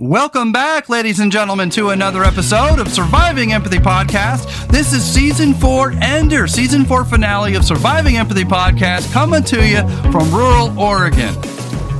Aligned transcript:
Welcome 0.00 0.52
back, 0.52 0.88
ladies 0.88 1.18
and 1.18 1.32
gentlemen, 1.32 1.70
to 1.70 1.88
another 1.90 2.22
episode 2.22 2.78
of 2.78 2.86
Surviving 2.86 3.52
Empathy 3.52 3.78
Podcast. 3.78 4.68
This 4.68 4.92
is 4.92 5.02
season 5.02 5.54
four 5.54 5.90
ender, 5.90 6.46
season 6.46 6.84
four 6.84 7.04
finale 7.04 7.56
of 7.56 7.64
Surviving 7.64 8.16
Empathy 8.16 8.44
Podcast, 8.44 9.12
coming 9.12 9.42
to 9.42 9.66
you 9.66 9.80
from 10.12 10.32
rural 10.32 10.78
Oregon. 10.78 11.34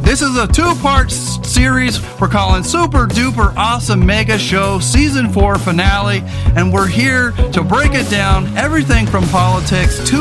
This 0.08 0.22
is 0.22 0.38
a 0.38 0.46
two 0.46 0.74
part 0.76 1.10
series 1.10 2.00
we're 2.18 2.28
calling 2.28 2.64
Super 2.64 3.06
Duper 3.06 3.54
Awesome 3.58 4.06
Mega 4.06 4.38
Show 4.38 4.78
Season 4.78 5.30
4 5.30 5.58
Finale, 5.58 6.22
and 6.56 6.72
we're 6.72 6.86
here 6.86 7.32
to 7.52 7.62
break 7.62 7.92
it 7.92 8.08
down 8.08 8.46
everything 8.56 9.06
from 9.06 9.24
politics 9.28 9.98
to 10.08 10.18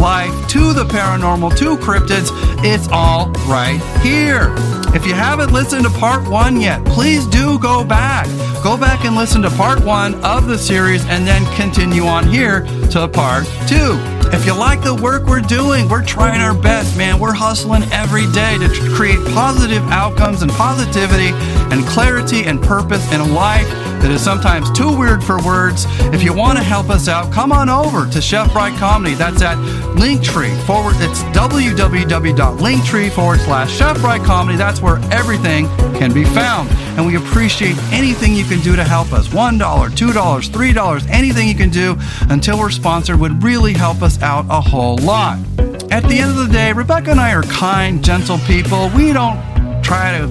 life 0.00 0.32
to 0.48 0.72
the 0.72 0.82
paranormal 0.82 1.56
to 1.58 1.76
cryptids. 1.76 2.30
It's 2.64 2.88
all 2.88 3.30
right 3.46 3.80
here. 4.02 4.52
If 4.96 5.06
you 5.06 5.14
haven't 5.14 5.52
listened 5.52 5.84
to 5.84 5.90
part 5.90 6.28
one 6.28 6.60
yet, 6.60 6.84
please 6.84 7.24
do 7.28 7.56
go 7.60 7.84
back. 7.84 8.26
Go 8.64 8.76
back 8.76 9.04
and 9.04 9.14
listen 9.14 9.42
to 9.42 9.50
part 9.50 9.84
one 9.84 10.16
of 10.24 10.48
the 10.48 10.58
series 10.58 11.06
and 11.06 11.24
then 11.24 11.46
continue 11.54 12.02
on 12.02 12.26
here 12.26 12.62
to 12.90 13.06
part 13.06 13.46
two. 13.68 14.19
If 14.32 14.46
you 14.46 14.54
like 14.54 14.82
the 14.82 14.94
work 14.94 15.24
we're 15.24 15.40
doing, 15.40 15.88
we're 15.88 16.04
trying 16.04 16.40
our 16.40 16.54
best, 16.54 16.96
man. 16.96 17.18
We're 17.18 17.34
hustling 17.34 17.82
every 17.92 18.30
day 18.32 18.58
to 18.58 18.68
create 18.94 19.18
positive 19.34 19.82
outcomes 19.90 20.42
and 20.42 20.50
positivity 20.52 21.30
and 21.74 21.86
clarity 21.86 22.44
and 22.44 22.62
purpose 22.62 23.12
in 23.12 23.20
a 23.20 23.26
life 23.26 23.68
that 24.00 24.10
is 24.10 24.22
sometimes 24.22 24.70
too 24.70 24.96
weird 24.96 25.22
for 25.22 25.42
words. 25.44 25.84
If 26.14 26.22
you 26.22 26.32
want 26.32 26.56
to 26.58 26.64
help 26.64 26.88
us 26.88 27.06
out, 27.06 27.30
come 27.32 27.52
on 27.52 27.68
over 27.68 28.06
to 28.10 28.22
Chef 28.22 28.50
Bry 28.52 28.74
Comedy. 28.78 29.14
That's 29.14 29.42
at 29.42 29.58
Linktree 29.96 30.58
forward. 30.64 30.94
It's 30.98 31.22
www.linktree 31.36 33.10
forward 33.10 33.40
slash 33.40 33.76
Chef 33.76 34.00
Bry 34.00 34.18
Comedy. 34.18 34.56
That's 34.56 34.80
where 34.80 34.96
everything 35.12 35.66
can 35.98 36.14
be 36.14 36.24
found. 36.24 36.70
And 36.96 37.06
we 37.06 37.16
appreciate 37.16 37.76
anything 37.92 38.34
you 38.34 38.44
can 38.44 38.60
do 38.60 38.74
to 38.74 38.84
help 38.84 39.12
us. 39.12 39.28
$1, 39.28 39.58
$2, 39.58 40.50
$3, 40.50 41.08
anything 41.10 41.46
you 41.46 41.54
can 41.54 41.70
do 41.70 41.96
until 42.30 42.58
we're 42.58 42.70
sponsored 42.70 43.20
would 43.20 43.42
really 43.42 43.74
help 43.74 44.00
us 44.02 44.19
out 44.22 44.46
a 44.48 44.60
whole 44.60 44.96
lot. 44.98 45.38
At 45.90 46.04
the 46.04 46.18
end 46.18 46.30
of 46.30 46.36
the 46.36 46.52
day, 46.52 46.72
Rebecca 46.72 47.10
and 47.10 47.20
I 47.20 47.34
are 47.34 47.42
kind, 47.42 48.02
gentle 48.04 48.38
people. 48.38 48.90
We 48.94 49.12
don't 49.12 49.38
try 49.82 50.18
to 50.18 50.26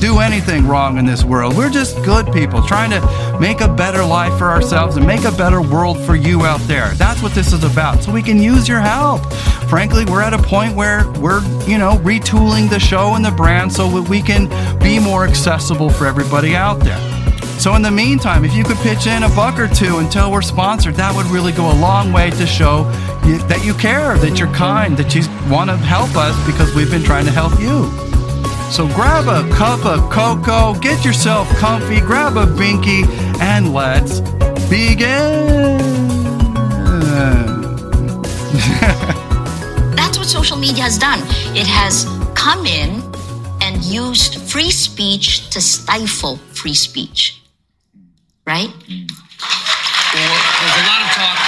do 0.00 0.20
anything 0.20 0.66
wrong 0.66 0.98
in 0.98 1.06
this 1.06 1.24
world. 1.24 1.56
We're 1.56 1.70
just 1.70 1.96
good 2.04 2.32
people 2.32 2.62
trying 2.62 2.90
to 2.90 3.38
make 3.40 3.60
a 3.60 3.68
better 3.68 4.04
life 4.04 4.36
for 4.38 4.50
ourselves 4.50 4.96
and 4.96 5.06
make 5.06 5.24
a 5.24 5.32
better 5.32 5.60
world 5.60 5.98
for 6.04 6.14
you 6.14 6.44
out 6.44 6.60
there. 6.62 6.90
That's 6.94 7.22
what 7.22 7.32
this 7.32 7.52
is 7.52 7.64
about. 7.64 8.02
So 8.04 8.12
we 8.12 8.22
can 8.22 8.40
use 8.40 8.68
your 8.68 8.80
help. 8.80 9.20
Frankly, 9.68 10.04
we're 10.04 10.22
at 10.22 10.34
a 10.34 10.38
point 10.38 10.76
where 10.76 11.10
we're, 11.20 11.42
you 11.66 11.78
know, 11.78 11.96
retooling 11.98 12.70
the 12.70 12.78
show 12.78 13.14
and 13.14 13.24
the 13.24 13.30
brand 13.30 13.72
so 13.72 13.88
that 13.90 14.08
we 14.08 14.22
can 14.22 14.48
be 14.78 14.98
more 14.98 15.26
accessible 15.26 15.90
for 15.90 16.06
everybody 16.06 16.54
out 16.54 16.80
there. 16.80 17.07
So, 17.58 17.74
in 17.74 17.82
the 17.82 17.90
meantime, 17.90 18.44
if 18.44 18.54
you 18.54 18.62
could 18.62 18.76
pitch 18.76 19.08
in 19.08 19.24
a 19.24 19.28
buck 19.30 19.58
or 19.58 19.66
two 19.66 19.98
until 19.98 20.30
we're 20.30 20.42
sponsored, 20.42 20.94
that 20.94 21.12
would 21.12 21.26
really 21.26 21.50
go 21.50 21.72
a 21.72 21.74
long 21.80 22.12
way 22.12 22.30
to 22.30 22.46
show 22.46 22.88
you, 23.26 23.38
that 23.48 23.64
you 23.64 23.74
care, 23.74 24.16
that 24.16 24.38
you're 24.38 24.52
kind, 24.54 24.96
that 24.96 25.12
you 25.12 25.22
want 25.50 25.68
to 25.68 25.76
help 25.76 26.14
us 26.14 26.36
because 26.46 26.72
we've 26.76 26.88
been 26.88 27.02
trying 27.02 27.24
to 27.24 27.32
help 27.32 27.58
you. 27.58 27.90
So 28.70 28.86
grab 28.94 29.26
a 29.26 29.42
cup 29.56 29.84
of 29.84 30.08
cocoa, 30.08 30.78
get 30.78 31.04
yourself 31.04 31.48
comfy, 31.56 31.98
grab 32.00 32.36
a 32.36 32.46
binky, 32.46 33.04
and 33.40 33.74
let's 33.74 34.20
begin. 34.70 35.78
That's 39.96 40.16
what 40.16 40.28
social 40.28 40.56
media 40.56 40.84
has 40.84 40.96
done. 40.96 41.18
It 41.56 41.66
has 41.66 42.04
come 42.36 42.66
in 42.66 43.02
and 43.60 43.82
used 43.82 44.40
free 44.48 44.70
speech 44.70 45.50
to 45.50 45.60
stifle 45.60 46.36
free 46.54 46.74
speech. 46.74 47.42
Right? 48.48 48.68
Or 48.68 48.72
there's 50.14 50.78
a 50.78 50.86
lot 50.88 51.02
of 51.04 51.08
talk. 51.12 51.38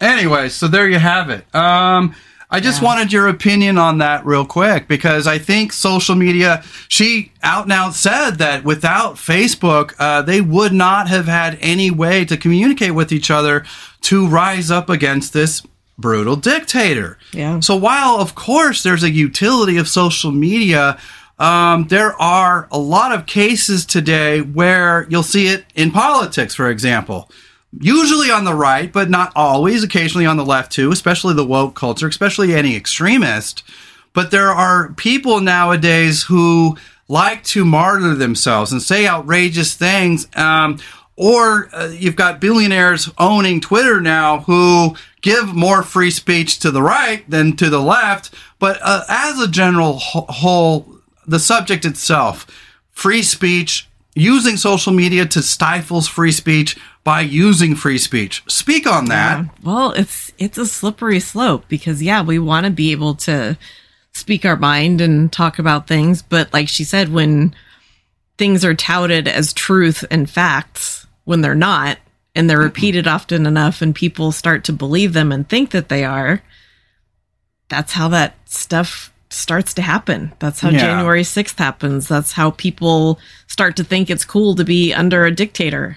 Anyway, 0.00 0.48
so 0.48 0.66
there 0.66 0.88
you 0.88 0.98
have 0.98 1.30
it. 1.30 1.46
Um, 1.54 2.16
I 2.50 2.58
just 2.58 2.82
wanted 2.82 3.12
your 3.12 3.28
opinion 3.28 3.78
on 3.78 3.98
that 3.98 4.26
real 4.26 4.44
quick 4.44 4.88
because 4.88 5.28
I 5.28 5.38
think 5.38 5.72
social 5.72 6.16
media, 6.16 6.64
she 6.88 7.30
out 7.44 7.64
and 7.64 7.72
out 7.72 7.94
said 7.94 8.38
that 8.38 8.64
without 8.64 9.14
Facebook, 9.14 9.94
uh, 10.00 10.22
they 10.22 10.40
would 10.40 10.72
not 10.72 11.08
have 11.08 11.26
had 11.26 11.58
any 11.60 11.92
way 11.92 12.24
to 12.24 12.36
communicate 12.36 12.94
with 12.94 13.12
each 13.12 13.30
other 13.30 13.64
to 14.02 14.26
rise 14.26 14.70
up 14.70 14.90
against 14.90 15.32
this 15.32 15.64
brutal 15.96 16.34
dictator. 16.34 17.18
Yeah. 17.32 17.60
So 17.60 17.76
while, 17.76 18.16
of 18.16 18.34
course, 18.34 18.82
there's 18.82 19.04
a 19.04 19.10
utility 19.10 19.76
of 19.76 19.88
social 19.88 20.32
media, 20.32 20.98
um, 21.38 21.86
there 21.88 22.12
are 22.20 22.68
a 22.70 22.78
lot 22.78 23.12
of 23.12 23.26
cases 23.26 23.84
today 23.84 24.40
where 24.40 25.06
you'll 25.08 25.22
see 25.22 25.48
it 25.48 25.64
in 25.74 25.90
politics, 25.90 26.54
for 26.54 26.70
example 26.70 27.30
usually 27.80 28.30
on 28.30 28.44
the 28.44 28.54
right, 28.54 28.92
but 28.92 29.10
not 29.10 29.32
always, 29.36 29.82
occasionally 29.82 30.26
on 30.26 30.36
the 30.36 30.44
left 30.44 30.72
too, 30.72 30.92
especially 30.92 31.34
the 31.34 31.46
woke 31.46 31.74
culture, 31.74 32.08
especially 32.08 32.54
any 32.54 32.76
extremist. 32.76 33.62
But 34.12 34.30
there 34.30 34.48
are 34.48 34.92
people 34.94 35.40
nowadays 35.40 36.22
who 36.22 36.76
like 37.08 37.44
to 37.44 37.64
martyr 37.64 38.14
themselves 38.14 38.72
and 38.72 38.82
say 38.82 39.06
outrageous 39.06 39.74
things. 39.74 40.26
Um, 40.34 40.78
or 41.16 41.68
uh, 41.72 41.88
you've 41.88 42.16
got 42.16 42.40
billionaires 42.40 43.10
owning 43.18 43.60
Twitter 43.60 44.00
now 44.00 44.40
who 44.40 44.96
give 45.22 45.54
more 45.54 45.82
free 45.82 46.10
speech 46.10 46.58
to 46.60 46.70
the 46.70 46.82
right 46.82 47.28
than 47.28 47.56
to 47.56 47.70
the 47.70 47.80
left. 47.80 48.34
But 48.58 48.78
uh, 48.82 49.04
as 49.08 49.40
a 49.40 49.48
general 49.48 49.94
whole, 49.98 50.95
the 51.26 51.38
subject 51.38 51.84
itself, 51.84 52.46
free 52.90 53.22
speech, 53.22 53.88
using 54.14 54.56
social 54.56 54.92
media 54.92 55.26
to 55.26 55.42
stifle 55.42 56.00
free 56.00 56.32
speech 56.32 56.76
by 57.04 57.20
using 57.20 57.76
free 57.76 57.98
speech. 57.98 58.42
Speak 58.48 58.86
on 58.86 59.04
that. 59.06 59.44
Yeah. 59.44 59.50
Well, 59.62 59.92
it's 59.92 60.32
it's 60.38 60.58
a 60.58 60.66
slippery 60.66 61.20
slope 61.20 61.66
because 61.68 62.02
yeah, 62.02 62.22
we 62.22 62.38
want 62.38 62.64
to 62.64 62.72
be 62.72 62.92
able 62.92 63.14
to 63.16 63.56
speak 64.12 64.44
our 64.44 64.56
mind 64.56 65.00
and 65.00 65.30
talk 65.30 65.58
about 65.58 65.86
things, 65.86 66.22
but 66.22 66.52
like 66.52 66.68
she 66.68 66.84
said 66.84 67.12
when 67.12 67.54
things 68.38 68.64
are 68.64 68.74
touted 68.74 69.28
as 69.28 69.52
truth 69.52 70.04
and 70.10 70.28
facts 70.28 71.06
when 71.24 71.42
they're 71.42 71.54
not 71.54 71.98
and 72.34 72.48
they're 72.48 72.58
mm-hmm. 72.58 72.64
repeated 72.64 73.06
often 73.06 73.46
enough 73.46 73.82
and 73.82 73.94
people 73.94 74.32
start 74.32 74.64
to 74.64 74.72
believe 74.72 75.12
them 75.12 75.32
and 75.32 75.48
think 75.48 75.70
that 75.70 75.88
they 75.88 76.04
are, 76.04 76.42
that's 77.68 77.92
how 77.92 78.08
that 78.08 78.36
stuff 78.48 79.12
starts 79.28 79.74
to 79.74 79.82
happen. 79.82 80.32
That's 80.38 80.60
how 80.60 80.70
Yeah. 80.70 80.78
January 80.78 81.24
6th 81.24 81.58
happens. 81.58 82.08
That's 82.08 82.32
how 82.32 82.50
people 82.52 83.18
start 83.46 83.76
to 83.76 83.84
think 83.84 84.08
it's 84.10 84.24
cool 84.24 84.54
to 84.54 84.64
be 84.64 84.94
under 84.94 85.24
a 85.24 85.30
dictator. 85.34 85.96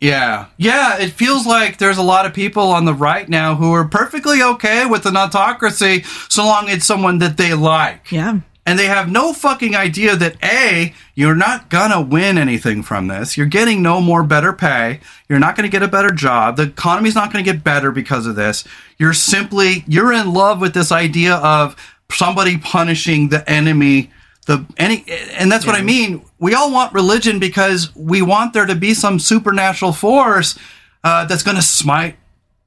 Yeah. 0.00 0.46
Yeah, 0.58 0.96
it 0.98 1.10
feels 1.12 1.44
like 1.44 1.78
there's 1.78 1.98
a 1.98 2.02
lot 2.02 2.24
of 2.24 2.32
people 2.32 2.70
on 2.70 2.84
the 2.84 2.94
right 2.94 3.28
now 3.28 3.56
who 3.56 3.72
are 3.72 3.84
perfectly 3.84 4.42
okay 4.42 4.86
with 4.86 5.06
an 5.06 5.16
autocracy 5.16 6.04
so 6.28 6.44
long 6.44 6.68
it's 6.68 6.86
someone 6.86 7.18
that 7.18 7.36
they 7.36 7.54
like. 7.54 8.12
Yeah. 8.12 8.38
And 8.64 8.78
they 8.78 8.86
have 8.86 9.10
no 9.10 9.32
fucking 9.32 9.74
idea 9.74 10.14
that 10.14 10.36
A, 10.44 10.94
you're 11.14 11.34
not 11.34 11.70
gonna 11.70 12.02
win 12.02 12.36
anything 12.36 12.82
from 12.82 13.08
this. 13.08 13.36
You're 13.36 13.46
getting 13.46 13.82
no 13.82 14.00
more 14.00 14.22
better 14.22 14.52
pay. 14.52 15.00
You're 15.28 15.38
not 15.38 15.56
gonna 15.56 15.70
get 15.70 15.82
a 15.82 15.88
better 15.88 16.10
job. 16.10 16.58
The 16.58 16.64
economy's 16.64 17.14
not 17.14 17.32
gonna 17.32 17.42
get 17.42 17.64
better 17.64 17.90
because 17.90 18.26
of 18.26 18.36
this. 18.36 18.64
You're 18.98 19.14
simply, 19.14 19.84
you're 19.88 20.12
in 20.12 20.32
love 20.34 20.60
with 20.60 20.74
this 20.74 20.92
idea 20.92 21.36
of 21.36 21.74
somebody 22.12 22.58
punishing 22.58 23.28
the 23.28 23.48
enemy. 23.48 24.10
The 24.46 24.66
any, 24.76 25.04
and 25.32 25.52
that's 25.52 25.66
what 25.66 25.74
I 25.74 25.82
mean. 25.82 26.22
We 26.38 26.54
all 26.54 26.72
want 26.72 26.94
religion 26.94 27.38
because 27.38 27.94
we 27.94 28.22
want 28.22 28.54
there 28.54 28.66
to 28.66 28.74
be 28.74 28.94
some 28.94 29.18
supernatural 29.18 29.92
force 29.92 30.58
uh, 31.04 31.26
that's 31.26 31.42
going 31.42 31.56
to 31.56 31.62
smite 31.62 32.16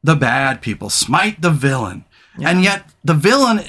the 0.04 0.16
bad 0.16 0.62
people, 0.62 0.90
smite 0.90 1.42
the 1.42 1.50
villain. 1.50 2.06
And 2.40 2.64
yet, 2.64 2.86
the 3.04 3.14
villain 3.14 3.62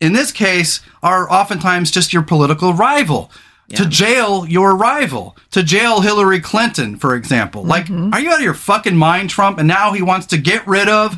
in 0.00 0.12
this 0.12 0.32
case 0.32 0.80
are 1.02 1.30
oftentimes 1.30 1.90
just 1.90 2.12
your 2.12 2.22
political 2.22 2.72
rival. 2.72 3.30
To 3.68 3.84
jail 3.86 4.46
your 4.46 4.76
rival, 4.76 5.36
to 5.50 5.60
jail 5.60 6.00
Hillary 6.00 6.38
Clinton, 6.38 6.96
for 6.96 7.16
example. 7.16 7.64
Like, 7.64 7.90
are 7.90 8.20
you 8.20 8.30
out 8.30 8.38
of 8.38 8.44
your 8.44 8.54
fucking 8.54 8.96
mind, 8.96 9.28
Trump? 9.30 9.58
And 9.58 9.66
now 9.66 9.92
he 9.92 10.02
wants 10.02 10.26
to 10.26 10.38
get 10.38 10.64
rid 10.68 10.88
of 10.88 11.16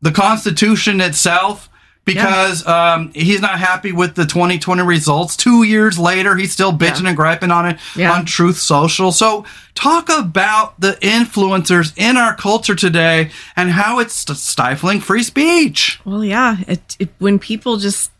the 0.00 0.10
Constitution 0.10 1.02
itself 1.02 1.68
because 2.06 2.66
um, 2.66 3.10
he's 3.14 3.40
not 3.42 3.58
happy 3.58 3.92
with 3.92 4.14
the 4.14 4.24
2020 4.24 4.82
results. 4.82 5.36
Two 5.36 5.64
years 5.64 5.98
later, 5.98 6.34
he's 6.36 6.52
still 6.52 6.72
bitching 6.72 7.06
and 7.06 7.16
griping 7.16 7.50
on 7.50 7.66
it 7.66 7.78
Yeah. 7.94 8.12
on 8.12 8.24
Truth 8.24 8.56
Social. 8.58 9.12
So, 9.12 9.44
talk 9.74 10.08
about 10.08 10.80
the 10.80 10.92
influencers 11.02 11.92
in 11.98 12.16
our 12.16 12.34
culture 12.34 12.74
today 12.74 13.30
and 13.56 13.70
how 13.70 13.98
it's 13.98 14.14
stifling 14.14 15.00
free 15.00 15.22
speech. 15.22 16.00
Well, 16.06 16.24
yeah. 16.24 16.56
It, 16.66 16.96
it 16.98 17.08
when 17.18 17.38
people 17.38 17.76
just 17.76 18.10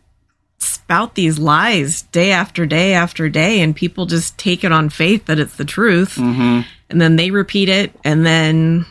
spout 0.58 1.14
these 1.14 1.38
lies 1.38 2.02
day 2.02 2.32
after 2.32 2.66
day 2.66 2.92
after 2.92 3.28
day, 3.28 3.60
and 3.60 3.74
people 3.74 4.04
just 4.06 4.36
take 4.36 4.64
it 4.64 4.72
on 4.72 4.88
faith 4.88 5.26
that 5.26 5.38
it's 5.38 5.56
the 5.56 5.64
truth, 5.64 6.16
and 6.18 6.64
then 6.90 7.16
they 7.16 7.30
repeat 7.30 7.68
it, 7.68 7.92
and 8.04 8.26
then 8.26 8.84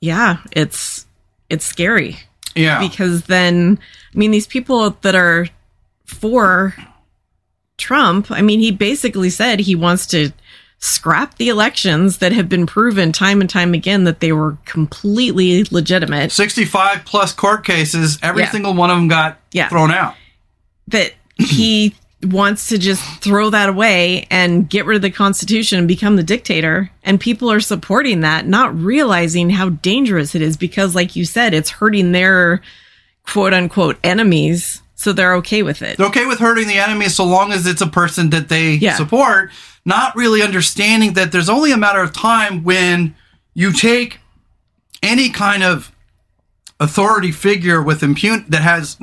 yeah, 0.00 0.38
it's 0.52 1.06
it's 1.50 1.66
scary 1.66 2.16
Yeah. 2.54 2.78
because 2.80 3.24
then 3.24 3.78
I 4.14 4.18
mean 4.18 4.30
these 4.30 4.46
people 4.46 4.90
that 5.02 5.14
are 5.14 5.48
for 6.04 6.74
Trump, 7.78 8.30
I 8.30 8.42
mean, 8.42 8.60
he 8.60 8.70
basically 8.72 9.30
said 9.30 9.60
he 9.60 9.74
wants 9.74 10.06
to 10.08 10.32
scrap 10.78 11.36
the 11.36 11.48
elections 11.48 12.18
that 12.18 12.32
have 12.32 12.48
been 12.48 12.66
proven 12.66 13.12
time 13.12 13.40
and 13.40 13.48
time 13.48 13.74
again 13.74 14.04
that 14.04 14.20
they 14.20 14.32
were 14.32 14.56
completely 14.64 15.64
legitimate. 15.70 16.32
65 16.32 17.04
plus 17.04 17.32
court 17.32 17.64
cases, 17.64 18.18
every 18.22 18.42
Yeah. 18.42 18.50
single 18.50 18.74
one 18.74 18.90
of 18.90 18.96
them 18.96 19.08
got 19.08 19.38
Yeah. 19.52 19.68
thrown 19.68 19.90
out. 19.90 20.14
That 20.88 21.12
he 21.36 21.94
wants 22.22 22.68
to 22.68 22.76
just 22.78 23.02
throw 23.22 23.48
that 23.50 23.68
away 23.70 24.26
and 24.30 24.68
get 24.68 24.84
rid 24.84 24.96
of 24.96 25.02
the 25.02 25.10
Constitution 25.10 25.78
and 25.78 25.88
become 25.88 26.16
the 26.16 26.22
dictator. 26.22 26.90
And 27.02 27.18
people 27.20 27.50
are 27.50 27.60
supporting 27.60 28.20
that, 28.20 28.46
not 28.46 28.78
realizing 28.78 29.50
how 29.50 29.70
dangerous 29.70 30.34
it 30.34 30.42
is 30.42 30.56
because, 30.58 30.94
like 30.94 31.16
you 31.16 31.24
said, 31.24 31.54
it's 31.54 31.70
hurting 31.70 32.12
their 32.12 32.60
quote 33.26 33.52
unquote 33.54 33.98
enemies. 34.04 34.82
So 34.96 35.12
they're 35.14 35.34
okay 35.36 35.62
with 35.62 35.80
it. 35.80 35.96
They're 35.96 36.08
okay 36.08 36.26
with 36.26 36.38
hurting 36.40 36.68
the 36.68 36.78
enemy 36.78 37.08
so 37.08 37.24
long 37.24 37.52
as 37.52 37.66
it's 37.66 37.80
a 37.80 37.86
person 37.86 38.30
that 38.30 38.48
they 38.50 38.72
Yeah. 38.74 38.96
support, 38.96 39.50
not 39.86 40.14
really 40.14 40.42
understanding 40.42 41.14
that 41.14 41.32
there's 41.32 41.48
only 41.48 41.72
a 41.72 41.78
matter 41.78 42.00
of 42.02 42.12
time 42.12 42.62
when 42.64 43.14
you 43.54 43.72
take 43.72 44.18
any 45.02 45.30
kind 45.30 45.62
of 45.62 45.90
authority 46.78 47.32
figure 47.32 47.80
with 47.82 48.02
impun 48.02 48.44
that 48.48 48.62
has 48.62 48.98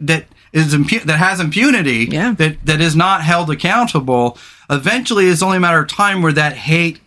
that 0.00 0.26
is 0.52 0.74
impu- 0.74 1.02
that 1.02 1.18
has 1.18 1.40
impunity 1.40 2.06
Yeah. 2.10 2.34
that 2.38 2.64
that 2.64 2.80
is 2.80 2.96
not 2.96 3.22
held 3.22 3.50
accountable 3.50 4.38
eventually 4.70 5.26
it's 5.26 5.42
only 5.42 5.58
a 5.58 5.60
matter 5.60 5.80
of 5.80 5.88
time 5.88 6.22
where 6.22 6.32
that 6.32 6.56
hate 6.56 7.00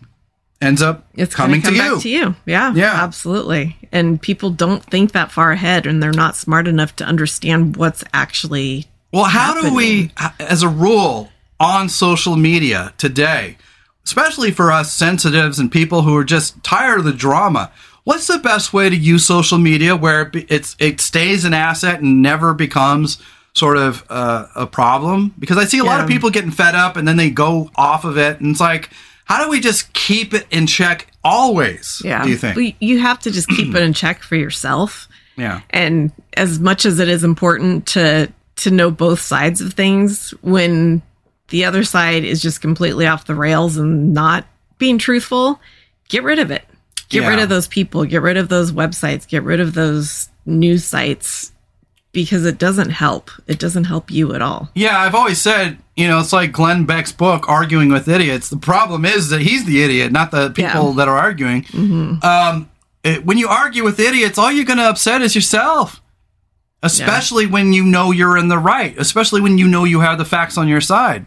ends 0.61 0.81
up 0.81 1.05
it's 1.15 1.33
coming 1.35 1.61
coming 1.61 1.61
to 1.61 1.67
come 1.67 1.75
you 1.87 1.93
back 1.95 2.01
to 2.03 2.09
you. 2.09 2.35
Yeah, 2.45 2.73
Yeah. 2.73 3.03
absolutely. 3.03 3.77
And 3.91 4.21
people 4.21 4.51
don't 4.51 4.83
think 4.83 5.11
that 5.11 5.31
far 5.31 5.51
ahead, 5.51 5.85
and 5.85 6.01
they're 6.01 6.11
not 6.13 6.35
smart 6.35 6.67
enough 6.67 6.95
to 6.97 7.03
understand 7.05 7.75
what's 7.75 8.03
actually. 8.13 8.85
Well, 9.11 9.25
how 9.25 9.59
do 9.59 9.73
we, 9.73 10.11
as 10.39 10.63
a 10.63 10.69
rule, 10.69 11.29
on 11.59 11.89
social 11.89 12.35
media 12.37 12.93
today, 12.97 13.57
especially 14.05 14.51
for 14.51 14.71
us 14.71 14.93
sensitives 14.93 15.59
and 15.59 15.71
people 15.71 16.03
who 16.03 16.15
are 16.15 16.23
just 16.23 16.63
tired 16.63 16.99
of 16.99 17.05
the 17.05 17.11
drama, 17.13 17.71
what's 18.03 18.27
the 18.27 18.39
best 18.39 18.71
way 18.73 18.89
to 18.89 18.95
use 18.95 19.25
social 19.25 19.57
media 19.57 19.95
where 19.95 20.21
it 20.33 20.45
it's 20.49 20.75
it 20.79 21.01
stays 21.01 21.43
an 21.45 21.53
asset 21.53 22.01
and 22.01 22.21
never 22.21 22.53
becomes 22.53 23.21
sort 23.53 23.75
of 23.77 24.05
uh, 24.09 24.47
a 24.55 24.65
problem? 24.65 25.33
Because 25.37 25.57
I 25.57 25.65
see 25.65 25.79
a 25.79 25.83
lot 25.83 25.99
of 25.99 26.07
people 26.07 26.29
getting 26.29 26.51
fed 26.51 26.73
up 26.75 26.95
and 26.95 27.05
then 27.07 27.17
they 27.17 27.29
go 27.29 27.69
off 27.75 28.05
of 28.05 28.17
it, 28.17 28.39
and 28.39 28.51
it's 28.51 28.61
like, 28.61 28.89
how 29.31 29.43
do 29.43 29.49
we 29.49 29.59
just 29.61 29.93
keep 29.93 30.33
it 30.33 30.45
in 30.51 30.67
check 30.67 31.07
always? 31.23 32.01
Yeah, 32.03 32.23
Do 32.23 32.29
you 32.29 32.35
think? 32.37 32.75
You 32.81 32.99
have 32.99 33.19
to 33.19 33.31
just 33.31 33.47
keep 33.47 33.73
it 33.73 33.81
in 33.81 33.93
check 33.93 34.23
for 34.23 34.35
yourself. 34.35 35.07
yeah. 35.37 35.61
And 35.69 36.11
as 36.35 36.59
much 36.59 36.85
as 36.85 36.99
it 36.99 37.07
is 37.07 37.23
important 37.23 37.87
to 37.87 38.31
to 38.57 38.71
know 38.71 38.91
both 38.91 39.19
sides 39.21 39.61
of 39.61 39.73
things, 39.73 40.31
when 40.41 41.01
the 41.47 41.63
other 41.65 41.83
side 41.83 42.23
is 42.25 42.41
just 42.41 42.59
completely 42.61 43.07
off 43.07 43.25
the 43.25 43.33
rails 43.35 43.77
and 43.77 44.13
not 44.13 44.45
being 44.77 44.97
truthful, 44.97 45.59
get 46.09 46.23
rid 46.23 46.37
of 46.39 46.51
it. 46.51 46.63
Get 47.09 47.23
Yeah. 47.23 47.29
rid 47.29 47.39
of 47.39 47.49
those 47.49 47.67
people. 47.67 48.03
Get 48.05 48.21
rid 48.21 48.37
of 48.37 48.49
those 48.49 48.71
websites. 48.71 49.27
Get 49.27 49.43
rid 49.43 49.59
of 49.61 49.73
those 49.73 50.29
news 50.45 50.83
sites 50.85 51.51
because 52.13 52.45
it 52.45 52.57
doesn't 52.57 52.89
help. 52.89 53.31
It 53.47 53.57
doesn't 53.59 53.85
help 53.85 54.11
you 54.11 54.33
at 54.33 54.41
all. 54.41 54.69
Yeah, 54.75 54.99
I've 54.99 55.15
always 55.15 55.39
said, 55.41 55.77
you 55.95 56.07
know, 56.07 56.19
it's 56.19 56.33
like 56.33 56.51
Glenn 56.51 56.85
Beck's 56.85 57.11
book, 57.11 57.47
Arguing 57.47 57.89
with 57.89 58.07
Idiots. 58.07 58.49
The 58.49 58.57
problem 58.57 59.05
is 59.05 59.29
that 59.29 59.41
he's 59.41 59.65
the 59.65 59.81
idiot, 59.83 60.11
not 60.11 60.31
the 60.31 60.49
people 60.49 60.61
Yeah. 60.63 60.73
Mm-hmm. 60.75 60.97
that 60.97 61.07
are 61.07 61.17
arguing. 61.17 61.65
Um, 62.23 62.69
it- 63.03 63.25
when 63.25 63.37
you 63.37 63.47
argue 63.47 63.83
with 63.83 63.99
idiots, 63.99 64.37
all 64.37 64.51
you're 64.51 64.65
going 64.65 64.77
to 64.79 64.89
upset 64.89 65.21
is 65.21 65.35
yourself, 65.35 66.01
especially 66.83 67.45
when 67.47 67.73
you 67.73 67.83
know 67.83 68.11
you're 68.11 68.37
in 68.37 68.47
the 68.47 68.57
right, 68.57 68.97
especially 68.97 69.41
when 69.41 69.57
you 69.57 69.67
know 69.67 69.83
you 69.83 69.99
have 70.01 70.17
the 70.17 70.25
facts 70.25 70.57
on 70.57 70.67
your 70.67 70.81
side. 70.81 71.25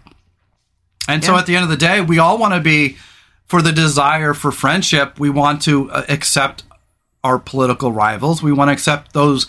And 1.09 1.23
so 1.23 1.37
at 1.37 1.47
the 1.47 1.55
end 1.55 1.65
of 1.65 1.71
the 1.71 1.77
day, 1.77 2.01
we 2.01 2.19
all 2.19 2.39
want 2.39 2.55
to 2.55 2.61
be, 2.61 2.97
for 3.47 3.61
the 3.61 3.73
desire 3.73 4.33
for 4.35 4.51
friendship, 4.51 5.19
we 5.21 5.29
want 5.31 5.61
to 5.63 5.91
uh, 5.91 6.05
accept 6.09 6.63
our 7.23 7.39
political 7.39 7.93
rivals. 7.93 8.43
We 8.43 8.53
want 8.53 8.69
to 8.69 8.73
accept 8.73 9.13
those 9.13 9.47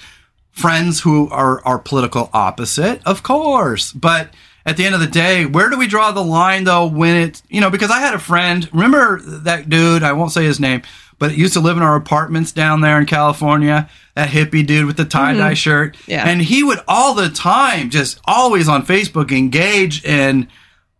friends 0.56 1.02
who 1.02 1.30
are 1.30 1.64
our 1.66 1.78
political 1.78 2.30
opposite, 2.34 3.02
of 3.06 3.24
course. 3.24 3.92
But 3.92 4.30
at 4.66 4.78
the 4.78 4.86
end 4.86 4.96
of 4.96 5.02
the 5.02 5.08
day, 5.08 5.46
where 5.46 5.70
do 5.70 5.78
we 5.78 5.86
draw 5.86 6.12
the 6.12 6.24
line 6.24 6.64
though 6.64 6.88
when 6.88 7.16
it, 7.16 7.42
you 7.50 7.62
know, 7.62 7.70
because 7.70 7.92
I 7.92 8.00
had 8.00 8.14
a 8.14 8.20
friend, 8.20 8.68
remember 8.74 9.22
that 9.22 9.70
dude, 9.70 10.02
I 10.02 10.14
won't 10.14 10.32
say 10.32 10.46
his 10.46 10.60
name, 10.60 10.82
but 11.20 11.32
he 11.32 11.42
used 11.42 11.54
to 11.54 11.60
live 11.60 11.78
in 11.78 11.84
our 11.84 11.96
apartments 11.96 12.52
down 12.52 12.82
there 12.82 12.98
in 12.98 13.06
California, 13.06 13.90
that 14.16 14.30
hippie 14.30 14.66
dude 14.66 14.86
with 14.86 14.98
the 14.98 15.06
tie-dye 15.06 15.52
mm-hmm. 15.52 15.54
shirt. 15.54 15.98
Yeah. 16.08 16.28
And 16.28 16.42
he 16.42 16.64
would 16.64 16.80
all 16.88 17.14
the 17.14 17.30
time 17.30 17.90
just 17.90 18.20
always 18.26 18.70
on 18.70 18.86
Facebook 18.86 19.32
engage 19.32 20.04
in 20.06 20.48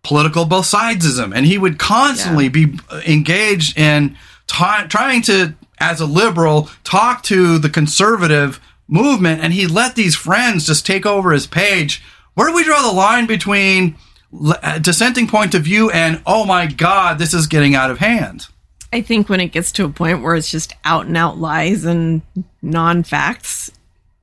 political 0.04 0.46
both 0.46 0.66
sidesism 0.66 1.36
and 1.36 1.48
he 1.48 1.58
would 1.58 1.80
constantly 1.80 2.48
be 2.48 2.78
uh, 2.92 3.02
engaged 3.08 3.76
in 3.76 4.16
ti 4.46 4.88
trying 4.88 5.20
to 5.24 5.56
as 5.80 6.00
a 6.00 6.06
liberal 6.06 6.70
talk 6.84 7.24
to 7.24 7.58
the 7.58 7.70
conservative 7.70 8.60
movement 8.88 9.42
and 9.42 9.54
he 9.54 9.68
let 9.68 9.96
these 9.96 10.16
friends 10.16 10.66
just 10.66 10.86
take 10.86 11.06
over 11.06 11.32
his 11.32 11.48
page. 11.48 12.04
Where 12.34 12.50
do 12.50 12.56
we 12.56 12.64
draw 12.64 12.82
the 12.82 12.96
line 12.96 13.26
between 13.26 13.96
uh, 14.34 14.80
dissenting 14.80 15.28
point 15.28 15.56
of 15.56 15.64
view 15.64 15.90
and 15.92 16.22
oh 16.26 16.46
my 16.46 16.68
god 16.68 17.18
this 17.18 17.34
is 17.34 17.48
getting 17.48 17.76
out 17.76 17.92
of 17.92 18.00
hand? 18.00 18.48
I 18.94 19.02
think 19.02 19.28
when 19.28 19.40
it 19.40 19.48
gets 19.48 19.72
to 19.74 19.86
a 19.86 19.90
point 19.90 20.22
where 20.22 20.36
it's 20.36 20.50
just 20.50 20.74
out 20.86 21.06
and 21.06 21.18
out 21.18 21.38
lies 21.38 21.84
and 21.84 22.22
non 22.62 23.04
facts, 23.04 23.72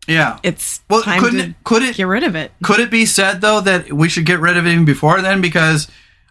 yeah. 0.07 0.39
it's 0.43 0.81
well 0.89 1.03
couldn't 1.03 1.41
it, 1.41 1.55
could 1.65 1.83
it 1.83 1.97
get 1.97 2.05
rid 2.07 2.23
of 2.23 2.35
it. 2.35 2.53
could 2.63 2.81
it 2.81 2.91
be 2.91 3.05
said 3.05 3.41
though 3.41 3.61
that 3.61 3.93
we 3.93 4.09
should 4.09 4.25
get 4.25 4.41
rid 4.41 4.57
of 4.57 4.67
it 4.67 4.73
even 4.73 4.85
before 4.85 5.21
then? 5.21 5.41
Because 5.41 5.89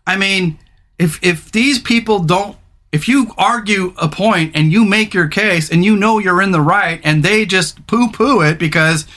i 0.07 0.17
mean 0.17 0.57
if 0.97 1.19
if 1.23 1.51
these 1.51 1.79
people 1.79 2.19
don't 2.19 2.57
if 2.91 3.07
you 3.07 3.31
argue 3.37 3.93
a 3.97 4.09
point 4.09 4.51
and 4.55 4.71
you 4.71 4.83
make 4.83 5.13
your 5.13 5.27
case 5.27 5.69
and 5.69 5.85
you 5.85 5.95
know 5.95 6.19
you're 6.19 6.41
in 6.41 6.51
the 6.51 6.61
right 6.61 6.99
and 7.03 7.23
they 7.23 7.45
just 7.45 7.85
poo 7.87 8.09
poo 8.11 8.41
it 8.41 8.59
because 8.59 9.07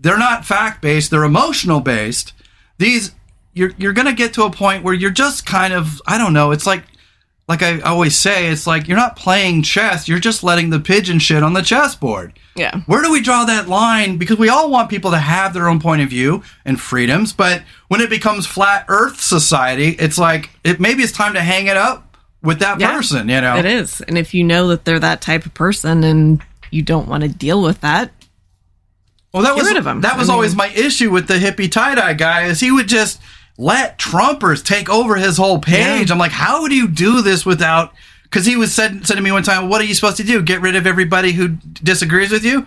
they're 0.00 0.18
not 0.18 0.44
fact 0.44 0.82
based 0.82 1.10
they're 1.10 1.24
emotional 1.24 1.80
based 1.80 2.32
these 2.78 3.14
you're 3.54 3.72
you're 3.78 3.92
going 3.92 4.06
to 4.06 4.12
get 4.12 4.34
to 4.34 4.42
a 4.42 4.50
point 4.50 4.84
where 4.84 4.94
you're 4.94 5.10
just 5.10 5.46
kind 5.46 5.72
of 5.72 6.00
i 6.06 6.18
don't 6.18 6.32
know 6.32 6.50
it's 6.50 6.66
like 6.66 6.84
like 7.46 7.62
I 7.62 7.80
always 7.80 8.16
say, 8.16 8.48
it's 8.48 8.66
like 8.66 8.88
you're 8.88 8.96
not 8.96 9.16
playing 9.16 9.62
chess, 9.62 10.08
you're 10.08 10.18
just 10.18 10.42
letting 10.42 10.70
the 10.70 10.80
pigeon 10.80 11.18
shit 11.18 11.42
on 11.42 11.52
the 11.52 11.60
chessboard. 11.60 12.38
Yeah. 12.56 12.80
Where 12.86 13.02
do 13.02 13.12
we 13.12 13.20
draw 13.20 13.44
that 13.44 13.68
line? 13.68 14.16
Because 14.16 14.38
we 14.38 14.48
all 14.48 14.70
want 14.70 14.88
people 14.88 15.10
to 15.10 15.18
have 15.18 15.52
their 15.52 15.68
own 15.68 15.78
point 15.78 16.00
of 16.00 16.08
view 16.08 16.42
and 16.64 16.80
freedoms, 16.80 17.32
but 17.32 17.62
when 17.88 18.00
it 18.00 18.08
becomes 18.08 18.46
flat 18.46 18.86
earth 18.88 19.20
society, 19.20 19.90
it's 19.98 20.16
like 20.16 20.50
it 20.64 20.80
maybe 20.80 21.02
it's 21.02 21.12
time 21.12 21.34
to 21.34 21.42
hang 21.42 21.66
it 21.66 21.76
up 21.76 22.03
with 22.44 22.60
that 22.60 22.78
Yeah, 22.78 22.92
person, 22.92 23.28
you 23.28 23.40
know. 23.40 23.56
It 23.56 23.64
is. 23.64 24.00
And 24.02 24.16
if 24.16 24.34
you 24.34 24.44
know 24.44 24.68
that 24.68 24.84
they're 24.84 25.00
that 25.00 25.20
type 25.20 25.46
of 25.46 25.54
person 25.54 26.04
and 26.04 26.40
you 26.70 26.82
don't 26.82 27.08
want 27.08 27.22
to 27.24 27.28
deal 27.28 27.62
with 27.62 27.80
that, 27.80 28.12
Well, 29.32 29.42
that 29.42 29.54
Get 29.56 29.62
was 29.62 29.68
rid 29.68 29.76
of 29.78 29.86
'em. 29.86 30.00
that 30.02 30.14
I 30.14 30.18
was 30.18 30.28
mean- 30.28 30.34
always 30.34 30.54
my 30.54 30.68
issue 30.68 31.10
with 31.10 31.26
the 31.26 31.34
hippie 31.38 31.70
tie 31.70 31.94
dye 31.96 32.12
guy 32.14 32.42
is 32.44 32.60
he 32.60 32.70
would 32.70 32.86
just 32.88 33.20
let 33.58 33.98
Trumpers 33.98 34.62
take 34.64 34.88
over 34.88 35.16
his 35.16 35.36
whole 35.36 35.58
page. 35.58 36.08
Yeah. 36.08 36.12
I'm 36.14 36.18
like, 36.18 36.32
how 36.32 36.68
do 36.68 36.74
you 36.76 36.86
do 36.88 37.22
this 37.22 37.44
without? 37.46 37.92
Because 38.24 38.46
he 38.46 38.56
was 38.56 38.72
said 38.74 39.06
said 39.06 39.14
to 39.16 39.20
me 39.22 39.30
one 39.32 39.42
time, 39.44 39.68
"What 39.68 39.80
are 39.80 39.84
you 39.84 39.94
supposed 39.94 40.16
to 40.18 40.24
do? 40.24 40.42
Get 40.42 40.60
rid 40.60 40.74
of 40.76 40.86
everybody 40.88 41.32
who 41.32 41.48
disagrees 41.82 42.30
with 42.32 42.44
you?" 42.44 42.66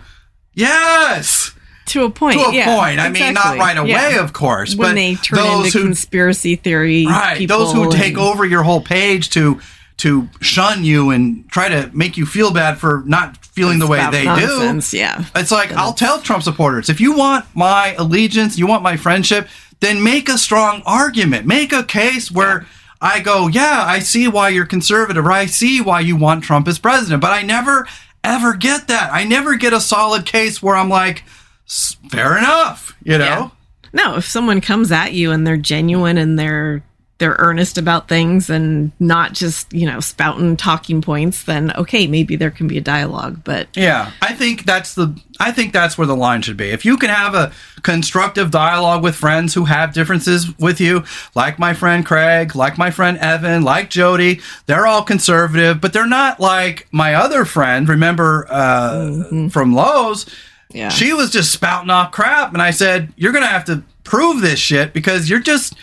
Yes, 0.54 1.52
to 1.88 2.04
a 2.04 2.10
point. 2.10 2.38
to 2.38 2.46
a 2.46 2.54
yeah, 2.54 2.76
point. 2.76 2.98
I 3.00 3.08
mean, 3.10 3.34
not 3.34 3.58
right 3.58 3.76
away, 3.76 3.90
Yeah. 3.90 4.22
of 4.22 4.32
course, 4.32 4.74
When 4.76 4.90
but 4.90 4.94
they 4.94 5.14
turn 5.16 5.38
those 5.38 5.66
into 5.66 5.78
who 5.78 5.84
conspiracy 5.84 6.56
theory, 6.56 7.06
right 7.06 7.36
people 7.38 7.58
those 7.58 7.72
who 7.72 7.90
take 7.90 8.16
over 8.18 8.44
your 8.44 8.62
whole 8.62 8.80
page 8.80 9.30
to 9.30 9.60
to 9.98 10.28
shun 10.40 10.84
you 10.84 11.10
and 11.10 11.48
try 11.50 11.68
to 11.68 11.90
make 11.92 12.16
you 12.16 12.24
feel 12.24 12.52
bad 12.52 12.78
for 12.78 13.02
not 13.06 13.36
feeling 13.46 13.80
the 13.80 13.86
way 13.88 14.06
they 14.12 14.24
nonsense, 14.24 14.92
do. 14.92 14.98
Yeah. 14.98 15.24
It's 15.34 15.50
like 15.50 15.72
I'll 15.72 15.92
tell 15.92 16.20
Trump 16.20 16.44
supporters 16.44 16.88
if 16.88 17.00
you 17.00 17.16
want 17.16 17.44
my 17.54 17.94
allegiance, 17.98 18.56
you 18.58 18.66
want 18.68 18.84
my 18.84 18.96
friendship, 18.96 19.48
then 19.80 20.02
make 20.02 20.28
a 20.28 20.38
strong 20.38 20.82
argument. 20.86 21.46
Make 21.46 21.72
a 21.72 21.82
case 21.82 22.30
where 22.30 22.66
I 23.00 23.18
go, 23.20 23.48
yeah, 23.48 23.84
I 23.86 23.98
see 24.00 24.28
why 24.28 24.48
you're 24.50 24.66
conservative, 24.66 25.24
or 25.26 25.32
I 25.32 25.46
see 25.46 25.80
why 25.80 26.00
you 26.00 26.14
want 26.16 26.44
Trump 26.44 26.66
as 26.68 26.78
president. 26.78 27.20
But 27.20 27.32
I 27.32 27.42
never 27.42 27.86
ever 28.24 28.54
get 28.54 28.88
that. 28.88 29.10
I 29.12 29.24
never 29.24 29.56
get 29.56 29.72
a 29.72 29.80
solid 29.80 30.26
case 30.26 30.60
where 30.62 30.74
I'm 30.76 30.88
like, 30.88 31.22
"S- 31.26 31.37
fair 31.68 32.36
enough, 32.38 32.96
you 33.02 33.18
know? 33.18 33.24
Yeah. 33.24 33.50
No, 33.92 34.16
if 34.16 34.26
someone 34.26 34.60
comes 34.60 34.92
at 34.92 35.14
you 35.14 35.30
and 35.30 35.46
they're 35.46 35.56
genuine 35.56 36.18
and 36.18 36.38
they're 36.38 36.82
they're 37.18 37.36
earnest 37.40 37.76
about 37.78 38.08
things 38.08 38.48
and 38.48 38.92
not 39.00 39.32
just, 39.32 39.72
you 39.72 39.86
know, 39.86 39.98
spouting 39.98 40.56
talking 40.56 41.02
points, 41.02 41.42
then 41.44 41.72
okay, 41.72 42.06
maybe 42.06 42.36
there 42.36 42.50
can 42.50 42.68
be 42.68 42.78
a 42.78 42.80
dialogue. 42.80 43.42
But 43.42 43.68
Yeah, 43.74 44.12
I 44.22 44.34
think 44.34 44.64
that's 44.64 44.94
the 44.94 45.20
I 45.40 45.50
think 45.50 45.72
that's 45.72 45.98
where 45.98 46.06
the 46.06 46.14
line 46.14 46.42
should 46.42 46.56
be. 46.56 46.70
If 46.70 46.84
you 46.84 46.96
can 46.96 47.10
have 47.10 47.34
a 47.34 47.52
constructive 47.82 48.52
dialogue 48.52 49.02
with 49.02 49.16
friends 49.16 49.52
who 49.54 49.64
have 49.64 49.92
differences 49.92 50.56
with 50.58 50.80
you, 50.80 51.02
like 51.34 51.58
my 51.58 51.74
friend 51.74 52.06
Craig, 52.06 52.54
like 52.54 52.78
my 52.78 52.90
friend 52.92 53.18
Evan, 53.18 53.62
like 53.62 53.90
Jody, 53.90 54.40
they're 54.66 54.86
all 54.86 55.02
conservative, 55.02 55.80
but 55.80 55.92
they're 55.92 56.06
not 56.06 56.38
like 56.38 56.86
my 56.92 57.14
other 57.14 57.44
friend. 57.44 57.88
Remember 57.88 58.46
uh, 58.48 59.48
from 59.50 59.74
Lowe's? 59.74 60.26
Yeah. 60.70 60.88
She 60.88 61.12
was 61.12 61.30
just 61.30 61.52
spouting 61.52 61.90
off 61.90 62.12
crap, 62.12 62.52
and 62.52 62.62
I 62.62 62.70
said, 62.70 63.12
"You're 63.16 63.32
gonna 63.32 63.46
have 63.46 63.64
to 63.66 63.82
prove 64.04 64.40
this 64.40 64.58
shit 64.58 64.92
because 64.92 65.28
you're 65.28 65.40
just." 65.40 65.74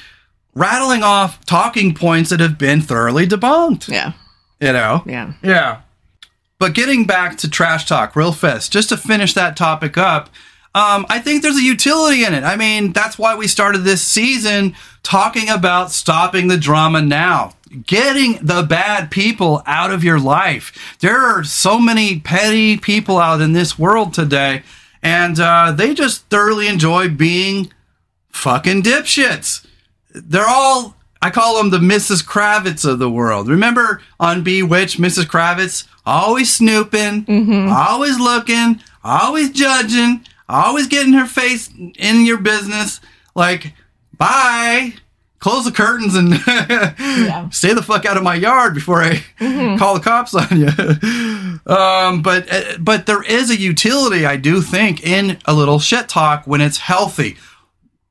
rattling 0.55 1.03
off 1.03 1.45
talking 1.45 1.93
points 1.93 2.29
that 2.29 2.39
have 2.39 2.57
been 2.57 2.81
thoroughly 2.81 3.27
debunked. 3.27 3.89
Yeah. 3.89 4.13
You 4.59 4.71
know? 4.71 5.03
Yeah. 5.05 5.33
Yeah. 5.43 5.81
But 6.59 6.73
getting 6.73 7.05
back 7.05 7.37
to 7.39 7.49
trash 7.49 7.85
talk 7.85 8.15
real 8.15 8.31
fast, 8.31 8.71
just 8.71 8.89
to 8.89 8.97
finish 8.97 9.33
that 9.33 9.57
topic 9.57 9.97
up, 9.97 10.29
um, 10.75 11.05
I 11.07 11.19
think 11.19 11.41
there's 11.41 11.55
a 11.55 11.63
utility 11.63 12.25
in 12.25 12.33
it. 12.33 12.43
I 12.43 12.57
mean, 12.57 12.91
that's 12.91 13.17
why 13.17 13.35
we 13.35 13.47
started 13.47 13.79
this 13.79 14.01
season 14.01 14.75
talking 15.03 15.47
about 15.49 15.89
stopping 15.89 16.49
the 16.49 16.57
drama 16.57 17.01
now, 17.01 17.53
getting 17.87 18.45
the 18.45 18.61
bad 18.61 19.09
people 19.09 19.63
out 19.65 19.91
of 19.91 20.03
your 20.03 20.19
life. 20.19 20.97
There 20.99 21.17
are 21.17 21.45
so 21.45 21.79
many 21.79 22.19
petty 22.19 22.75
people 22.75 23.17
out 23.17 23.39
in 23.39 23.53
this 23.53 23.79
world 23.79 24.13
today, 24.13 24.63
and 25.01 25.39
uh, 25.39 25.71
they 25.71 25.93
just 25.93 26.25
thoroughly 26.25 26.67
enjoy 26.67 27.07
being 27.07 27.71
fucking 28.31 28.83
dipshits. 28.83 29.65
They're 30.13 30.45
all, 30.45 30.97
I 31.21 31.29
call 31.29 31.55
them 31.57 31.69
the 31.69 31.77
Mrs. 31.77 32.21
Kravitz 32.25 32.83
of 32.85 32.99
the 32.99 33.09
world. 33.09 33.47
Remember 33.47 34.01
on 34.19 34.43
Bewitched, 34.43 34.99
Mrs. 34.99 35.23
Kravitz? 35.23 35.87
Always 36.05 36.53
snooping, 36.53 37.25
always 37.71 38.19
looking, 38.19 38.81
always 39.05 39.51
judging, 39.51 40.25
always 40.49 40.87
getting 40.87 41.13
her 41.13 41.25
face 41.25 41.69
in 41.97 42.25
your 42.25 42.37
business. 42.37 42.99
Like, 43.35 43.73
bye. 44.17 44.93
Close 45.39 45.65
the 45.65 45.71
curtains 45.71 46.15
and 46.15 46.33
stay 47.53 47.73
the 47.73 47.83
fuck 47.85 48.05
out 48.05 48.17
of 48.17 48.23
my 48.23 48.33
yard 48.33 48.73
before 48.73 49.03
I 49.03 49.23
call 49.77 49.93
the 49.93 49.99
cops 49.99 50.33
on 50.33 50.47
you. 50.59 51.71
um, 51.71 52.21
but 52.23 52.51
uh, 52.51 52.77
but 52.79 53.05
there 53.05 53.21
is 53.21 53.51
a 53.51 53.55
utility, 53.59 54.25
I 54.25 54.37
do 54.37 54.61
think, 54.61 55.03
in 55.05 55.37
a 55.45 55.53
little 55.53 55.77
shit 55.77 56.09
talk 56.09 56.47
when 56.47 56.61
it's 56.61 56.77
healthy. 56.79 57.37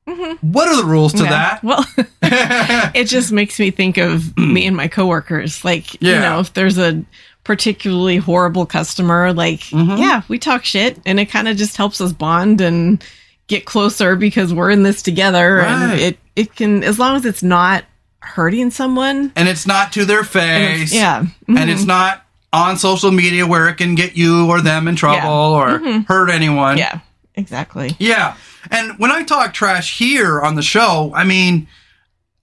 What 0.05 0.67
are 0.69 0.77
the 0.77 0.85
rules 0.85 1.13
to 1.13 1.23
Yeah. 1.23 1.29
that? 1.29 1.63
Well, 1.63 1.85
it 2.21 3.05
just 3.05 3.31
makes 3.33 3.59
me 3.59 3.71
think 3.71 3.97
of 3.97 4.37
me 4.37 4.65
and 4.67 4.77
my 4.77 4.87
coworkers. 4.87 5.65
Like, 5.65 5.99
you 6.01 6.13
know, 6.13 6.39
if 6.39 6.53
there's 6.53 6.77
a 6.77 7.03
particularly 7.45 8.17
horrible 8.17 8.65
customer, 8.65 9.31
like, 9.31 9.61
Mm-hmm. 9.61 9.97
yeah, 10.01 10.23
we 10.27 10.37
talk 10.37 10.65
shit 10.65 10.99
and 11.05 11.17
it 11.19 11.27
kind 11.27 11.47
of 11.47 11.55
just 11.55 11.77
helps 11.77 12.01
us 12.01 12.11
bond 12.11 12.59
and 12.59 13.01
get 13.47 13.63
closer 13.65 14.15
because 14.17 14.53
we're 14.53 14.71
in 14.71 14.83
this 14.83 15.01
together. 15.01 15.55
Right. 15.57 15.67
And 15.69 15.99
it, 16.01 16.17
it 16.35 16.55
can, 16.55 16.83
as 16.83 16.99
long 16.99 17.15
as 17.15 17.23
it's 17.25 17.43
not 17.43 17.85
hurting 18.19 18.71
someone. 18.71 19.31
and 19.37 19.47
it's 19.47 19.65
not 19.67 19.93
to 19.93 20.03
their 20.03 20.19
and 20.19 20.27
face. 20.27 20.91
it's- 20.91 20.93
yeah. 20.93 21.25
and 21.47 21.69
it's 21.69 21.85
not 21.85 22.25
on 22.51 22.77
social 22.77 23.11
media 23.11 23.45
where 23.45 23.69
it 23.69 23.75
can 23.75 23.95
get 23.95 24.17
you 24.17 24.49
or 24.49 24.61
them 24.61 24.87
in 24.87 24.95
trouble 24.95 25.29
or 25.29 25.77
hurt 26.07 26.29
anyone. 26.29 26.77
Yeah, 26.79 26.99
exactly. 27.35 27.91
Yeah. 27.99 28.35
And 28.71 28.97
when 28.97 29.11
I 29.11 29.23
talk 29.23 29.53
trash 29.53 29.97
here 29.99 30.41
on 30.41 30.55
the 30.55 30.61
show, 30.63 31.11
I 31.13 31.23
mean, 31.25 31.67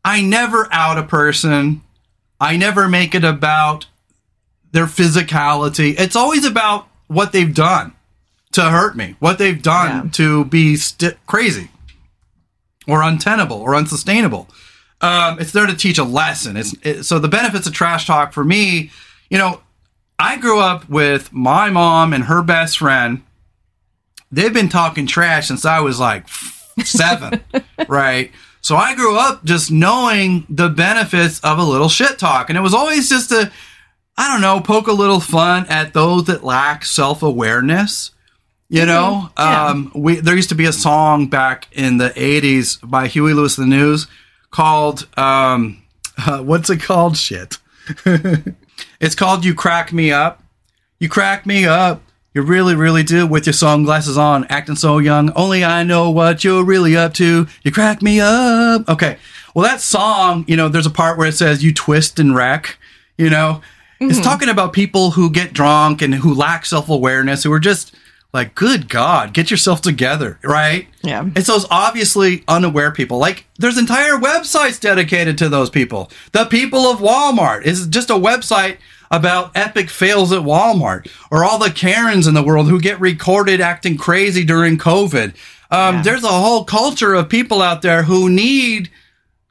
I 0.05 0.21
never 0.23 0.69
out 0.73 0.99
a 0.99 1.03
person. 1.03 1.81
I 2.41 2.57
never 2.57 2.89
make 2.89 3.15
it 3.17 3.25
about 3.25 3.87
their 4.73 4.87
physicality. 4.87 5.95
It's 5.99 6.17
always 6.17 6.45
about 6.45 6.88
what 7.07 7.33
they've 7.33 7.55
done 7.55 7.93
to 8.52 8.62
hurt 8.71 8.97
me, 8.97 9.17
what 9.19 9.38
they've 9.38 9.62
done 9.62 10.05
Yeah. 10.07 10.11
to 10.12 10.45
be 10.47 10.76
st- 10.76 11.17
crazy 11.26 11.71
or 12.87 13.02
untenable 13.02 13.57
or 13.59 13.75
unsustainable. 13.75 14.49
Um, 15.00 15.38
it's 15.41 15.52
there 15.52 15.67
to 15.67 15.75
teach 15.75 15.99
a 15.99 16.05
lesson. 16.05 16.57
It's 16.57 16.75
it, 16.83 17.02
so 17.05 17.19
the 17.19 17.29
benefits 17.29 17.67
of 17.67 17.73
trash 17.73 18.07
talk 18.07 18.33
for 18.33 18.45
me. 18.45 18.91
You 19.31 19.38
know, 19.38 19.61
I 20.19 20.37
grew 20.37 20.61
up 20.61 20.88
with 20.88 21.33
my 21.33 21.71
mom 21.71 22.12
and 22.12 22.25
her 22.25 22.43
best 22.43 22.79
friend. 22.79 23.23
They've 24.31 24.52
been 24.52 24.69
talking 24.69 25.07
trash 25.07 25.49
since 25.49 25.64
I 25.64 25.81
was 25.81 25.99
like 25.99 26.26
seven, 26.85 27.41
right? 27.88 28.31
So 28.61 28.76
I 28.76 28.95
grew 28.95 29.19
up 29.19 29.45
just 29.45 29.71
knowing 29.73 30.47
the 30.49 30.69
benefits 30.69 31.41
of 31.41 31.59
a 31.59 31.64
little 31.64 31.88
shit 31.88 32.19
talk, 32.19 32.49
and 32.49 32.57
it 32.57 32.62
was 32.62 32.73
always 32.75 33.09
just 33.09 33.31
to, 33.31 33.50
I 34.23 34.29
don't 34.29 34.41
know, 34.41 34.61
poke 34.61 34.87
a 34.87 34.93
little 34.93 35.19
fun 35.19 35.67
at 35.69 35.95
those 35.95 36.25
that 36.25 36.45
lack 36.45 36.85
self 36.85 37.23
awareness. 37.25 38.12
You 38.69 38.87
know, 38.87 39.31
Yeah. 39.37 39.67
um, 39.67 39.91
we 39.95 40.17
there 40.21 40.37
used 40.37 40.49
to 40.50 40.55
be 40.55 40.64
a 40.67 40.73
song 40.73 41.26
back 41.26 41.67
in 41.73 41.99
the 41.99 42.11
'80s 42.11 42.79
by 42.88 43.09
Huey 43.09 43.35
Lewis 43.35 43.59
and 43.59 43.71
the 43.71 43.76
News 43.76 44.07
called 44.52 45.09
um, 45.19 45.83
uh, 46.26 46.38
what's 46.43 46.71
it 46.71 46.81
called? 46.81 47.17
Shit. 47.17 47.59
it's 49.00 49.14
called 49.14 49.45
"You 49.45 49.55
Crack 49.55 49.93
Me 49.93 50.12
Up." 50.12 50.43
You 51.00 51.09
crack 51.09 51.45
me 51.47 51.64
up. 51.67 52.00
You 52.33 52.43
really, 52.43 52.76
really 52.76 53.02
do 53.02 53.26
with 53.26 53.45
your 53.45 53.52
sunglasses 53.52 54.17
on, 54.17 54.45
acting 54.49 54.76
so 54.76 54.99
young. 54.99 55.33
Only 55.33 55.64
I 55.64 55.83
know 55.83 56.11
what 56.11 56.45
you're 56.45 56.64
really 56.64 56.97
up 56.97 57.12
to. 57.14 57.47
You 57.64 57.73
crack 57.73 58.00
me 58.02 58.21
up. 58.21 58.88
Okay. 58.88 59.19
Well, 59.55 59.64
that 59.69 59.81
song, 59.81 60.45
you 60.47 60.57
know, 60.57 60.69
there's 60.69 60.87
a 60.87 60.91
part 60.91 61.19
where 61.19 61.26
it 61.29 61.35
says 61.35 61.62
you 61.62 61.75
twist 61.75 62.19
and 62.21 62.35
wreck, 62.35 62.79
you 63.19 63.29
know, 63.29 63.61
it's 64.11 64.21
talking 64.21 64.49
about 64.49 64.73
people 64.73 65.13
who 65.13 65.31
get 65.31 65.53
drunk 65.53 66.03
and 66.03 66.15
who 66.15 66.35
lack 66.35 66.65
self 66.67 66.89
awareness, 66.89 67.43
who 67.45 67.53
are 67.53 67.61
just 67.61 67.95
like, 68.33 68.55
good 68.55 68.89
God, 68.89 69.35
get 69.35 69.51
yourself 69.51 69.83
together, 69.83 70.39
right? 70.43 70.89
Yeah. 71.03 71.29
It's 71.37 71.49
those 71.49 71.67
obviously 71.71 72.45
unaware 72.49 72.91
people. 72.91 73.19
Like, 73.19 73.45
there's 73.59 73.77
entire 73.77 74.15
websites 74.15 74.81
dedicated 74.81 75.37
to 75.39 75.49
those 75.51 75.69
people. 75.69 76.11
The 76.33 76.47
people 76.47 76.87
of 76.87 77.01
Walmart 77.01 77.65
is 77.65 77.87
just 77.89 78.09
a 78.09 78.15
website 78.15 78.79
about 79.11 79.51
epic 79.55 79.91
fails 79.91 80.33
at 80.33 80.41
Walmart, 80.41 81.07
or 81.31 81.45
all 81.45 81.59
the 81.59 81.71
Karens 81.71 82.27
in 82.27 82.33
the 82.33 82.43
world 82.43 82.69
who 82.71 82.81
get 82.81 82.99
recorded 82.99 83.61
acting 83.61 83.99
crazy 83.99 84.45
during 84.45 84.79
COVID. 84.79 85.35
Um, 85.71 85.97
Yeah. 85.97 86.03
There's 86.03 86.25
a 86.25 86.29
whole 86.29 86.65
culture 86.65 87.13
of 87.13 87.29
people 87.29 87.61
out 87.61 87.83
there 87.83 88.05
who 88.05 88.31
need 88.31 88.89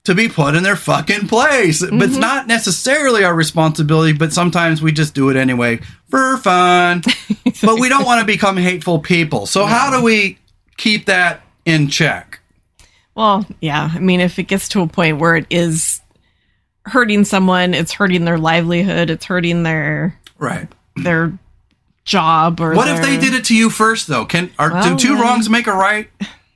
to 0.03 0.15
be 0.15 0.27
put 0.27 0.55
in 0.55 0.63
their 0.63 0.75
fucking 0.75 1.27
place. 1.27 1.81
But 1.81 1.93
it's 1.93 2.13
mm-hmm. 2.13 2.22
not 2.22 2.48
necessarily 2.48 3.24
our 3.24 3.36
responsibility, 3.36 4.13
but 4.13 4.34
sometimes 4.34 4.81
we 4.81 4.91
just 4.91 5.13
do 5.13 5.29
it 5.29 5.36
anyway 5.36 5.79
for 6.10 6.38
fun. 6.38 7.03
but 7.62 7.79
we 7.79 7.89
don't 7.89 8.05
want 8.05 8.20
to 8.20 8.25
become 8.25 8.58
hateful 8.58 9.00
people. 9.00 9.46
So, 9.46 9.65
how 9.65 9.96
do 9.96 10.03
we 10.03 10.39
keep 10.77 11.05
that 11.05 11.41
in 11.65 11.88
check? 11.88 12.39
Well, 13.15 13.46
yeah. 13.60 13.89
I 13.93 14.00
mean, 14.00 14.22
if 14.22 14.39
it 14.39 14.43
gets 14.43 14.70
to 14.70 14.81
a 14.81 14.88
point 14.88 15.20
where 15.20 15.36
it 15.36 15.46
is 15.50 16.01
hurting 16.86 17.25
someone, 17.25 17.74
it's 17.74 17.91
hurting 17.91 18.25
their 18.25 18.39
livelihood, 18.39 19.10
it's 19.10 19.25
hurting 19.25 19.63
their 19.63 20.17
Right. 20.38 20.67
their 20.96 21.38
job 22.03 22.60
or 22.60 22.74
What 22.74 22.88
if 22.88 23.01
they 23.01 23.17
did 23.17 23.36
it 23.36 23.46
to 23.46 23.55
you 23.55 23.70
first, 23.70 24.08
though? 24.08 24.25
Can 24.25 24.50
are, 24.58 24.70
do 24.81 24.98
two 24.98 25.10
then- 25.10 25.22
wrongs 25.22 25.50
make 25.50 25.67
a 25.67 25.74
right? 25.74 26.10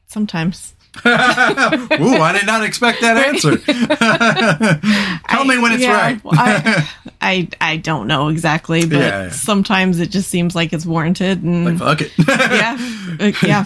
sometimes. 0.07 0.73
Ooh, 1.05 2.21
I 2.21 2.31
did 2.37 2.45
not 2.45 2.63
expect 2.63 3.01
that 3.01 3.17
answer. 3.17 3.57
Tell 5.29 5.45
me 5.45 5.57
when 5.57 5.71
it's 5.73 5.83
Yeah, 5.83 5.93
right. 5.93 6.21
I, 6.25 6.89
I 7.21 7.47
I 7.61 7.77
don't 7.77 8.07
know 8.07 8.29
exactly, 8.29 8.81
but 8.85 8.97
Yeah, 8.99 9.23
yeah. 9.25 9.29
sometimes 9.31 9.99
it 9.99 10.09
just 10.09 10.29
seems 10.29 10.55
like 10.55 10.73
it's 10.73 10.85
warranted 10.85 11.43
and 11.43 11.77
Fuck 11.79 12.01
it. 12.01 12.11
yeah. 12.27 12.77
uh, 13.19 13.31
yeah. 13.43 13.65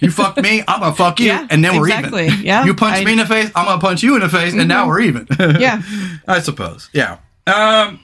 you 0.00 0.10
fucked 0.10 0.40
me, 0.42 0.62
I'm 0.68 0.80
gonna 0.80 0.94
fuck 0.94 1.20
you, 1.20 1.30
and 1.32 1.64
then 1.64 1.76
we're 1.78 1.86
exactly. 1.88 2.26
even. 2.26 2.42
Yeah, 2.44 2.64
You 2.64 2.74
punch 2.74 2.94
I- 2.94 2.98
Mm-hmm. 2.98 3.06
me 3.06 3.12
in 3.12 3.18
the 3.18 3.26
face, 3.26 3.50
I'm 3.54 3.64
gonna 3.66 3.80
punch 3.80 4.02
you 4.02 4.14
in 4.14 4.20
the 4.20 4.28
face, 4.28 4.54
and 4.54 4.68
now 4.68 4.86
we're 4.88 5.00
even. 5.00 5.26
Yeah. 5.38 5.82
I 6.26 6.40
suppose. 6.40 6.90
Yeah. 6.92 7.18
Um. 7.46 8.00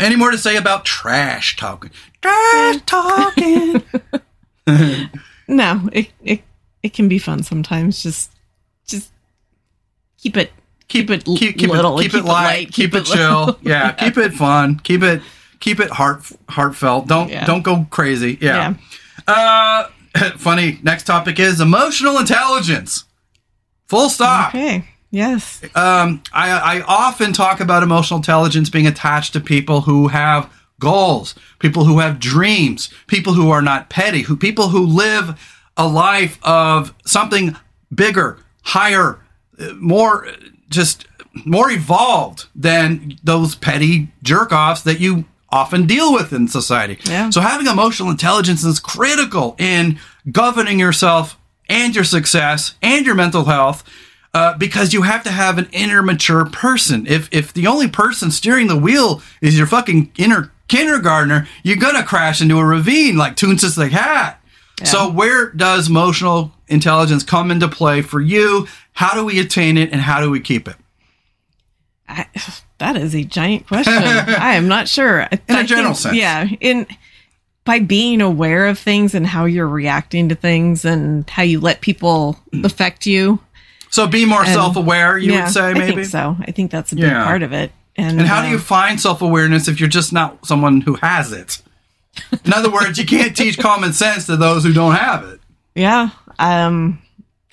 Any 0.00 0.16
more 0.16 0.30
to 0.30 0.38
say 0.38 0.56
about 0.56 0.84
trash 0.84 1.56
talking? 1.56 1.90
Trash 2.22 2.76
talking. 2.86 3.82
No, 5.48 5.88
it 5.92 6.08
it 6.24 6.42
it 6.82 6.92
can 6.92 7.08
be 7.08 7.18
fun 7.18 7.42
sometimes. 7.42 8.02
Just 8.02 8.32
just 8.86 9.10
keep 10.18 10.36
it 10.36 10.52
keep, 10.88 11.10
it 11.10 11.26
l- 11.26 11.36
keep, 11.36 11.56
keep 11.58 11.70
little, 11.70 11.98
it, 11.98 12.02
keep, 12.02 12.14
it 12.14 12.24
light, 12.24 12.72
keep, 12.72 12.94
it, 12.94 13.04
chill. 13.04 13.58
Yeah, 13.62 13.92
keep 13.92 14.16
it 14.18 14.32
fun. 14.34 14.78
Keep 14.80 15.02
it 15.02 15.22
keep 15.60 15.80
it 15.80 15.90
heart 15.90 16.24
heartfelt. 16.48 17.06
Don't 17.06 17.30
Yeah. 17.30 17.44
don't 17.46 17.62
go 17.62 17.86
crazy. 17.90 18.38
Yeah. 18.40 18.74
Yeah. 19.28 19.32
Uh, 20.14 20.30
funny. 20.36 20.78
Next 20.82 21.04
topic 21.04 21.38
is 21.38 21.60
emotional 21.60 22.18
intelligence. 22.18 23.04
Full 23.88 24.08
stop. 24.08 24.54
Okay. 24.54 24.84
Yes. 25.10 25.60
um, 25.74 26.22
I, 26.32 26.78
I 26.78 26.80
often 26.88 27.34
talk 27.34 27.60
about 27.60 27.82
emotional 27.82 28.16
intelligence 28.16 28.70
being 28.70 28.86
attached 28.86 29.34
to 29.34 29.40
people 29.40 29.82
who 29.82 30.08
have 30.08 30.50
goals, 30.80 31.34
people 31.58 31.84
who 31.84 31.98
have 31.98 32.18
dreams, 32.18 32.88
people 33.08 33.34
who 33.34 33.50
are 33.50 33.60
not 33.60 33.90
petty, 33.90 34.22
who 34.22 34.36
people 34.36 34.68
who 34.70 34.86
live 34.86 35.38
a 35.76 35.88
life 35.88 36.38
of 36.42 36.94
something 37.04 37.56
bigger, 37.94 38.38
higher, 38.62 39.20
uh, 39.58 39.72
more 39.74 40.26
uh, 40.26 40.32
just 40.68 41.06
more 41.46 41.70
evolved 41.70 42.46
than 42.54 43.18
those 43.22 43.54
petty 43.54 44.08
jerk 44.22 44.52
offs 44.52 44.82
that 44.82 45.00
you 45.00 45.24
often 45.50 45.86
deal 45.86 46.12
with 46.12 46.32
in 46.32 46.48
society. 46.48 46.98
Yeah. 47.04 47.30
So 47.30 47.40
having 47.40 47.66
emotional 47.66 48.10
intelligence 48.10 48.64
is 48.64 48.80
critical 48.80 49.54
in 49.58 49.98
governing 50.30 50.78
yourself 50.78 51.38
and 51.68 51.94
your 51.94 52.04
success 52.04 52.74
and 52.82 53.04
your 53.06 53.14
mental 53.14 53.44
health 53.44 53.84
uh, 54.34 54.56
because 54.56 54.92
you 54.92 55.02
have 55.02 55.22
to 55.24 55.30
have 55.30 55.58
an 55.58 55.68
inner 55.72 56.02
mature 56.02 56.46
person. 56.46 57.06
If 57.06 57.28
if 57.32 57.52
the 57.52 57.66
only 57.66 57.88
person 57.88 58.30
steering 58.30 58.66
the 58.66 58.76
wheel 58.76 59.22
is 59.40 59.56
your 59.56 59.66
fucking 59.66 60.12
inner 60.16 60.52
kindergartner, 60.68 61.46
you're 61.62 61.76
gonna 61.76 62.02
crash 62.02 62.40
into 62.40 62.58
a 62.58 62.64
ravine 62.64 63.16
like 63.16 63.36
Toonces 63.36 63.76
the 63.76 63.88
cat. 64.82 64.88
So 64.88 65.10
where 65.10 65.50
does 65.50 65.88
emotional 65.88 66.52
intelligence 66.68 67.22
come 67.22 67.50
into 67.50 67.68
play 67.68 68.02
for 68.02 68.20
you? 68.20 68.66
How 68.92 69.14
do 69.14 69.24
we 69.24 69.40
attain 69.40 69.78
it 69.78 69.90
and 69.92 70.00
how 70.00 70.20
do 70.20 70.30
we 70.30 70.40
keep 70.40 70.68
it? 70.68 70.76
I, 72.08 72.26
that 72.78 72.96
is 72.96 73.14
a 73.14 73.24
giant 73.24 73.66
question. 73.66 73.94
I 74.02 74.54
am 74.54 74.68
not 74.68 74.88
sure. 74.88 75.28
In 75.48 75.56
a 75.56 75.64
general 75.64 75.94
sense. 75.94 76.16
Yeah. 76.16 76.48
In 76.60 76.86
by 77.64 77.78
being 77.78 78.20
aware 78.20 78.66
of 78.66 78.76
things 78.78 79.14
and 79.14 79.24
how 79.24 79.44
you're 79.44 79.68
reacting 79.68 80.28
to 80.30 80.34
things 80.34 80.84
and 80.84 81.28
how 81.30 81.44
you 81.44 81.60
let 81.60 81.80
people 81.80 82.36
affect 82.64 83.06
you. 83.06 83.38
So 83.88 84.08
be 84.08 84.24
more 84.24 84.42
And- 84.42 84.52
self-aware, 84.52 85.16
you 85.18 85.32
yeah, 85.32 85.44
would 85.44 85.52
say, 85.52 85.60
I 85.70 85.74
maybe. 85.74 85.92
think 85.94 86.06
so. 86.08 86.36
I 86.40 86.50
think 86.50 86.72
that's 86.72 86.90
a 86.90 86.96
big 86.96 87.04
Yeah. 87.04 87.24
part 87.24 87.42
of 87.44 87.52
it. 87.52 87.70
And, 87.94 88.18
And 88.18 88.28
how 88.28 88.40
do 88.42 88.48
uh, 88.48 88.52
you 88.52 88.58
find 88.58 89.00
self-awareness 89.00 89.68
if 89.68 89.78
you're 89.78 89.88
just 89.88 90.12
not 90.12 90.44
someone 90.44 90.80
who 90.80 90.94
has 90.94 91.30
it? 91.30 91.62
In 92.44 92.52
other 92.52 92.70
words, 92.70 92.98
you 92.98 93.06
can't 93.06 93.36
teach 93.36 93.58
common 93.58 93.92
sense 93.92 94.26
to 94.26 94.36
those 94.36 94.64
who 94.64 94.72
don't 94.72 94.94
have 94.94 95.24
it. 95.24 95.40
Yeah. 95.74 96.10
Um, 96.38 97.00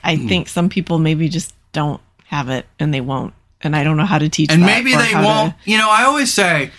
I 0.04 0.16
Hmm. 0.16 0.28
think 0.28 0.50
some 0.50 0.70
people 0.70 1.00
maybe 1.00 1.30
just 1.30 1.54
don't 1.72 2.02
have 2.26 2.50
it 2.50 2.66
and 2.80 2.94
they 2.94 3.02
won't. 3.02 3.34
And 3.62 3.76
I 3.76 3.84
don't 3.84 3.98
know 3.98 4.06
how 4.06 4.18
to 4.20 4.30
teach 4.30 4.52
and 4.52 4.62
maybe 4.62 4.96
they 4.96 5.14
won't 5.14 5.54
you 5.66 5.78
know 5.78 5.90
i 5.90 6.04
always 6.04 6.34
say 6.34 6.72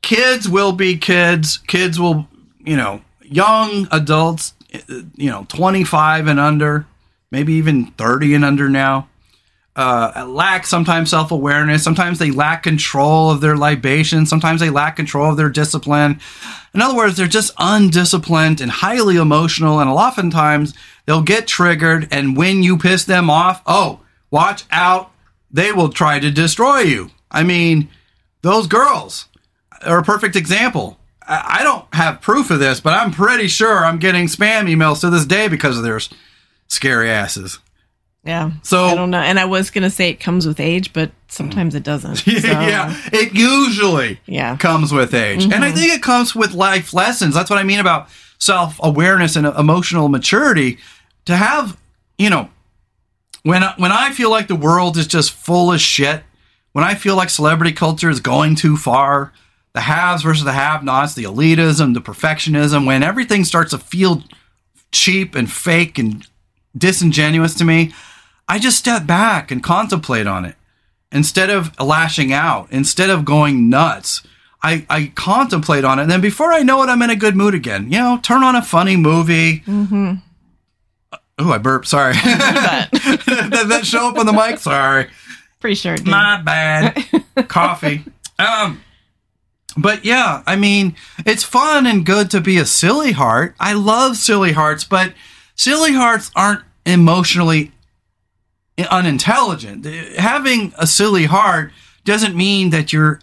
kids 0.00 0.48
will 0.48 0.72
be 0.72 0.96
kids 0.96 1.58
kids 1.58 2.00
will 2.00 2.26
you 2.64 2.76
know 2.78 3.02
young 3.22 3.86
adults 3.92 4.54
you 4.88 5.28
know 5.30 5.44
25 5.50 6.26
and 6.26 6.40
under 6.40 6.86
maybe 7.30 7.52
even 7.52 7.86
30 7.98 8.34
and 8.36 8.42
under 8.44 8.70
now 8.70 9.06
uh, 9.76 10.24
lack 10.28 10.66
sometimes 10.66 11.10
self-awareness. 11.10 11.82
Sometimes 11.82 12.18
they 12.18 12.30
lack 12.30 12.62
control 12.62 13.30
of 13.30 13.40
their 13.40 13.56
libation 13.56 14.24
sometimes 14.26 14.60
they 14.60 14.70
lack 14.70 14.96
control 14.96 15.30
of 15.30 15.36
their 15.36 15.48
discipline. 15.48 16.20
In 16.72 16.80
other 16.80 16.96
words 16.96 17.16
they're 17.16 17.26
just 17.26 17.52
undisciplined 17.58 18.60
and 18.60 18.70
highly 18.70 19.16
emotional 19.16 19.80
and 19.80 19.90
oftentimes 19.90 20.74
they'll 21.06 21.22
get 21.22 21.48
triggered 21.48 22.08
and 22.10 22.36
when 22.36 22.62
you 22.62 22.78
piss 22.78 23.04
them 23.04 23.28
off 23.28 23.62
oh 23.66 24.00
watch 24.30 24.64
out 24.70 25.10
they 25.50 25.72
will 25.72 25.88
try 25.88 26.18
to 26.18 26.30
destroy 26.30 26.80
you. 26.80 27.10
I 27.30 27.42
mean 27.42 27.88
those 28.42 28.66
girls 28.66 29.26
are 29.84 29.98
a 29.98 30.04
perfect 30.04 30.36
example. 30.36 30.98
I 31.26 31.60
don't 31.62 31.86
have 31.94 32.20
proof 32.20 32.50
of 32.50 32.58
this, 32.58 32.80
but 32.80 32.92
I'm 32.92 33.10
pretty 33.10 33.48
sure 33.48 33.84
I'm 33.84 33.98
getting 33.98 34.26
spam 34.26 34.68
emails 34.68 35.00
to 35.00 35.08
this 35.08 35.24
day 35.24 35.48
because 35.48 35.78
of 35.78 35.82
their 35.82 35.98
scary 36.68 37.10
asses. 37.10 37.60
Yeah. 38.24 38.52
So- 38.62 38.86
I 38.86 38.94
don't 38.94 39.10
know. 39.10 39.20
And 39.20 39.38
I 39.38 39.44
was 39.44 39.70
going 39.70 39.82
to 39.84 39.90
say 39.90 40.08
it 40.08 40.20
comes 40.20 40.46
with 40.46 40.58
age, 40.60 40.92
but 40.92 41.10
sometimes 41.28 41.74
it 41.74 41.82
doesn't. 41.82 42.16
So, 42.24 42.30
yeah, 42.32 42.94
it 43.12 43.34
usually 43.34 44.20
Yeah. 44.26 44.56
comes 44.56 44.92
with 44.92 45.14
age, 45.14 45.44
and 45.44 45.54
I 45.54 45.68
mm-hmm. 45.68 45.76
think 45.76 45.92
it 45.92 46.02
comes 46.02 46.34
with 46.34 46.52
life 46.54 46.92
lessons. 46.94 47.34
That's 47.34 47.50
what 47.50 47.58
I 47.58 47.64
mean 47.64 47.80
about 47.80 48.08
self 48.38 48.78
awareness 48.82 49.36
and 49.36 49.46
emotional 49.46 50.08
maturity. 50.08 50.78
To 51.26 51.36
have, 51.36 51.76
you 52.18 52.28
know, 52.30 52.48
when 53.42 53.62
I- 53.62 53.74
when 53.76 53.92
I 53.92 54.10
feel 54.10 54.30
like 54.30 54.48
the 54.48 54.54
world 54.56 54.96
is 54.96 55.06
just 55.06 55.30
full 55.32 55.72
of 55.72 55.80
shit, 55.80 56.22
when 56.72 56.84
I 56.84 56.94
feel 56.94 57.16
like 57.16 57.30
celebrity 57.30 57.72
culture 57.72 58.10
is 58.10 58.20
going 58.20 58.54
too 58.56 58.76
far, 58.76 59.32
the 59.74 59.80
haves 59.82 60.22
versus 60.22 60.44
the 60.44 60.52
have-nots, 60.52 61.14
the 61.14 61.24
elitism, 61.24 61.94
the 61.94 62.00
perfectionism, 62.00 62.86
when 62.86 63.02
everything 63.02 63.44
starts 63.44 63.70
to 63.70 63.78
feel 63.78 64.22
cheap 64.92 65.34
and 65.34 65.50
fake 65.50 65.98
and 65.98 66.26
disingenuous 66.76 67.54
to 67.54 67.64
me, 67.64 67.92
I 68.48 68.58
just 68.58 68.78
step 68.78 69.06
back 69.06 69.50
and 69.50 69.62
contemplate 69.62 70.26
on 70.26 70.44
it 70.44 70.56
instead 71.10 71.50
of 71.50 71.78
lashing 71.80 72.32
out, 72.32 72.68
instead 72.70 73.10
of 73.10 73.24
going 73.24 73.68
nuts. 73.68 74.22
I, 74.62 74.86
I 74.88 75.12
contemplate 75.14 75.84
on 75.84 75.98
it, 75.98 76.02
and 76.02 76.10
then 76.10 76.22
before 76.22 76.52
I 76.52 76.62
know 76.62 76.82
it, 76.82 76.86
I'm 76.86 77.02
in 77.02 77.10
a 77.10 77.16
good 77.16 77.36
mood 77.36 77.54
again. 77.54 77.92
You 77.92 77.98
know, 77.98 78.18
turn 78.22 78.42
on 78.42 78.56
a 78.56 78.62
funny 78.62 78.96
movie. 78.96 79.60
Mm-hmm. 79.60 80.14
Oh, 81.38 81.52
I 81.52 81.58
burped. 81.58 81.86
Sorry. 81.86 82.14
Did 82.14 82.22
that 82.92 83.82
show 83.84 84.08
up 84.08 84.18
on 84.18 84.24
the 84.24 84.32
mic? 84.32 84.58
Sorry. 84.58 85.08
Pretty 85.60 85.74
sure. 85.74 85.94
It 85.94 86.04
did. 86.04 86.08
My 86.08 86.40
bad. 86.40 87.04
Coffee. 87.48 88.04
Um, 88.38 88.82
but 89.76 90.04
yeah, 90.04 90.42
I 90.46 90.56
mean, 90.56 90.94
it's 91.26 91.42
fun 91.42 91.86
and 91.86 92.06
good 92.06 92.30
to 92.30 92.40
be 92.40 92.56
a 92.58 92.64
silly 92.64 93.12
heart. 93.12 93.54
I 93.58 93.72
love 93.72 94.16
silly 94.16 94.52
hearts, 94.52 94.84
but 94.84 95.12
silly 95.56 95.92
hearts 95.92 96.30
aren't 96.36 96.62
emotionally 96.86 97.72
unintelligent. 98.90 99.84
Having 100.16 100.72
a 100.78 100.86
silly 100.86 101.24
heart 101.24 101.72
doesn't 102.04 102.34
mean 102.34 102.70
that 102.70 102.92
you're 102.92 103.20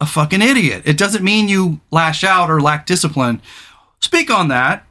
a 0.00 0.06
fucking 0.06 0.42
idiot. 0.42 0.82
It 0.84 0.98
doesn't 0.98 1.22
mean 1.24 1.48
you 1.48 1.80
lash 1.90 2.24
out 2.24 2.50
or 2.50 2.60
lack 2.60 2.86
discipline. 2.86 3.40
Speak 4.00 4.30
on 4.30 4.48
that. 4.48 4.84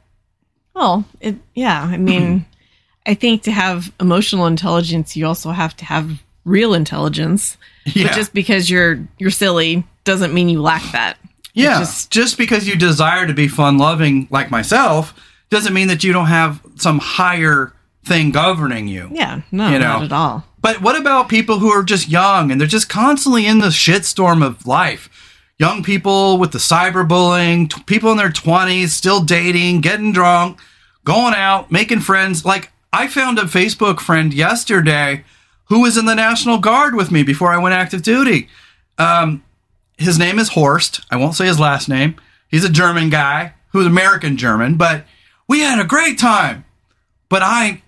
Well, 0.74 1.04
it, 1.20 1.36
yeah. 1.54 1.82
I 1.82 1.98
mean, 1.98 2.46
I 3.06 3.14
think 3.14 3.42
to 3.42 3.50
have 3.52 3.92
emotional 4.00 4.46
intelligence, 4.46 5.16
you 5.16 5.26
also 5.26 5.50
have 5.50 5.76
to 5.78 5.84
have 5.84 6.22
real 6.44 6.72
intelligence. 6.72 7.56
Yeah. 7.84 8.08
But 8.08 8.14
just 8.14 8.32
because 8.32 8.70
you're 8.70 9.06
you're 9.18 9.30
silly 9.30 9.84
doesn't 10.04 10.32
mean 10.32 10.48
you 10.48 10.62
lack 10.62 10.82
that. 10.92 11.18
Yeah. 11.52 11.80
just- 11.80 12.10
Just, 12.10 12.38
because 12.38 12.66
you 12.66 12.76
desire 12.76 13.26
to 13.26 13.34
be 13.34 13.46
fun 13.48 13.76
loving 13.76 14.26
like 14.30 14.50
myself 14.50 15.12
doesn't 15.50 15.74
mean 15.74 15.88
that 15.88 16.02
you 16.02 16.12
don't 16.14 16.26
have 16.26 16.62
some 16.76 16.98
higher 16.98 17.74
thing 18.04 18.30
governing 18.30 18.88
you. 18.88 19.08
Yeah. 19.12 19.42
No, 19.50 19.68
You 19.70 19.78
know. 19.78 19.94
not 19.98 20.02
at 20.04 20.12
all. 20.12 20.44
But 20.60 20.80
what 20.80 20.98
about 20.98 21.28
people 21.28 21.58
who 21.58 21.70
are 21.70 21.82
just 21.82 22.08
young 22.08 22.50
and 22.50 22.60
they're 22.60 22.68
just 22.68 22.88
constantly 22.88 23.46
in 23.46 23.58
the 23.58 23.68
shitstorm 23.68 24.44
of 24.44 24.66
life? 24.66 25.08
Young 25.58 25.82
people 25.82 26.38
with 26.38 26.52
the 26.52 26.58
cyberbullying, 26.58 27.70
t- 27.70 27.82
people 27.86 28.10
in 28.10 28.16
their 28.16 28.30
20s 28.30 28.88
still 28.88 29.22
dating, 29.22 29.80
getting 29.80 30.12
drunk, 30.12 30.58
going 31.04 31.34
out, 31.34 31.70
making 31.70 32.00
friends. 32.00 32.44
Like, 32.44 32.70
I 32.92 33.06
found 33.08 33.38
a 33.38 33.42
Facebook 33.42 34.00
friend 34.00 34.32
yesterday 34.34 35.24
who 35.66 35.80
was 35.82 35.96
in 35.96 36.04
the 36.06 36.14
National 36.14 36.58
Guard 36.58 36.94
with 36.94 37.10
me 37.10 37.22
before 37.22 37.52
I 37.52 37.58
went 37.58 37.74
active 37.74 38.02
duty. 38.02 38.48
Um, 38.98 39.42
his 39.96 40.18
name 40.18 40.38
is 40.38 40.50
Horst. 40.50 41.00
I 41.10 41.16
won't 41.16 41.34
say 41.34 41.46
his 41.46 41.60
last 41.60 41.88
name. 41.88 42.16
He's 42.48 42.64
a 42.64 42.68
German 42.70 43.08
guy 43.10 43.54
who's 43.70 43.86
American 43.86 44.36
German, 44.36 44.76
but 44.76 45.06
we 45.48 45.60
had 45.60 45.80
a 45.80 45.84
great 45.86 46.18
time. 46.18 46.64
But 47.28 47.42
I, 47.42 47.82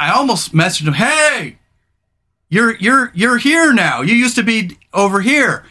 I 0.00 0.12
almost 0.12 0.54
messaged 0.54 0.86
him, 0.86 0.94
"Hey, 0.94 1.58
you're 2.48 2.74
you're 2.76 3.12
you're 3.14 3.36
here 3.36 3.72
now. 3.74 4.00
You 4.00 4.14
used 4.14 4.36
to 4.36 4.42
be 4.42 4.78
over 4.94 5.20
here." 5.20 5.64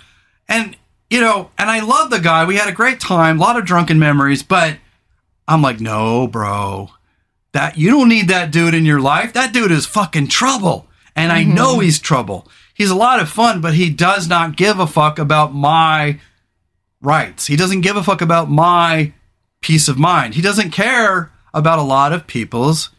And 0.47 0.77
you 1.09 1.19
know, 1.19 1.49
and 1.57 1.69
I 1.69 1.79
love 1.79 2.11
the 2.11 2.19
guy. 2.19 2.45
We 2.45 2.57
had 2.57 2.69
a 2.69 2.73
great 2.73 2.99
time, 2.99 3.39
a 3.39 3.41
lot 3.41 3.57
of 3.57 3.65
drunken 3.65 3.97
memories, 3.97 4.43
but 4.43 4.77
I'm 5.47 5.63
like, 5.63 5.79
"No, 5.79 6.27
bro. 6.27 6.91
That 7.53 7.79
you 7.79 7.89
don't 7.89 8.07
need 8.07 8.27
that 8.27 8.51
dude 8.51 8.75
in 8.75 8.85
your 8.85 9.01
life. 9.01 9.33
That 9.33 9.51
dude 9.51 9.71
is 9.71 9.87
fucking 9.87 10.27
trouble." 10.27 10.85
And 11.15 11.31
I 11.31 11.43
know 11.43 11.73
mm-hmm. 11.73 11.81
he's 11.81 11.99
trouble. 11.99 12.47
He's 12.75 12.91
a 12.91 12.95
lot 12.95 13.19
of 13.19 13.29
fun, 13.29 13.61
but 13.61 13.73
he 13.73 13.89
does 13.89 14.29
not 14.29 14.55
give 14.55 14.79
a 14.79 14.85
fuck 14.87 15.17
about 15.17 15.55
my 15.55 16.19
rights. 17.01 17.47
He 17.47 17.55
doesn't 17.55 17.81
give 17.81 17.95
a 17.95 18.03
fuck 18.03 18.21
about 18.21 18.49
my 18.49 19.11
peace 19.59 19.87
of 19.87 19.97
mind. 19.97 20.35
He 20.35 20.41
doesn't 20.41 20.69
care 20.69 21.31
about 21.51 21.79
a 21.79 21.83
lot 21.83 22.13
of 22.13 22.27
people's 22.27 22.91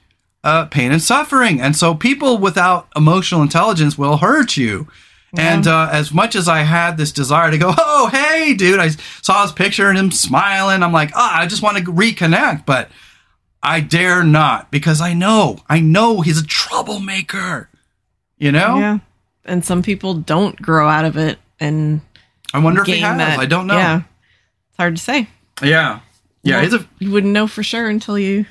uh, 0.42 0.66
pain 0.66 0.92
and 0.92 1.02
suffering. 1.02 1.60
And 1.60 1.76
so 1.76 1.94
people 1.94 2.38
without 2.38 2.88
emotional 2.96 3.42
intelligence 3.42 3.98
will 3.98 4.18
hurt 4.18 4.56
you. 4.56 4.88
And 5.36 5.68
uh, 5.68 5.88
as 5.92 6.12
much 6.12 6.34
as 6.34 6.48
I 6.48 6.62
had 6.62 6.96
this 6.96 7.12
desire 7.12 7.52
to 7.52 7.58
go, 7.58 7.72
oh, 7.78 8.08
hey, 8.12 8.54
dude, 8.54 8.80
I 8.80 8.88
saw 9.22 9.42
his 9.42 9.52
picture 9.52 9.88
and 9.88 9.96
him 9.96 10.10
smiling. 10.10 10.82
I'm 10.82 10.92
like, 10.92 11.12
ah, 11.14 11.40
I 11.40 11.46
just 11.46 11.62
want 11.62 11.76
to 11.78 11.84
reconnect, 11.84 12.66
but 12.66 12.90
I 13.62 13.80
dare 13.80 14.24
not 14.24 14.72
because 14.72 15.00
I 15.00 15.14
know, 15.14 15.58
I 15.68 15.80
know 15.80 16.20
he's 16.20 16.40
a 16.40 16.46
troublemaker. 16.46 17.68
You 18.38 18.50
know? 18.50 18.78
Yeah. 18.78 18.98
And 19.44 19.64
some 19.64 19.82
people 19.82 20.14
don't 20.14 20.60
grow 20.60 20.88
out 20.88 21.04
of 21.04 21.16
it 21.16 21.38
and 21.60 22.00
I 22.52 22.58
wonder 22.58 22.80
if 22.80 22.86
he 22.86 22.98
has. 22.98 23.18
that. 23.18 23.38
I 23.38 23.46
don't 23.46 23.66
know. 23.66 23.76
Yeah. 23.76 24.02
It's 24.68 24.76
hard 24.76 24.96
to 24.96 25.02
say. 25.02 25.28
Yeah. 25.62 26.00
Yeah. 26.42 26.56
Well, 26.56 26.62
he's 26.64 26.74
a 26.74 26.86
you 26.98 27.10
wouldn't 27.10 27.32
know 27.32 27.46
for 27.46 27.62
sure 27.62 27.88
until 27.88 28.18
you 28.18 28.46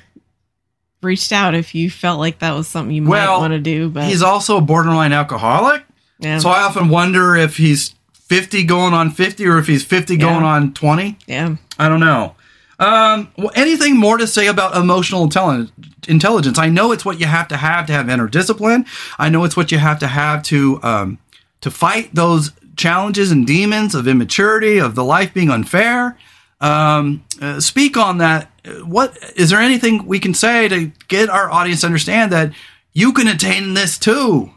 reached 1.02 1.32
out 1.32 1.54
if 1.54 1.74
you 1.74 1.90
felt 1.90 2.18
like 2.18 2.40
that 2.40 2.52
was 2.52 2.68
something 2.68 2.94
you 2.94 3.02
might 3.02 3.26
want 3.38 3.52
to 3.52 3.58
do. 3.58 3.88
But 3.88 4.04
he's 4.04 4.22
also 4.22 4.56
a 4.56 4.60
borderline 4.60 5.12
alcoholic. 5.12 5.84
yeah, 6.18 6.38
So 6.38 6.50
I 6.50 6.62
often 6.62 6.88
wonder 6.88 7.36
if 7.36 7.56
he's 7.56 7.94
50 8.14 8.64
going 8.64 8.92
on 8.94 9.10
50 9.10 9.46
or 9.46 9.58
if 9.58 9.66
he's 9.66 9.84
50 9.84 10.16
going 10.16 10.44
on 10.44 10.72
20. 10.74 11.18
yeah. 11.26 11.56
I 11.78 11.88
don't 11.88 12.00
know. 12.00 12.34
Um, 12.78 13.30
well, 13.36 13.50
anything 13.54 13.96
more 13.96 14.16
to 14.16 14.26
say 14.26 14.46
about 14.46 14.74
emotional 14.76 15.28
intelli- 15.28 15.70
intelligence? 16.08 16.58
I 16.58 16.68
know 16.70 16.92
it's 16.92 17.04
what 17.04 17.20
you 17.20 17.26
have 17.26 17.48
to 17.48 17.56
have 17.58 17.86
to 17.86 17.92
have 17.92 18.08
inner 18.08 18.26
discipline. 18.28 18.86
I 19.18 19.28
know 19.28 19.44
it's 19.44 19.56
what 19.56 19.70
you 19.70 19.78
have 19.78 19.98
to 19.98 20.06
have 20.06 20.42
to 20.44 20.80
um, 20.82 21.18
to 21.60 21.70
fight 21.70 22.14
those 22.14 22.52
challenges 22.76 23.30
and 23.30 23.46
demons 23.46 23.94
of 23.94 24.08
immaturity, 24.08 24.78
of 24.78 24.94
the 24.94 25.04
life 25.04 25.34
being 25.34 25.50
unfair. 25.50 26.16
Um, 26.60 27.24
uh, 27.40 27.58
speak 27.60 27.96
on 27.96 28.18
that. 28.18 28.50
What 28.84 29.16
is 29.36 29.50
there 29.50 29.60
anything 29.60 30.06
we 30.06 30.18
can 30.18 30.34
say 30.34 30.68
to 30.68 30.92
get 31.08 31.28
our 31.30 31.50
audience 31.50 31.80
to 31.80 31.86
understand 31.86 32.32
that 32.32 32.52
you 32.92 33.12
can 33.12 33.26
attain 33.28 33.74
this 33.74 33.98
too? 33.98 34.50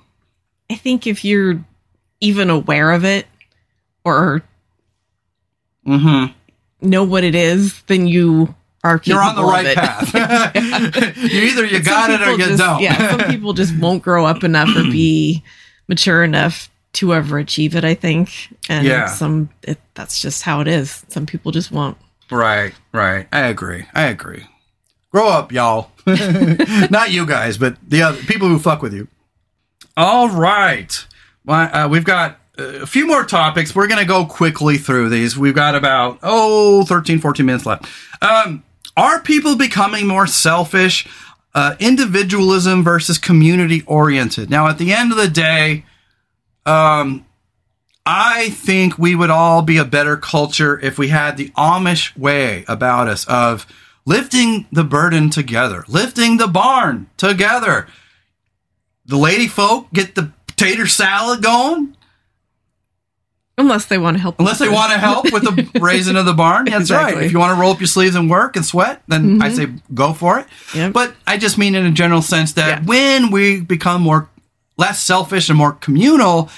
I 0.69 0.75
think 0.75 1.07
if 1.07 1.23
you're 1.23 1.63
even 2.19 2.49
aware 2.49 2.91
of 2.91 3.05
it 3.05 3.27
or 4.03 4.43
Mm-hmm. 5.87 6.31
know 6.89 7.03
what 7.03 7.23
it 7.25 7.35
is, 7.35 7.81
then 7.83 8.07
you 8.07 8.55
are 8.85 9.01
You're 9.03 9.21
on 9.21 9.35
the 9.35 9.43
right 9.43 9.75
path. 9.75 10.13
you 11.17 11.41
either 11.41 11.65
you 11.65 11.81
got 11.83 12.09
it 12.09 12.21
or 12.21 12.31
you 12.31 12.37
just- 12.37 12.57
don't. 12.57 12.81
Yeah, 12.81 13.17
some 13.17 13.29
people 13.29 13.53
just 13.53 13.77
won't 13.77 14.01
grow 14.03 14.25
up 14.25 14.43
enough 14.43 14.69
or 14.75 14.83
be 14.83 15.43
mature 15.87 16.23
enough 16.23 16.69
to 16.93 17.07
overachieve 17.07 17.75
it. 17.75 17.83
I 17.83 17.93
think, 17.95 18.31
and 18.69 18.85
Yeah. 18.87 19.07
some 19.07 19.49
it, 19.63 19.79
that's 19.95 20.21
just 20.21 20.43
how 20.43 20.61
it 20.61 20.67
is. 20.67 21.03
Some 21.09 21.25
people 21.25 21.51
just 21.51 21.71
won't. 21.71 21.97
Right, 22.31 22.73
right. 22.91 23.27
I 23.31 23.41
agree. 23.41 23.85
I 23.93 24.03
agree. 24.03 24.45
Grow 25.11 25.27
up, 25.29 25.51
y'all. 25.51 25.91
Not 26.07 27.11
you 27.11 27.25
guys, 27.25 27.57
but 27.57 27.77
the 27.87 28.01
other 28.01 28.17
people 28.23 28.47
who 28.47 28.57
fuck 28.59 28.81
with 28.81 28.93
you. 28.93 29.07
All 29.95 30.29
right. 30.29 31.05
My, 31.45 31.71
uh, 31.71 31.87
we've 31.87 32.03
got 32.05 32.39
uh, 32.57 32.63
a 32.81 32.85
few 32.87 33.05
more 33.05 33.23
topics. 33.23 33.75
We're 33.75 33.87
going 33.87 33.99
to 33.99 34.05
go 34.07 34.25
quickly 34.25 34.77
through 34.77 35.09
these. 35.09 35.37
We've 35.37 35.53
got 35.53 35.75
about, 35.75 36.17
oh, 36.23 36.83
13, 36.85 37.19
14 37.19 37.45
minutes 37.45 37.65
left. 37.67 37.85
Um, 38.23 38.63
are 38.97 39.19
people 39.19 39.55
becoming 39.55 40.07
more 40.07 40.25
selfish? 40.25 41.07
Uh, 41.53 41.75
individualism 41.79 42.83
versus 42.83 43.19
community 43.19 43.83
oriented. 43.85 44.49
Now, 44.49 44.67
at 44.67 44.79
the 44.79 44.91
end 44.93 45.11
of 45.11 45.17
the 45.17 45.27
day, 45.27 45.85
um, 46.65 47.25
I 48.05 48.49
think 48.49 48.97
we 48.97 49.15
would 49.15 49.29
all 49.29 49.61
be 49.61 49.77
a 49.77 49.85
better 49.85 50.17
culture 50.17 50.79
if 50.79 50.97
we 50.97 51.07
had 51.09 51.37
the 51.37 51.49
Amish 51.51 52.15
way 52.17 52.65
about 52.67 53.07
us 53.07 53.25
of 53.27 53.65
lifting 54.05 54.67
the 54.71 54.83
burden 54.83 55.29
together, 55.29 55.85
lifting 55.87 56.37
the 56.37 56.47
barn 56.47 57.09
together. 57.17 57.87
The 59.05 59.17
lady 59.17 59.47
folk 59.47 59.87
get 59.93 60.15
the 60.15 60.31
potato 60.47 60.85
salad 60.85 61.41
going, 61.43 61.95
Unless 63.55 63.85
they 63.85 63.99
want 63.99 64.17
to 64.17 64.21
help. 64.21 64.39
unless 64.39 64.57
they 64.57 64.67
want 64.67 64.91
to 64.93 64.97
help 64.97 65.31
with 65.31 65.43
the 65.43 65.79
raising 65.79 66.15
of 66.15 66.25
the 66.25 66.33
barn. 66.33 66.65
That's 66.65 66.89
right. 66.89 67.21
If 67.21 67.31
you 67.31 67.37
want 67.37 67.55
to 67.55 67.61
roll 67.61 67.71
up 67.71 67.79
your 67.79 67.85
sleeves 67.87 68.15
and 68.15 68.27
work 68.27 68.55
and 68.55 68.65
sweat, 68.65 69.03
then 69.07 69.43
I 69.43 69.49
say 69.53 69.67
go 69.93 70.11
for 70.13 70.39
it. 70.39 70.47
Yep. 70.73 70.91
But 70.91 71.13
I 71.27 71.37
just 71.37 71.59
mean 71.59 71.75
in 71.75 71.85
a 71.85 71.91
general 71.91 72.23
sense 72.23 72.53
that 72.53 72.67
Yeah. 72.81 72.85
when 72.85 73.29
we 73.29 73.61
become 73.61 74.01
more 74.01 74.27
less 74.77 75.03
selfish 75.03 75.49
and 75.49 75.57
more 75.57 75.73
communal, 75.73 76.49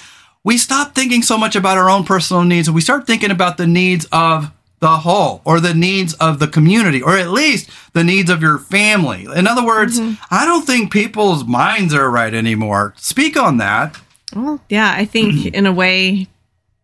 we 0.44 0.58
stop 0.58 0.94
thinking 0.94 1.22
so 1.22 1.38
much 1.38 1.56
about 1.56 1.78
our 1.78 1.90
own 1.90 2.04
personal 2.04 2.44
needs 2.44 2.68
and 2.68 2.76
we 2.76 2.82
start 2.82 3.08
thinking 3.08 3.32
about 3.32 3.58
the 3.58 3.68
needs 3.68 4.08
of 4.12 4.52
the 4.80 4.98
whole 4.98 5.42
or 5.46 5.60
the 5.60 5.74
needs 5.74 6.14
of 6.16 6.40
the 6.40 6.48
community 6.48 7.02
or 7.02 7.18
at 7.18 7.32
least 7.32 7.70
the 7.94 8.04
needs 8.04 8.30
of 8.30 8.42
your 8.42 8.60
family. 8.60 9.26
In 9.36 9.48
other 9.48 9.66
words, 9.66 10.00
I 10.30 10.46
don't 10.46 10.66
think 10.66 10.92
people's 10.92 11.44
minds 11.46 11.94
are 11.94 12.10
right 12.10 12.34
anymore. 12.34 12.94
Speak 12.98 13.38
on 13.38 13.58
that. 13.58 14.00
Well, 14.36 14.62
yeah, 14.70 14.94
I 14.96 15.06
think 15.06 15.46
in 15.54 15.66
a 15.66 15.74
way, 15.74 16.28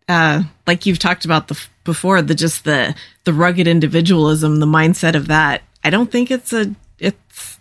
uh, 0.08 0.44
like 0.66 0.86
you've 0.86 1.00
talked 1.00 1.26
about 1.26 1.48
the 1.48 1.62
before, 1.84 2.22
the 2.22 2.36
just 2.36 2.64
the 2.64 2.96
the 3.24 3.34
rugged 3.34 3.68
individualism, 3.68 4.60
the 4.60 4.66
mindset 4.66 5.16
of 5.16 5.28
that. 5.28 5.62
I 5.84 5.90
don't 5.90 6.12
think 6.12 6.32
it's 6.32 6.54
a 6.54 6.74
it's 6.98 7.60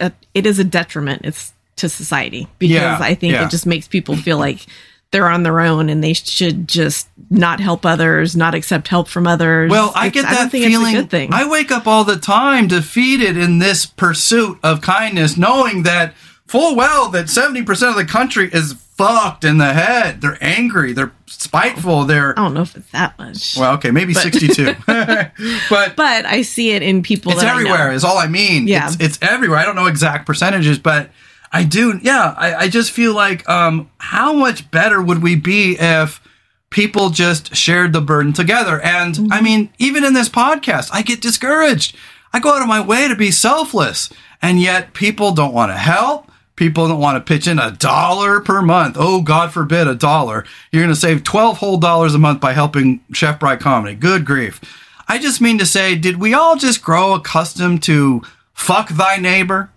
a, 0.00 0.12
it 0.34 0.46
is 0.46 0.58
a 0.58 0.64
detriment. 0.64 1.22
It's 1.24 1.52
to 1.80 1.88
society 1.88 2.48
because 2.58 2.74
Yeah, 2.74 2.98
I 3.00 3.14
think 3.14 3.34
yeah. 3.34 3.44
it 3.44 3.50
just 3.50 3.66
makes 3.66 3.88
people 3.88 4.16
feel 4.16 4.38
like 4.38 4.66
they're 5.10 5.28
on 5.28 5.42
their 5.42 5.60
own 5.60 5.88
and 5.88 6.02
they 6.02 6.12
should 6.12 6.68
just 6.68 7.08
not 7.30 7.58
help 7.60 7.84
others, 7.84 8.36
not 8.36 8.54
accept 8.54 8.88
help 8.88 9.08
from 9.08 9.26
others. 9.26 9.70
Well, 9.70 9.92
I 9.94 10.08
get 10.08 10.24
I 10.24 10.34
that 10.34 10.50
feeling. 10.52 10.94
It's 10.94 10.98
a 10.98 11.02
good 11.02 11.10
thing. 11.10 11.30
I 11.32 11.48
wake 11.48 11.70
up 11.70 11.86
all 11.86 12.04
the 12.04 12.16
time 12.16 12.68
defeated 12.68 13.36
in 13.36 13.58
this 13.58 13.86
pursuit 13.86 14.58
of 14.62 14.80
kindness, 14.80 15.36
knowing 15.36 15.82
that 15.82 16.14
full 16.46 16.76
well 16.76 17.08
that 17.10 17.26
70% 17.26 17.68
of 17.88 17.96
the 17.96 18.04
country 18.04 18.50
is 18.52 18.74
fucked 18.74 19.44
in 19.44 19.58
the 19.58 19.72
head. 19.72 20.20
They're 20.20 20.38
angry, 20.40 20.92
they're 20.92 21.12
spiteful, 21.26 22.04
they're 22.04 22.38
I 22.38 22.42
don't 22.42 22.54
know 22.54 22.62
if 22.62 22.76
it's 22.76 22.90
that 22.92 23.18
much, 23.18 23.56
well, 23.56 23.74
okay, 23.74 23.90
maybe 23.90 24.14
62. 24.14 24.74
but 24.86 25.96
but 25.96 26.26
I 26.26 26.42
see 26.42 26.72
it 26.72 26.82
in 26.82 27.02
people. 27.02 27.32
it's 27.32 27.40
that 27.40 27.48
I 27.48 27.54
know. 27.54 27.70
everywhere 27.70 27.92
is 27.92 28.04
all 28.04 28.18
I 28.18 28.26
mean. 28.26 28.68
Yeah. 28.68 28.88
It's, 28.88 28.96
it's 29.00 29.18
everywhere. 29.22 29.58
I 29.58 29.64
don't 29.64 29.76
know 29.76 29.86
exact 29.86 30.26
percentages, 30.26 30.78
but 30.78 31.10
I 31.52 31.64
do. 31.64 31.98
Yeah. 32.02 32.34
I, 32.36 32.54
I 32.54 32.68
just 32.68 32.92
feel 32.92 33.14
like, 33.14 33.48
um, 33.48 33.90
how 33.98 34.32
much 34.32 34.70
better 34.70 35.00
would 35.02 35.22
we 35.22 35.34
be 35.36 35.76
if 35.78 36.20
people 36.70 37.10
just 37.10 37.56
shared 37.56 37.92
the 37.92 38.00
burden 38.00 38.32
together? 38.32 38.80
And 38.80 39.14
Mm-hmm. 39.14 39.32
I 39.32 39.40
mean, 39.40 39.70
even 39.78 40.04
in 40.04 40.14
this 40.14 40.28
podcast, 40.28 40.90
I 40.92 41.02
get 41.02 41.20
discouraged. 41.20 41.96
I 42.32 42.38
go 42.38 42.54
out 42.54 42.62
of 42.62 42.68
my 42.68 42.80
way 42.80 43.08
to 43.08 43.16
be 43.16 43.30
selfless 43.32 44.10
and 44.40 44.60
yet 44.60 44.94
people 44.94 45.32
don't 45.32 45.52
want 45.52 45.72
to 45.72 45.76
help. 45.76 46.30
People 46.54 46.86
don't 46.88 47.00
want 47.00 47.16
to 47.16 47.28
pitch 47.32 47.46
in 47.48 47.58
a 47.58 47.70
dollar 47.72 48.38
per 48.40 48.60
month. 48.62 48.96
Oh, 48.98 49.22
God 49.22 49.50
forbid 49.52 49.88
a 49.88 49.94
dollar. 49.94 50.44
You're 50.70 50.82
going 50.82 50.94
to 50.94 51.00
save 51.00 51.24
12 51.24 51.56
whole 51.58 51.78
dollars 51.78 52.14
a 52.14 52.18
month 52.18 52.40
by 52.40 52.52
helping 52.52 53.00
Chef 53.12 53.40
Bry 53.40 53.56
Comedy. 53.56 53.96
Good 53.96 54.24
grief. 54.26 54.60
I 55.08 55.18
just 55.18 55.40
mean 55.40 55.58
to 55.58 55.66
say, 55.66 55.96
did 55.96 56.20
we 56.20 56.34
all 56.34 56.56
just 56.56 56.82
grow 56.82 57.14
accustomed 57.14 57.82
to 57.84 58.22
fuck 58.52 58.90
thy 58.90 59.16
neighbor? 59.16 59.70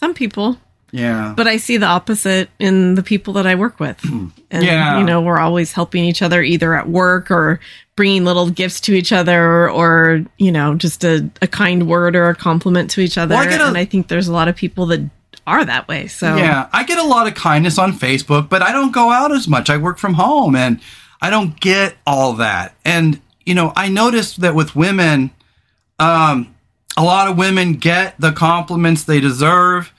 Some 0.00 0.14
people. 0.14 0.58
Yeah. 0.90 1.34
but 1.36 1.46
I 1.46 1.58
see 1.58 1.76
the 1.76 1.84
opposite 1.84 2.48
in 2.58 2.94
the 2.94 3.02
people 3.02 3.34
that 3.34 3.46
I 3.46 3.56
work 3.56 3.78
with. 3.78 4.02
And, 4.04 4.32
Yeah. 4.64 4.98
you 4.98 5.04
know, 5.04 5.20
we're 5.20 5.38
always 5.38 5.72
helping 5.72 6.02
each 6.04 6.22
other 6.22 6.42
either 6.42 6.74
at 6.74 6.88
work 6.88 7.30
or 7.30 7.60
bringing 7.94 8.24
little 8.24 8.48
gifts 8.48 8.80
to 8.80 8.94
each 8.94 9.12
other 9.12 9.68
or, 9.70 10.24
you 10.38 10.50
know, 10.50 10.74
just 10.76 11.04
a, 11.04 11.28
a 11.42 11.46
kind 11.46 11.86
word 11.86 12.16
or 12.16 12.30
a 12.30 12.34
compliment 12.34 12.88
to 12.92 13.02
each 13.02 13.18
other. 13.18 13.34
Well, 13.34 13.46
I 13.46 13.50
get 13.50 13.60
a- 13.60 13.66
and 13.66 13.76
I 13.76 13.84
think 13.84 14.08
there's 14.08 14.28
a 14.28 14.32
lot 14.32 14.48
of 14.48 14.56
people 14.56 14.86
that 14.86 15.00
are 15.46 15.62
that 15.62 15.88
way. 15.88 16.06
So, 16.06 16.36
Yeah, 16.36 16.68
I 16.72 16.84
get 16.84 16.96
a 16.98 17.02
lot 17.04 17.26
of 17.26 17.34
kindness 17.34 17.78
on 17.78 17.92
Facebook, 17.92 18.48
but 18.48 18.62
I 18.62 18.72
don't 18.72 18.90
go 18.92 19.10
out 19.10 19.30
as 19.30 19.46
much. 19.46 19.68
I 19.68 19.76
work 19.76 19.98
from 19.98 20.14
home 20.14 20.56
and 20.56 20.80
I 21.20 21.28
don't 21.28 21.60
get 21.60 21.96
all 22.06 22.32
that. 22.34 22.74
And, 22.86 23.20
you 23.44 23.54
know, 23.54 23.74
I 23.76 23.88
noticed 23.90 24.40
that 24.40 24.54
with 24.54 24.74
women, 24.74 25.32
um, 25.98 26.54
a 26.98 27.02
lot 27.04 27.28
of 27.28 27.38
women 27.38 27.74
get 27.74 28.20
the 28.20 28.32
compliments 28.32 29.04
they 29.04 29.20
deserve. 29.20 29.92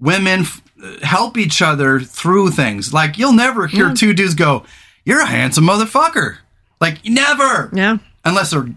Women 0.00 0.40
f- 0.40 0.62
help 1.02 1.36
each 1.36 1.60
other 1.62 2.00
through 2.00 2.50
things. 2.52 2.92
Like, 2.92 3.18
you'll 3.18 3.34
never 3.34 3.66
hear 3.66 3.92
two 3.92 4.14
dudes 4.14 4.34
go, 4.34 4.64
You're 5.04 5.20
a 5.20 5.26
handsome 5.26 5.64
motherfucker. 5.64 6.38
Like, 6.80 7.04
never 7.04 7.70
yeah. 7.72 7.98
unless 8.24 8.50
they're 8.50 8.68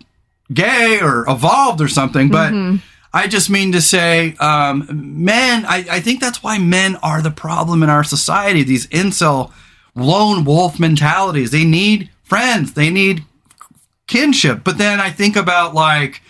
gay 0.54 1.00
or 1.02 1.24
evolved 1.30 1.80
or 1.82 1.88
something. 1.88 2.30
But 2.30 2.52
Mm-hmm. 2.54 2.78
I 3.14 3.28
just 3.28 3.50
mean 3.50 3.74
to 3.74 3.82
say, 3.82 4.36
um, 4.40 4.88
men, 4.90 5.66
I, 5.66 5.86
I 5.92 6.00
think 6.00 6.22
that's 6.22 6.42
why 6.42 6.58
men 6.60 6.96
are 7.04 7.22
the 7.22 7.30
problem 7.32 7.84
in 7.84 7.90
our 7.90 8.06
society. 8.06 8.64
These 8.64 8.88
incel 8.88 9.52
lone 9.96 10.46
wolf 10.46 10.80
mentalities. 10.80 11.52
They 11.52 11.66
need 11.66 12.10
friends, 12.24 12.74
they 12.74 12.90
need 12.90 13.26
kinship. 14.08 14.64
But 14.64 14.78
then 14.78 15.02
I 15.02 15.10
think 15.10 15.36
about 15.36 15.74
like 15.74 16.22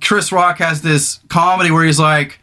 Chris 0.00 0.30
Rock 0.32 0.58
has 0.58 0.82
this 0.82 1.20
comedy 1.28 1.70
where 1.70 1.84
he's 1.84 1.98
like, 1.98 2.38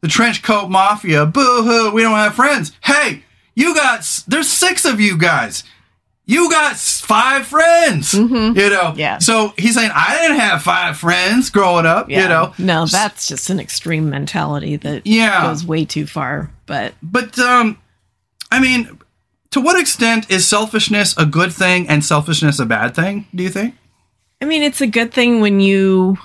the 0.00 0.08
trench 0.08 0.42
coat 0.42 0.68
mafia, 0.68 1.26
boo 1.26 1.62
hoo, 1.62 1.92
we 1.92 2.02
don't 2.02 2.14
have 2.16 2.34
friends. 2.34 2.72
Hey, 2.82 3.22
you 3.54 3.74
got, 3.74 4.04
there's 4.26 4.48
six 4.48 4.84
of 4.84 5.00
you 5.00 5.16
guys. 5.16 5.64
You 6.24 6.50
got 6.50 6.76
five 6.76 7.46
friends, 7.46 8.14
you 8.14 8.28
know? 8.28 8.54
Mm-hmm. 8.54 8.98
Yeah. 8.98 9.18
So 9.18 9.52
he's 9.58 9.74
saying, 9.74 9.90
I 9.94 10.18
didn't 10.22 10.38
have 10.38 10.62
five 10.62 10.96
friends 10.96 11.50
growing 11.50 11.84
up, 11.86 12.08
Yeah. 12.08 12.22
you 12.22 12.28
know? 12.28 12.54
No, 12.58 12.86
that's 12.86 13.26
just 13.26 13.50
an 13.50 13.58
extreme 13.58 14.08
mentality 14.08 14.76
that 14.76 15.06
Yeah. 15.06 15.42
goes 15.42 15.64
way 15.66 15.84
too 15.84 16.06
far. 16.06 16.50
But 16.66 16.94
But, 17.02 17.38
um, 17.38 17.78
I 18.50 18.60
mean, 18.60 18.98
to 19.50 19.60
what 19.60 19.78
extent 19.78 20.30
is 20.30 20.46
selfishness 20.46 21.16
a 21.16 21.26
good 21.26 21.52
thing 21.52 21.88
and 21.88 22.04
selfishness 22.04 22.58
a 22.58 22.66
bad 22.66 22.94
thing, 22.94 23.26
do 23.34 23.42
you 23.42 23.50
think? 23.50 23.74
I 24.40 24.44
mean, 24.44 24.62
it's 24.62 24.80
a 24.80 24.86
good 24.86 25.12
thing 25.12 25.40
when 25.40 25.60
you 25.60 26.18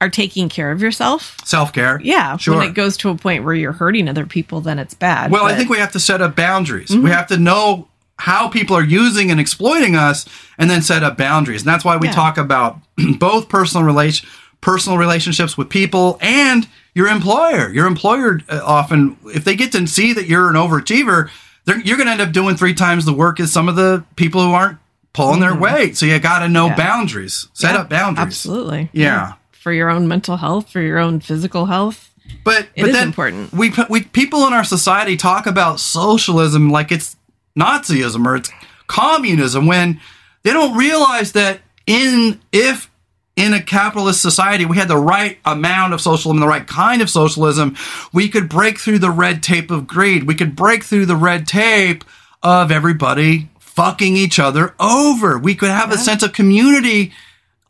are 0.00 0.10
taking 0.10 0.48
care 0.48 0.70
of 0.72 0.82
yourself. 0.82 1.36
Self 1.44 1.72
care. 1.72 2.00
Yeah. 2.02 2.36
Sure. 2.36 2.56
When 2.58 2.68
it 2.68 2.74
goes 2.74 2.96
to 2.98 3.08
a 3.10 3.14
point 3.16 3.44
where 3.44 3.54
you're 3.54 3.72
hurting 3.72 4.08
other 4.08 4.26
people, 4.26 4.60
then 4.60 4.78
it's 4.78 4.94
bad. 4.94 5.30
Well, 5.30 5.44
I 5.44 5.54
think 5.54 5.70
we 5.70 5.78
have 5.78 5.92
to 5.92 6.00
set 6.00 6.20
up 6.20 6.36
boundaries. 6.36 6.90
Mm-hmm. 6.90 7.04
We 7.04 7.10
have 7.10 7.28
to 7.28 7.38
know 7.38 7.88
how 8.18 8.48
people 8.48 8.76
are 8.76 8.84
using 8.84 9.30
and 9.30 9.38
exploiting 9.40 9.94
us 9.96 10.26
and 10.58 10.70
then 10.70 10.82
set 10.82 11.02
up 11.02 11.16
boundaries. 11.16 11.62
And 11.62 11.68
that's 11.68 11.84
why 11.84 11.96
we 11.96 12.08
Yeah. 12.08 12.14
talk 12.14 12.38
about 12.38 12.78
both 13.18 13.48
personal 13.48 13.84
relation 13.86 14.28
personal 14.62 14.98
relationships 14.98 15.56
with 15.56 15.68
people 15.68 16.18
and 16.20 16.66
your 16.94 17.06
employer. 17.08 17.70
Your 17.70 17.86
employer 17.86 18.40
uh, 18.48 18.60
often 18.64 19.16
if 19.26 19.44
they 19.44 19.54
get 19.54 19.70
to 19.72 19.86
see 19.86 20.12
that 20.14 20.26
you're 20.26 20.48
an 20.48 20.56
overachiever, 20.56 21.30
you're 21.66 21.96
going 21.96 22.06
to 22.06 22.12
end 22.12 22.20
up 22.22 22.32
doing 22.32 22.56
three 22.56 22.74
times 22.74 23.04
the 23.04 23.12
work 23.12 23.38
as 23.38 23.52
some 23.52 23.68
of 23.68 23.76
the 23.76 24.02
people 24.16 24.42
who 24.42 24.52
aren't 24.52 24.78
pulling 25.12 25.40
their 25.40 25.54
weight. 25.54 25.96
So 25.96 26.04
you 26.06 26.18
got 26.18 26.40
to 26.40 26.48
know 26.48 26.68
Mm-hmm. 26.68 26.80
Yeah. 26.80 26.86
boundaries. 26.86 27.48
Set 27.54 27.74
Yeah, 27.74 27.80
up 27.82 27.88
boundaries. 27.90 28.26
Absolutely. 28.26 28.88
Yeah. 28.92 29.34
For 29.66 29.72
your 29.72 29.90
own 29.90 30.06
mental 30.06 30.36
health, 30.36 30.70
for 30.70 30.80
your 30.80 31.00
own 31.00 31.18
physical 31.18 31.66
health. 31.66 32.14
But 32.44 32.68
It 32.76 32.82
but 32.82 32.90
is 32.90 33.02
important. 33.02 33.52
We 33.52 33.72
we 33.90 34.04
people 34.04 34.46
in 34.46 34.52
our 34.52 34.62
society 34.62 35.16
talk 35.16 35.44
about 35.44 35.80
socialism 35.80 36.70
like 36.70 36.92
it's 36.92 37.16
Nazism 37.58 38.24
or 38.26 38.36
it's 38.36 38.48
communism 38.86 39.66
when 39.66 40.00
they 40.44 40.52
don't 40.52 40.78
realize 40.78 41.32
that 41.32 41.62
in 41.84 42.40
if 42.52 42.88
in 43.34 43.54
a 43.54 43.60
capitalist 43.60 44.22
society 44.22 44.64
we 44.64 44.76
had 44.76 44.86
the 44.86 44.96
right 44.96 45.40
amount 45.44 45.94
of 45.94 46.00
socialism, 46.00 46.38
the 46.38 46.46
right 46.46 46.68
kind 46.68 47.02
of 47.02 47.10
socialism, 47.10 47.74
we 48.12 48.28
could 48.28 48.48
break 48.48 48.78
through 48.78 49.00
the 49.00 49.10
red 49.10 49.42
tape 49.42 49.72
of 49.72 49.88
greed. 49.88 50.28
We 50.28 50.36
could 50.36 50.54
break 50.54 50.84
through 50.84 51.06
the 51.06 51.16
red 51.16 51.48
tape 51.48 52.04
of 52.40 52.70
everybody 52.70 53.48
fucking 53.58 54.16
each 54.16 54.38
other 54.38 54.76
over. 54.78 55.36
We 55.38 55.56
could 55.56 55.70
have 55.70 55.90
a 55.90 55.98
sense 55.98 56.22
of 56.22 56.32
community 56.32 57.12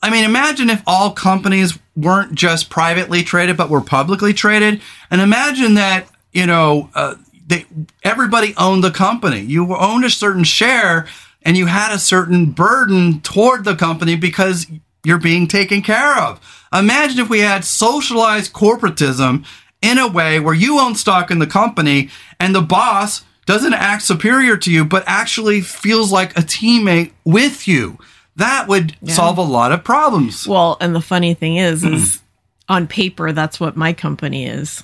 I 0.07 0.11
mean, 0.11 0.25
imagine 0.25 0.71
if 0.71 0.85
all 0.87 1.11
companies 1.11 1.77
weren't 1.97 2.33
just 2.33 2.71
privately 2.71 3.25
traded, 3.25 3.57
but 3.57 3.71
were 3.71 3.81
publicly 3.81 4.33
traded. 4.33 4.81
And 5.11 5.21
imagine 5.21 5.75
that, 5.75 6.07
you 6.33 6.47
know, 6.47 6.91
uh, 6.95 7.17
they 7.45 7.67
everybody 8.05 8.55
owned 8.57 8.85
the 8.85 8.93
company. 8.93 9.41
You 9.41 9.75
owned 9.75 10.05
a 10.05 10.11
certain 10.11 10.45
share 10.45 11.09
and 11.43 11.57
you 11.57 11.67
had 11.67 11.93
a 11.93 11.99
certain 11.99 12.53
burden 12.53 13.21
toward 13.23 13.65
the 13.65 13.75
company 13.75 14.15
because 14.15 14.69
you're 15.03 15.19
being 15.19 15.49
taken 15.49 15.83
care 15.83 16.17
of. 16.17 16.41
Imagine 16.73 17.19
if 17.19 17.29
we 17.29 17.41
had 17.41 17.65
socialized 17.65 18.53
corporatism 18.53 19.45
in 19.83 19.99
a 19.99 20.07
way 20.07 20.39
where 20.39 20.55
you 20.55 20.79
own 20.79 20.95
stock 20.95 21.33
in 21.33 21.41
the 21.41 21.49
company 21.49 22.11
and 22.39 22.55
the 22.55 22.63
boss 22.63 23.25
doesn't 23.45 23.75
act 23.75 24.03
superior 24.03 24.57
to 24.57 24.71
you, 24.71 24.85
but 24.85 25.03
actually 25.09 25.63
feels 25.63 26.13
like 26.13 26.31
a 26.39 26.43
teammate 26.43 27.11
with 27.25 27.67
you. 27.67 27.99
That 28.37 28.69
would 28.69 28.97
solve 29.07 29.39
a 29.39 29.43
lot 29.43 29.73
of 29.73 29.83
problems. 29.83 30.47
Well, 30.47 30.77
and 30.81 30.95
the 30.95 31.01
funny 31.01 31.35
thing 31.35 31.57
is, 31.57 31.83
is 31.85 32.21
on 32.69 32.87
paper, 32.87 33.33
that's 33.33 33.59
what 33.59 33.77
my 33.77 33.93
company 33.93 34.47
is, 34.47 34.83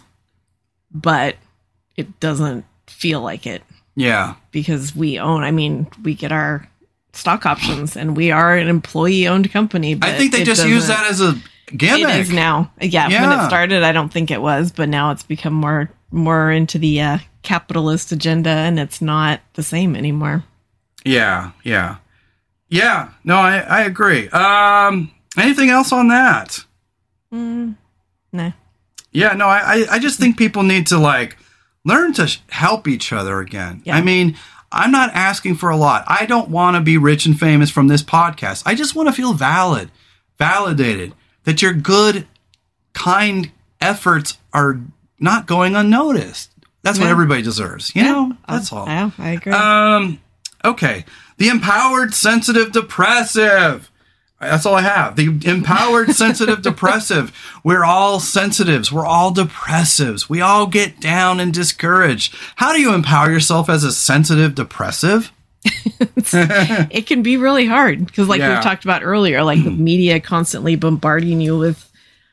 but 0.90 1.36
it 1.96 2.18
doesn't 2.20 2.64
feel 2.86 3.20
like 3.20 3.46
it 3.46 3.62
Yeah. 3.94 4.34
because 4.52 4.96
we 4.96 5.18
own, 5.18 5.42
I 5.42 5.50
mean, 5.50 5.86
we 6.02 6.14
get 6.14 6.32
our 6.32 6.68
stock 7.12 7.44
options 7.44 7.94
and 7.96 8.16
we 8.16 8.30
are 8.30 8.56
an 8.56 8.68
employee 8.68 9.28
owned 9.28 9.50
company. 9.52 9.94
But 9.94 10.10
I 10.10 10.18
think 10.18 10.32
they 10.32 10.44
just 10.44 10.66
use 10.66 10.86
that 10.86 11.10
as 11.10 11.20
a 11.20 11.34
gimmick. 11.76 12.08
It 12.08 12.20
is 12.20 12.30
now. 12.30 12.72
Yeah, 12.80 13.08
when 13.08 13.38
it 13.38 13.46
started, 13.46 13.82
I 13.82 13.92
don't 13.92 14.10
think 14.12 14.30
it 14.30 14.40
was, 14.40 14.72
but 14.72 14.88
now 14.88 15.10
it's 15.10 15.22
become 15.22 15.52
more 15.54 15.90
more 16.14 16.50
into 16.50 16.78
the 16.78 17.00
uh, 17.00 17.18
capitalist 17.42 18.12
agenda, 18.12 18.50
and 18.50 18.78
it's 18.78 19.00
not 19.00 19.40
the 19.54 19.62
same 19.62 19.96
anymore. 19.96 20.44
Yeah, 21.04 21.52
yeah. 21.64 21.96
Yeah, 22.72 23.10
no, 23.22 23.36
I, 23.36 23.58
I 23.58 23.82
agree. 23.82 24.28
Um 24.30 25.10
anything 25.36 25.68
else 25.70 25.92
on 25.92 26.08
that? 26.08 26.58
No. 28.32 28.52
Yeah, 29.12 29.34
no, 29.34 29.46
I, 29.46 29.58
I- 29.74 29.86
I 29.92 29.98
just 29.98 30.18
think 30.18 30.36
people 30.38 30.62
need 30.62 30.86
to 30.88 30.98
like 30.98 31.36
learn 31.84 32.12
to 32.14 32.34
help 32.48 32.88
each 32.88 33.12
other 33.12 33.40
again. 33.40 33.82
Yeah. 33.84 33.96
I 33.96 34.00
mean, 34.02 34.36
I'm 34.70 34.90
not 34.90 35.10
asking 35.14 35.56
for 35.56 35.68
a 35.68 35.76
lot. 35.76 36.04
I 36.06 36.24
don't 36.24 36.48
want 36.48 36.76
to 36.76 36.80
be 36.80 36.96
rich 36.96 37.26
and 37.26 37.38
famous 37.38 37.70
from 37.70 37.88
this 37.88 38.02
podcast. 38.02 38.62
I 38.64 38.74
just 38.74 38.94
want 38.94 39.08
to 39.08 39.12
feel 39.12 39.34
valid, 39.34 39.90
validated, 40.38 41.12
that 41.44 41.60
your 41.60 41.74
good, 41.74 42.26
kind 42.94 43.50
efforts 43.82 44.38
are 44.54 44.80
not 45.18 45.46
going 45.46 45.74
unnoticed. 45.76 46.50
That's 46.82 46.98
what 46.98 47.08
everybody 47.08 47.42
deserves. 47.42 47.94
You 47.94 48.04
know, 48.04 48.36
that's 48.48 48.72
all. 48.72 48.86
Yeah, 48.86 49.10
I 49.18 49.30
agree. 49.32 49.52
Um, 49.52 50.20
okay. 50.64 51.04
The 51.38 51.48
empowered, 51.48 52.14
sensitive, 52.14 52.72
depressive. 52.72 53.90
That's 54.40 54.66
all 54.66 54.74
I 54.74 54.82
have. 54.82 55.16
The 55.16 55.38
empowered, 55.44 56.10
sensitive, 56.14 56.62
depressive. 56.62 57.32
We're 57.62 57.84
all 57.84 58.18
sensitives. 58.20 58.90
We're 58.90 59.06
all 59.06 59.32
depressives. 59.32 60.28
We 60.28 60.40
all 60.40 60.66
get 60.66 61.00
down 61.00 61.38
and 61.40 61.54
discouraged. 61.54 62.34
How 62.56 62.72
do 62.72 62.80
you 62.80 62.92
empower 62.92 63.30
yourself 63.30 63.68
as 63.68 63.84
a 63.84 63.92
sensitive, 63.92 64.54
depressive? 64.54 65.32
it 65.64 67.06
can 67.06 67.22
be 67.22 67.36
really 67.36 67.66
hard 67.66 68.04
because, 68.04 68.28
like 68.28 68.40
Yeah. 68.40 68.56
we 68.58 68.62
talked 68.62 68.84
about 68.84 69.02
earlier, 69.04 69.42
like 69.44 69.62
the 69.62 69.70
media 69.90 70.18
constantly 70.20 70.74
bombarding 70.76 71.40
you 71.40 71.56
with 71.56 71.88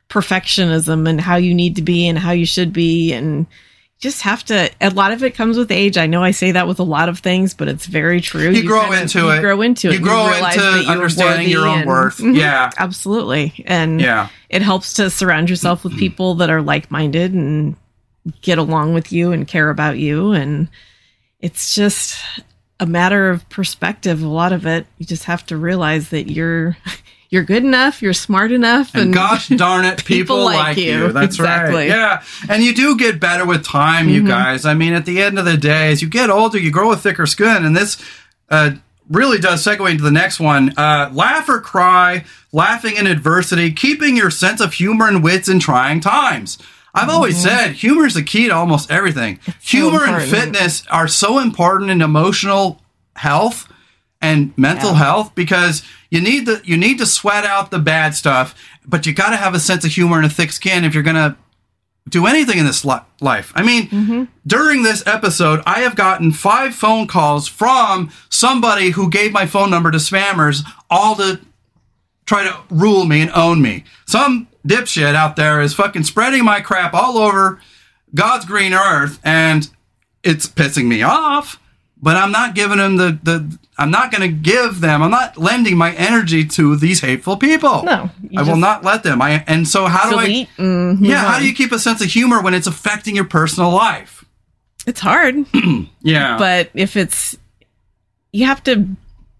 perfectionism 0.09 1.07
and 1.07 1.21
how 1.21 1.35
you 1.35 1.53
need 1.53 1.75
to 1.75 1.81
be 1.83 2.07
and 2.07 2.17
how 2.17 2.31
you 2.31 2.45
should 2.45 2.73
be, 2.73 3.13
and 3.13 3.45
just 3.99 4.21
have 4.21 4.43
to. 4.45 4.69
A 4.79 4.89
lot 4.91 5.11
of 5.11 5.23
it 5.23 5.35
comes 5.35 5.57
with 5.57 5.71
age. 5.71 5.97
I 5.97 6.07
know 6.07 6.23
I 6.23 6.31
say 6.31 6.53
that 6.53 6.67
with 6.67 6.79
a 6.79 6.83
lot 6.83 7.09
of 7.09 7.19
things, 7.19 7.53
but 7.53 7.67
it's 7.67 7.85
very 7.85 8.21
true. 8.21 8.49
You, 8.49 8.65
grow 8.65 8.91
into 8.91 9.27
of, 9.27 9.33
into 9.33 9.35
you. 9.35 9.41
Grow 9.41 9.61
into 9.61 9.89
it. 9.89 9.93
You 9.95 9.99
grow 9.99 10.29
realize 10.29 10.55
into 10.55 10.89
understanding 10.89 11.49
your 11.49 11.67
own 11.67 11.79
and- 11.79 11.87
worth. 11.87 12.19
Yeah. 12.23 12.71
absolutely. 12.77 13.63
And 13.67 13.99
Yeah. 13.99 14.29
it 14.49 14.61
helps 14.61 14.93
to 14.95 15.09
surround 15.09 15.49
yourself 15.49 15.83
with 15.83 15.97
people 15.97 16.35
that 16.35 16.49
are 16.49 16.61
like 16.61 16.89
minded 16.89 17.33
and 17.33 17.75
get 18.41 18.57
along 18.57 18.93
with 18.93 19.11
you 19.11 19.31
and 19.33 19.47
care 19.47 19.69
about 19.69 19.97
you. 19.97 20.31
And 20.31 20.69
it's 21.41 21.75
just 21.75 22.19
a 22.79 22.85
matter 22.85 23.29
of 23.29 23.47
perspective. 23.49 24.23
A 24.23 24.27
lot 24.27 24.53
of 24.53 24.65
it, 24.65 24.85
you 24.97 25.05
just 25.05 25.25
have 25.25 25.45
to 25.47 25.57
realize 25.57 26.09
that 26.09 26.31
you're 26.31 26.77
you're 27.29 27.43
good 27.43 27.63
enough, 27.63 28.01
you're 28.01 28.13
smart 28.13 28.51
enough, 28.51 28.95
And 28.95 29.13
gosh 29.13 29.47
darn 29.49 29.85
it, 29.85 29.97
people, 30.03 30.37
people 30.37 30.45
like, 30.45 30.55
like 30.57 30.77
you. 30.77 30.83
you. 31.07 31.11
That's 31.11 31.35
Exactly. 31.35 31.87
Mm-hmm. 31.87 31.99
right. 32.01 32.23
Yeah. 32.49 32.53
And 32.53 32.63
you 32.63 32.73
do 32.73 32.97
get 32.97 33.19
better 33.19 33.45
with 33.45 33.63
time, 33.63 34.09
you 34.09 34.25
guys. 34.25 34.65
I 34.65 34.73
mean, 34.73 34.93
at 34.93 35.05
the 35.05 35.21
end 35.21 35.37
of 35.37 35.45
the 35.45 35.57
day, 35.57 35.91
as 35.91 36.01
you 36.01 36.09
get 36.09 36.29
older, 36.29 36.57
you 36.57 36.71
grow 36.71 36.91
a 36.91 36.97
thicker 36.97 37.25
skin. 37.27 37.63
And 37.65 37.75
this 37.77 38.03
uh, 38.49 38.71
really 39.09 39.37
does 39.37 39.63
segue 39.63 39.89
into 39.91 40.03
the 40.03 40.09
next 40.11 40.39
one. 40.39 40.73
Uh, 40.77 41.09
laugh 41.13 41.47
or 41.49 41.61
cry, 41.61 42.25
laughing 42.51 42.95
in 42.95 43.05
adversity, 43.05 43.71
keeping 43.73 44.17
your 44.17 44.31
sense 44.31 44.59
of 44.59 44.73
humor 44.73 45.07
and 45.07 45.23
wits 45.23 45.47
in 45.47 45.59
trying 45.59 45.99
times. 45.99 46.57
I've 46.95 47.09
always 47.09 47.37
said 47.39 47.73
humor 47.73 48.07
is 48.07 48.15
the 48.15 48.23
key 48.23 48.47
to 48.47 48.55
almost 48.55 48.89
everything. 48.89 49.39
humor 49.61 50.03
and 50.03 50.27
fitness 50.27 50.83
are 50.89 51.07
so 51.07 51.37
important 51.37 51.91
in 51.91 52.01
emotional 52.01 52.81
health 53.15 53.71
and 54.19 54.51
mental 54.57 54.91
Yeah. 54.93 54.97
health 54.97 55.35
because 55.35 55.83
you 56.09 56.21
need 56.21 56.45
the 56.45 56.61
you 56.63 56.77
need 56.77 56.97
to 56.99 57.05
sweat 57.05 57.45
out 57.45 57.71
the 57.71 57.79
bad 57.79 58.15
stuff, 58.15 58.55
but 58.85 59.05
you 59.05 59.13
got 59.13 59.29
to 59.29 59.37
have 59.37 59.53
a 59.53 59.59
sense 59.59 59.85
of 59.85 59.91
humor 59.91 60.17
and 60.17 60.25
a 60.25 60.29
thick 60.29 60.51
skin 60.51 60.83
if 60.83 60.93
you're 60.93 61.03
gonna 61.03 61.37
do 62.07 62.25
anything 62.25 62.57
in 62.57 62.65
this 62.65 62.83
li- 62.83 62.97
life. 63.21 63.51
I 63.55 63.63
mean, 63.63 63.87
mm-hmm. 63.87 64.23
during 64.47 64.83
this 64.83 65.05
episode, 65.05 65.61
I 65.65 65.81
have 65.81 65.95
gotten 65.95 66.31
five 66.31 66.73
phone 66.73 67.07
calls 67.07 67.47
from 67.47 68.11
somebody 68.29 68.91
who 68.91 69.09
gave 69.09 69.31
my 69.31 69.45
phone 69.45 69.69
number 69.69 69.91
to 69.91 69.97
spammers, 69.97 70.63
all 70.89 71.15
to 71.15 71.39
try 72.25 72.43
to 72.43 72.57
rule 72.69 73.05
me 73.05 73.21
and 73.21 73.31
own 73.31 73.61
me. 73.61 73.83
Some 74.07 74.47
dipshit 74.67 75.15
out 75.15 75.35
there 75.35 75.61
is 75.61 75.73
fucking 75.73 76.03
spreading 76.03 76.43
my 76.43 76.61
crap 76.61 76.93
all 76.93 77.17
over 77.17 77.61
God's 78.13 78.45
green 78.45 78.73
earth, 78.73 79.19
and 79.23 79.69
it's 80.23 80.47
pissing 80.47 80.85
me 80.85 81.03
off. 81.03 81.59
But 82.01 82.15
I'm 82.15 82.31
not 82.31 82.55
giving 82.55 82.77
them 82.77 82.95
the 82.97 83.19
the. 83.21 83.57
I'm 83.77 83.91
not 83.91 84.11
going 84.11 84.21
to 84.21 84.27
give 84.29 84.81
them. 84.81 85.01
I'm 85.01 85.11
not 85.11 85.37
lending 85.37 85.77
my 85.77 85.93
energy 85.93 86.45
to 86.45 86.75
these 86.75 86.99
hateful 87.01 87.37
people. 87.37 87.83
No, 87.83 88.09
I 88.37 88.43
will 88.43 88.57
not 88.57 88.83
let 88.83 89.03
them. 89.03 89.21
I 89.21 89.43
and 89.47 89.67
so 89.67 89.85
how 89.85 90.09
do 90.09 90.17
I? 90.17 90.25
delete 90.25 90.49
and 90.57 90.99
move 90.99 91.09
Yeah, 91.09 91.23
how 91.23 91.39
do 91.39 91.45
you 91.47 91.53
keep 91.53 91.71
a 91.71 91.79
sense 91.79 92.01
of 92.01 92.07
humor 92.09 92.41
when 92.41 92.53
it's 92.53 92.67
affecting 92.67 93.15
your 93.15 93.25
personal 93.25 93.71
life? 93.71 94.23
It's 94.87 94.99
hard, 95.01 95.45
Yeah, 96.01 96.37
but 96.37 96.69
if 96.73 96.95
it's 96.95 97.37
you 98.31 98.45
have 98.45 98.63
to 98.63 98.87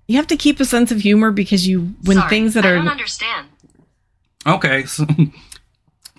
you 0.08 0.16
have 0.18 0.28
to 0.28 0.38
keep 0.38 0.60
a 0.60 0.66
sense 0.66 0.92
of 0.92 1.00
humor 1.00 1.32
because 1.32 1.66
you 1.68 1.94
when 2.04 2.18
Sorry, 2.18 2.30
things 2.30 2.54
that 2.56 2.66
I 2.66 2.70
are 2.72 2.76
don't 2.76 2.88
understand. 2.90 3.48
okay. 4.46 4.86
So, 4.86 5.06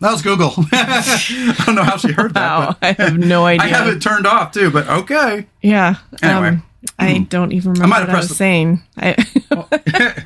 that 0.01 0.13
was 0.13 0.23
Google. 0.23 0.53
I 0.73 1.55
don't 1.67 1.75
know 1.75 1.85
how 1.85 1.97
she 1.97 2.13
heard 2.13 2.35
that. 2.35 2.59
wow, 2.59 2.77
but 2.81 2.99
I 2.99 3.03
have 3.03 3.19
no 3.19 3.45
idea. 3.47 3.65
I 3.65 3.69
have 3.69 3.89
it 3.89 4.01
turned 4.01 4.27
off 4.27 4.53
too, 4.53 4.71
but 4.71 4.89
okay. 4.89 5.47
Yeah. 5.63 5.97
Anyway. 6.23 6.49
Um, 6.49 6.63
I 6.99 7.15
hmm. 7.19 7.25
don't 7.25 7.53
even 7.53 7.75
remember 7.75 7.95
have 7.97 8.09
what 8.09 8.15
I 8.15 8.19
was 8.19 8.29
the- 8.29 8.35
saying. 8.35 8.83
I, 8.97 10.25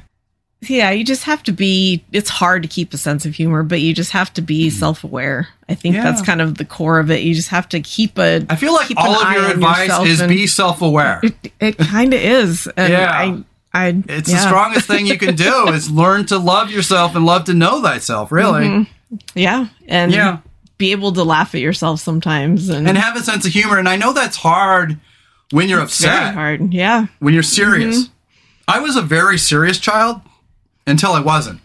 yeah, 0.60 0.90
you 0.90 1.04
just 1.04 1.24
have 1.24 1.42
to 1.44 1.52
be. 1.52 2.04
It's 2.12 2.30
hard 2.30 2.62
to 2.62 2.68
keep 2.68 2.94
a 2.94 2.98
sense 2.98 3.26
of 3.26 3.34
humor, 3.34 3.64
but 3.64 3.80
you 3.80 3.92
just 3.92 4.12
have 4.12 4.32
to 4.34 4.42
be 4.42 4.70
hmm. 4.70 4.76
self-aware. 4.76 5.48
I 5.68 5.74
think 5.74 5.96
that's 5.96 6.22
kind 6.22 6.40
of 6.40 6.56
the 6.56 6.64
core 6.64 6.98
of 6.98 7.10
it. 7.10 7.22
You 7.22 7.34
just 7.34 7.48
have 7.48 7.68
to 7.70 7.80
keep 7.80 8.18
a. 8.18 8.46
I 8.48 8.56
feel 8.56 8.72
like 8.72 8.92
all 8.96 9.20
of 9.20 9.32
your 9.32 9.50
advice 9.50 9.90
is 10.06 10.22
be 10.22 10.46
self-aware. 10.46 11.20
It, 11.22 11.52
it 11.58 11.78
kind 11.78 12.14
of 12.14 12.20
is. 12.20 12.68
And 12.76 12.92
Yeah. 12.92 13.10
I. 13.10 13.44
I. 13.76 14.02
It's 14.08 14.30
yeah. 14.30 14.36
the 14.36 14.46
strongest 14.46 14.86
thing 14.86 15.06
you 15.06 15.18
can 15.18 15.34
do 15.34 15.68
is 15.68 15.90
learn 15.90 16.26
to 16.26 16.38
love 16.38 16.70
yourself 16.70 17.16
and 17.16 17.26
love 17.26 17.44
to 17.44 17.54
know 17.54 17.82
thyself, 17.82 18.30
really. 18.30 18.66
Mm-hmm. 18.66 18.93
Yeah, 19.34 19.66
and 19.88 20.12
Yeah. 20.12 20.38
be 20.78 20.92
able 20.92 21.12
to 21.12 21.24
laugh 21.24 21.54
at 21.54 21.60
yourself 21.60 22.00
sometimes, 22.00 22.68
and, 22.68 22.88
And 22.88 22.98
have 22.98 23.16
a 23.16 23.20
sense 23.22 23.46
of 23.46 23.52
humor. 23.52 23.78
And 23.78 23.88
I 23.88 23.96
know 23.96 24.12
that's 24.12 24.36
hard 24.36 24.98
when 25.50 25.68
you're 25.68 25.78
very 25.78 25.84
upset, 25.86 26.34
hard. 26.34 26.72
Yeah. 26.72 27.06
when 27.20 27.34
you're 27.34 27.42
serious. 27.42 28.04
Mm-hmm. 28.04 28.10
I 28.66 28.80
was 28.80 28.96
a 28.96 29.02
very 29.02 29.38
serious 29.38 29.78
child 29.78 30.20
until 30.86 31.12
I 31.12 31.20
wasn't. 31.20 31.60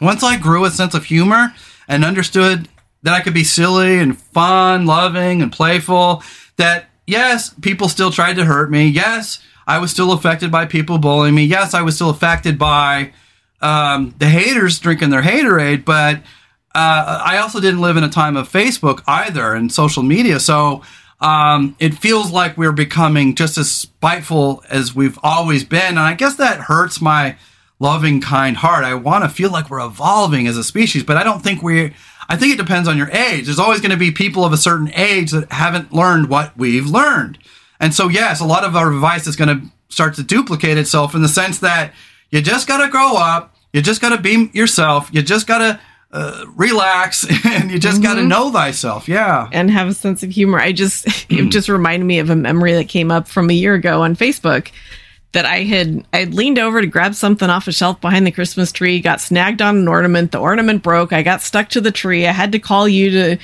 Once 0.00 0.22
I 0.24 0.36
grew 0.36 0.64
a 0.64 0.70
sense 0.70 0.94
of 0.94 1.04
humor 1.04 1.54
and 1.88 2.04
understood 2.04 2.68
that 3.02 3.14
I 3.14 3.20
could 3.20 3.34
be 3.34 3.44
silly 3.44 3.98
and 3.98 4.18
fun, 4.18 4.86
loving 4.86 5.40
and 5.42 5.52
playful, 5.52 6.22
that 6.56 6.86
yes, 7.06 7.54
people 7.60 7.88
still 7.88 8.10
tried 8.10 8.34
to 8.34 8.44
hurt 8.44 8.70
me. 8.70 8.86
Yes, 8.86 9.40
I 9.66 9.78
was 9.78 9.90
still 9.90 10.12
affected 10.12 10.50
by 10.50 10.66
people 10.66 10.98
bullying 10.98 11.34
me. 11.34 11.44
Yes, 11.44 11.74
I 11.74 11.82
was 11.82 11.94
still 11.94 12.10
affected 12.10 12.58
by 12.58 13.12
um, 13.64 14.14
the 14.18 14.28
haters 14.28 14.78
drinking 14.78 15.08
their 15.10 15.22
haterade, 15.22 15.84
but 15.84 16.16
uh, 16.74 17.22
I 17.24 17.38
also 17.38 17.60
didn't 17.60 17.80
live 17.80 17.96
in 17.96 18.04
a 18.04 18.10
time 18.10 18.36
of 18.36 18.50
Facebook 18.50 19.02
either 19.06 19.54
and 19.54 19.72
social 19.72 20.02
media. 20.02 20.38
So 20.38 20.82
um, 21.20 21.74
it 21.78 21.94
feels 21.94 22.30
like 22.30 22.58
we're 22.58 22.72
becoming 22.72 23.34
just 23.34 23.56
as 23.56 23.70
spiteful 23.70 24.62
as 24.68 24.94
we've 24.94 25.18
always 25.22 25.64
been. 25.64 25.90
And 25.90 25.98
I 26.00 26.12
guess 26.14 26.36
that 26.36 26.60
hurts 26.60 27.00
my 27.00 27.36
loving, 27.78 28.20
kind 28.20 28.56
heart. 28.56 28.84
I 28.84 28.94
want 28.94 29.24
to 29.24 29.30
feel 29.30 29.50
like 29.50 29.70
we're 29.70 29.84
evolving 29.84 30.46
as 30.46 30.58
a 30.58 30.64
species, 30.64 31.02
but 31.02 31.16
I 31.16 31.24
don't 31.24 31.42
think 31.42 31.62
we. 31.62 31.94
I 32.26 32.36
think 32.36 32.54
it 32.54 32.58
depends 32.58 32.88
on 32.88 32.96
your 32.96 33.10
age. 33.10 33.44
There's 33.44 33.58
always 33.58 33.80
going 33.80 33.90
to 33.90 33.98
be 33.98 34.10
people 34.10 34.46
of 34.46 34.52
a 34.54 34.56
certain 34.56 34.90
age 34.94 35.30
that 35.32 35.52
haven't 35.52 35.92
learned 35.92 36.30
what 36.30 36.56
we've 36.56 36.86
learned. 36.86 37.38
And 37.78 37.92
so, 37.92 38.08
yes, 38.08 38.40
a 38.40 38.46
lot 38.46 38.64
of 38.64 38.74
our 38.74 38.90
advice 38.90 39.26
is 39.26 39.36
going 39.36 39.60
to 39.60 39.66
start 39.90 40.14
to 40.14 40.22
duplicate 40.22 40.78
itself 40.78 41.14
in 41.14 41.20
the 41.20 41.28
sense 41.28 41.58
that 41.58 41.92
you 42.30 42.40
just 42.40 42.66
got 42.66 42.82
to 42.82 42.90
grow 42.90 43.14
up. 43.16 43.53
You 43.74 43.82
just 43.82 44.00
got 44.00 44.10
to 44.16 44.18
be 44.22 44.50
yourself. 44.54 45.10
You 45.12 45.20
just 45.20 45.46
got 45.46 45.58
to 45.58 45.80
uh, 46.12 46.44
relax 46.54 47.26
and 47.44 47.70
you 47.72 47.78
just 47.80 48.00
got 48.02 48.14
to 48.14 48.22
know 48.22 48.52
thyself. 48.52 49.08
Yeah. 49.08 49.48
and 49.52 49.70
have 49.70 49.88
a 49.88 49.94
sense 49.94 50.22
of 50.22 50.30
humor. 50.30 50.58
I 50.60 50.70
just 50.72 51.06
it 51.30 51.50
just 51.50 51.68
reminded 51.68 52.06
me 52.06 52.20
of 52.20 52.30
a 52.30 52.36
memory 52.36 52.72
that 52.74 52.88
came 52.88 53.10
up 53.10 53.26
from 53.28 53.50
a 53.50 53.54
year 53.54 53.74
ago 53.74 54.02
on 54.02 54.14
Facebook 54.16 54.70
that 55.32 55.44
I 55.44 55.64
had 55.64 56.04
I 56.12 56.18
had 56.18 56.34
leaned 56.34 56.60
over 56.60 56.80
to 56.80 56.86
grab 56.86 57.16
something 57.16 57.50
off 57.50 57.66
a 57.66 57.72
shelf 57.72 58.00
behind 58.00 58.24
the 58.24 58.30
Christmas 58.30 58.70
tree, 58.70 59.00
got 59.00 59.20
snagged 59.20 59.60
on 59.60 59.76
an 59.76 59.88
ornament, 59.88 60.30
the 60.30 60.38
ornament 60.38 60.84
broke, 60.84 61.12
I 61.12 61.22
got 61.22 61.42
stuck 61.42 61.68
to 61.70 61.80
the 61.80 61.90
tree. 61.90 62.28
I 62.28 62.32
had 62.32 62.52
to 62.52 62.60
call 62.60 62.86
you 62.86 63.10
to 63.10 63.38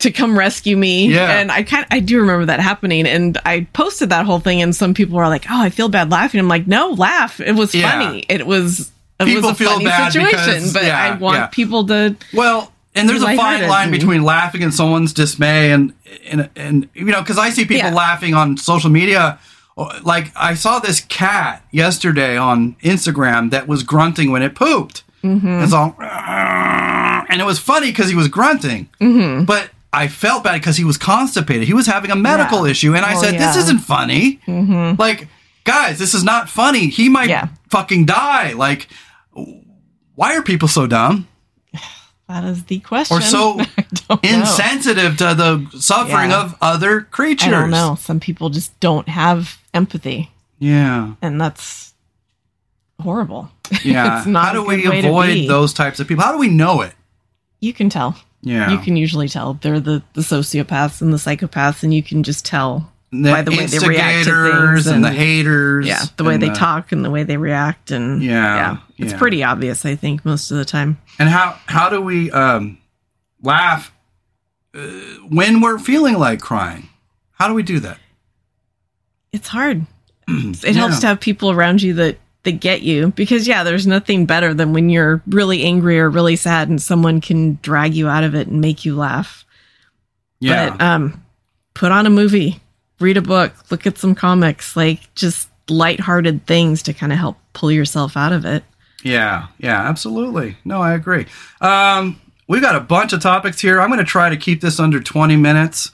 to 0.00 0.10
come 0.10 0.36
rescue 0.36 0.76
me. 0.76 1.06
Yeah. 1.12 1.38
And 1.38 1.52
I 1.52 1.62
kind 1.62 1.86
I 1.92 2.00
do 2.00 2.18
remember 2.20 2.46
that 2.46 2.58
happening 2.58 3.06
and 3.06 3.38
I 3.46 3.68
posted 3.72 4.10
that 4.10 4.26
whole 4.26 4.40
thing 4.40 4.60
and 4.60 4.74
some 4.74 4.92
people 4.94 5.16
were 5.16 5.28
like, 5.28 5.44
"Oh, 5.48 5.62
I 5.62 5.70
feel 5.70 5.88
bad 5.88 6.10
laughing." 6.10 6.40
I'm 6.40 6.48
like, 6.48 6.66
"No, 6.66 6.90
laugh. 6.90 7.38
It 7.38 7.52
was 7.54 7.72
Yeah. 7.76 7.92
funny. 7.92 8.24
It 8.28 8.44
was 8.44 8.90
it 9.20 9.24
People 9.24 9.54
feel 9.54 9.80
bad 9.82 10.12
situation, 10.12 10.36
because- 10.36 10.72
but 10.72 10.84
yeah, 10.84 11.02
I 11.02 11.16
want 11.16 11.36
yeah. 11.36 11.46
people 11.46 11.86
to 11.88 12.16
Well, 12.32 12.72
and 12.94 13.08
there's 13.08 13.22
a 13.22 13.36
fine 13.36 13.66
line 13.68 13.90
between 13.90 14.22
laughing 14.22 14.62
at 14.62 14.72
someone's 14.72 15.12
dismay 15.12 15.72
and 15.72 15.92
and 16.30 16.48
and 16.56 16.88
you 16.94 17.04
know 17.06 17.20
because 17.20 17.38
I 17.38 17.50
see 17.50 17.64
people 17.64 17.90
Yeah. 17.90 17.94
laughing 17.94 18.34
on 18.34 18.56
social 18.56 18.90
media. 18.90 19.38
Like 20.02 20.32
I 20.34 20.54
saw 20.54 20.80
this 20.80 21.00
cat 21.00 21.62
yesterday 21.70 22.36
on 22.36 22.74
Instagram 22.82 23.50
that 23.50 23.68
was 23.68 23.82
grunting 23.84 24.30
when 24.32 24.42
it 24.42 24.54
pooped. 24.56 25.04
Mm-hmm. 25.24 25.62
It's 25.62 25.72
all, 25.72 25.94
and 26.00 27.40
it 27.40 27.44
was 27.44 27.58
funny 27.58 27.88
because 27.90 28.08
he 28.08 28.14
was 28.14 28.28
grunting, 28.28 28.88
Mm-hmm. 29.00 29.44
but 29.44 29.70
I 29.92 30.06
felt 30.08 30.44
bad 30.44 30.54
because 30.54 30.76
he 30.76 30.84
was 30.84 30.98
constipated. 30.98 31.66
He 31.66 31.74
was 31.74 31.86
having 31.86 32.10
a 32.10 32.16
medical 32.16 32.64
Yeah. 32.66 32.70
issue, 32.72 32.94
and 32.94 33.04
I 33.04 33.14
Oh, 33.14 33.20
said, 33.22 33.34
"This. 33.34 33.42
Mm-hmm. 33.50 33.58
isn't 33.58 33.78
funny. 33.78 34.38
Like, 34.98 35.28
guys, 35.64 35.98
this 35.98 36.14
is 36.14 36.22
not 36.24 36.48
funny. 36.48 36.88
He 36.88 37.08
might 37.08 37.30
fucking 37.70 38.04
die. 38.06 38.52
Like, 38.52 38.88
why 40.14 40.36
are 40.36 40.42
people 40.42 40.68
so 40.68 40.86
dumb?" 40.86 41.26
that 42.28 42.44
is 42.44 42.64
the 42.64 42.78
question. 42.80 43.16
or 43.16 43.20
so 43.20 43.56
don't 44.08 44.22
know. 44.22 44.38
insensitive 44.40 45.16
to 45.16 45.34
the 45.34 45.66
suffering 45.80 46.30
Yeah. 46.30 46.42
of 46.44 46.56
other 46.60 47.00
creatures. 47.02 47.48
I 47.48 47.50
don't 47.50 47.70
know. 47.70 47.96
Some 47.98 48.20
people 48.20 48.50
just 48.50 48.78
don't 48.80 49.08
have 49.08 49.58
empathy, 49.72 50.30
Yeah. 50.58 51.14
and 51.22 51.40
that's 51.40 51.94
horrible. 53.00 53.50
Yeah. 53.84 54.18
It's 54.18 54.26
not 54.26 54.46
How 54.46 54.52
do 54.54 54.64
a 54.64 54.66
we 54.68 54.80
good 54.82 54.88
way 54.90 55.00
to 55.02 55.08
avoid 55.08 55.48
those 55.48 55.74
types 55.74 56.00
of 56.00 56.08
people? 56.08 56.24
How 56.24 56.32
do 56.32 56.38
we 56.38 56.48
know 56.48 56.80
it? 56.80 56.94
You 57.60 57.74
can 57.74 57.90
tell. 57.90 58.16
Yeah. 58.40 58.70
You 58.70 58.78
can 58.78 58.96
usually 58.96 59.28
tell 59.28 59.54
they're 59.54 59.78
the, 59.80 60.02
the 60.14 60.22
sociopaths 60.22 61.02
and 61.02 61.12
the 61.12 61.18
psychopaths, 61.18 61.82
and 61.82 61.92
you 61.92 62.02
can 62.02 62.22
just 62.22 62.46
tell 62.46 62.90
the 63.10 63.30
by 63.32 63.42
the 63.42 63.50
way 63.50 63.66
they 63.66 63.78
react 63.86 64.26
to 64.26 64.50
things 64.50 64.86
and, 64.86 65.04
the 65.04 65.10
haters. 65.10 65.86
yeah, 65.86 66.02
the 66.16 66.24
way 66.24 66.34
and 66.34 66.42
they 66.42 66.50
talk 66.50 66.92
and 66.92 67.04
the 67.04 67.10
way 67.10 67.22
they 67.22 67.36
react, 67.36 67.90
and 67.90 68.22
Yeah, 68.22 68.32
yeah 68.32 68.76
it's 68.98 69.12
yeah. 69.12 69.18
pretty 69.18 69.42
obvious. 69.42 69.84
I 69.86 69.96
think 69.96 70.24
most 70.24 70.50
of 70.50 70.58
the 70.58 70.64
time. 70.64 70.98
And 71.18 71.28
how 71.28 71.58
how 71.66 71.88
do 71.88 72.00
we 72.00 72.30
um, 72.30 72.78
laugh 73.42 73.92
uh, 74.74 74.80
when 75.28 75.60
we're 75.60 75.78
feeling 75.78 76.18
like 76.18 76.40
crying? 76.40 76.88
How 77.32 77.48
do 77.48 77.54
we 77.54 77.62
do 77.62 77.80
that? 77.80 77.98
It's 79.32 79.48
hard. 79.48 79.86
it 80.28 80.76
helps 80.76 81.00
to 81.00 81.06
have 81.06 81.20
people 81.20 81.50
around 81.50 81.82
you 81.82 81.94
that 81.94 82.18
that 82.44 82.60
get 82.60 82.82
you 82.82 83.08
because 83.08 83.48
yeah, 83.48 83.64
there's 83.64 83.86
nothing 83.86 84.26
better 84.26 84.54
than 84.54 84.72
when 84.72 84.90
you're 84.90 85.22
really 85.26 85.64
angry 85.64 85.98
or 85.98 86.08
really 86.10 86.36
sad 86.36 86.68
and 86.68 86.80
someone 86.80 87.20
can 87.20 87.58
drag 87.62 87.94
you 87.94 88.08
out 88.08 88.24
of 88.24 88.34
it 88.34 88.48
and 88.48 88.60
make 88.60 88.84
you 88.84 88.96
laugh. 88.96 89.44
Yeah. 90.40 90.70
But 90.70 90.80
um, 90.82 91.24
put 91.74 91.90
on 91.92 92.06
a 92.06 92.10
movie, 92.10 92.60
read 93.00 93.16
a 93.16 93.22
book, 93.22 93.52
look 93.70 93.86
at 93.86 93.98
some 93.98 94.14
comics, 94.14 94.76
like 94.76 95.12
just 95.14 95.48
lighthearted 95.70 96.46
things 96.46 96.82
to 96.84 96.92
kind 96.92 97.12
of 97.12 97.18
help 97.18 97.36
pull 97.52 97.70
yourself 97.70 98.16
out 98.16 98.32
of 98.32 98.44
it. 98.44 98.64
Yeah, 99.02 99.48
yeah, 99.58 99.88
absolutely. 99.88 100.56
No, 100.64 100.80
I 100.82 100.94
agree. 100.94 101.26
Um, 101.60 102.20
we've 102.48 102.62
got 102.62 102.74
a 102.74 102.80
bunch 102.80 103.12
of 103.12 103.20
topics 103.20 103.60
here. 103.60 103.80
I'm 103.80 103.88
going 103.88 103.98
to 103.98 104.04
try 104.04 104.28
to 104.28 104.36
keep 104.36 104.60
this 104.60 104.80
under 104.80 105.00
20 105.00 105.36
minutes. 105.36 105.92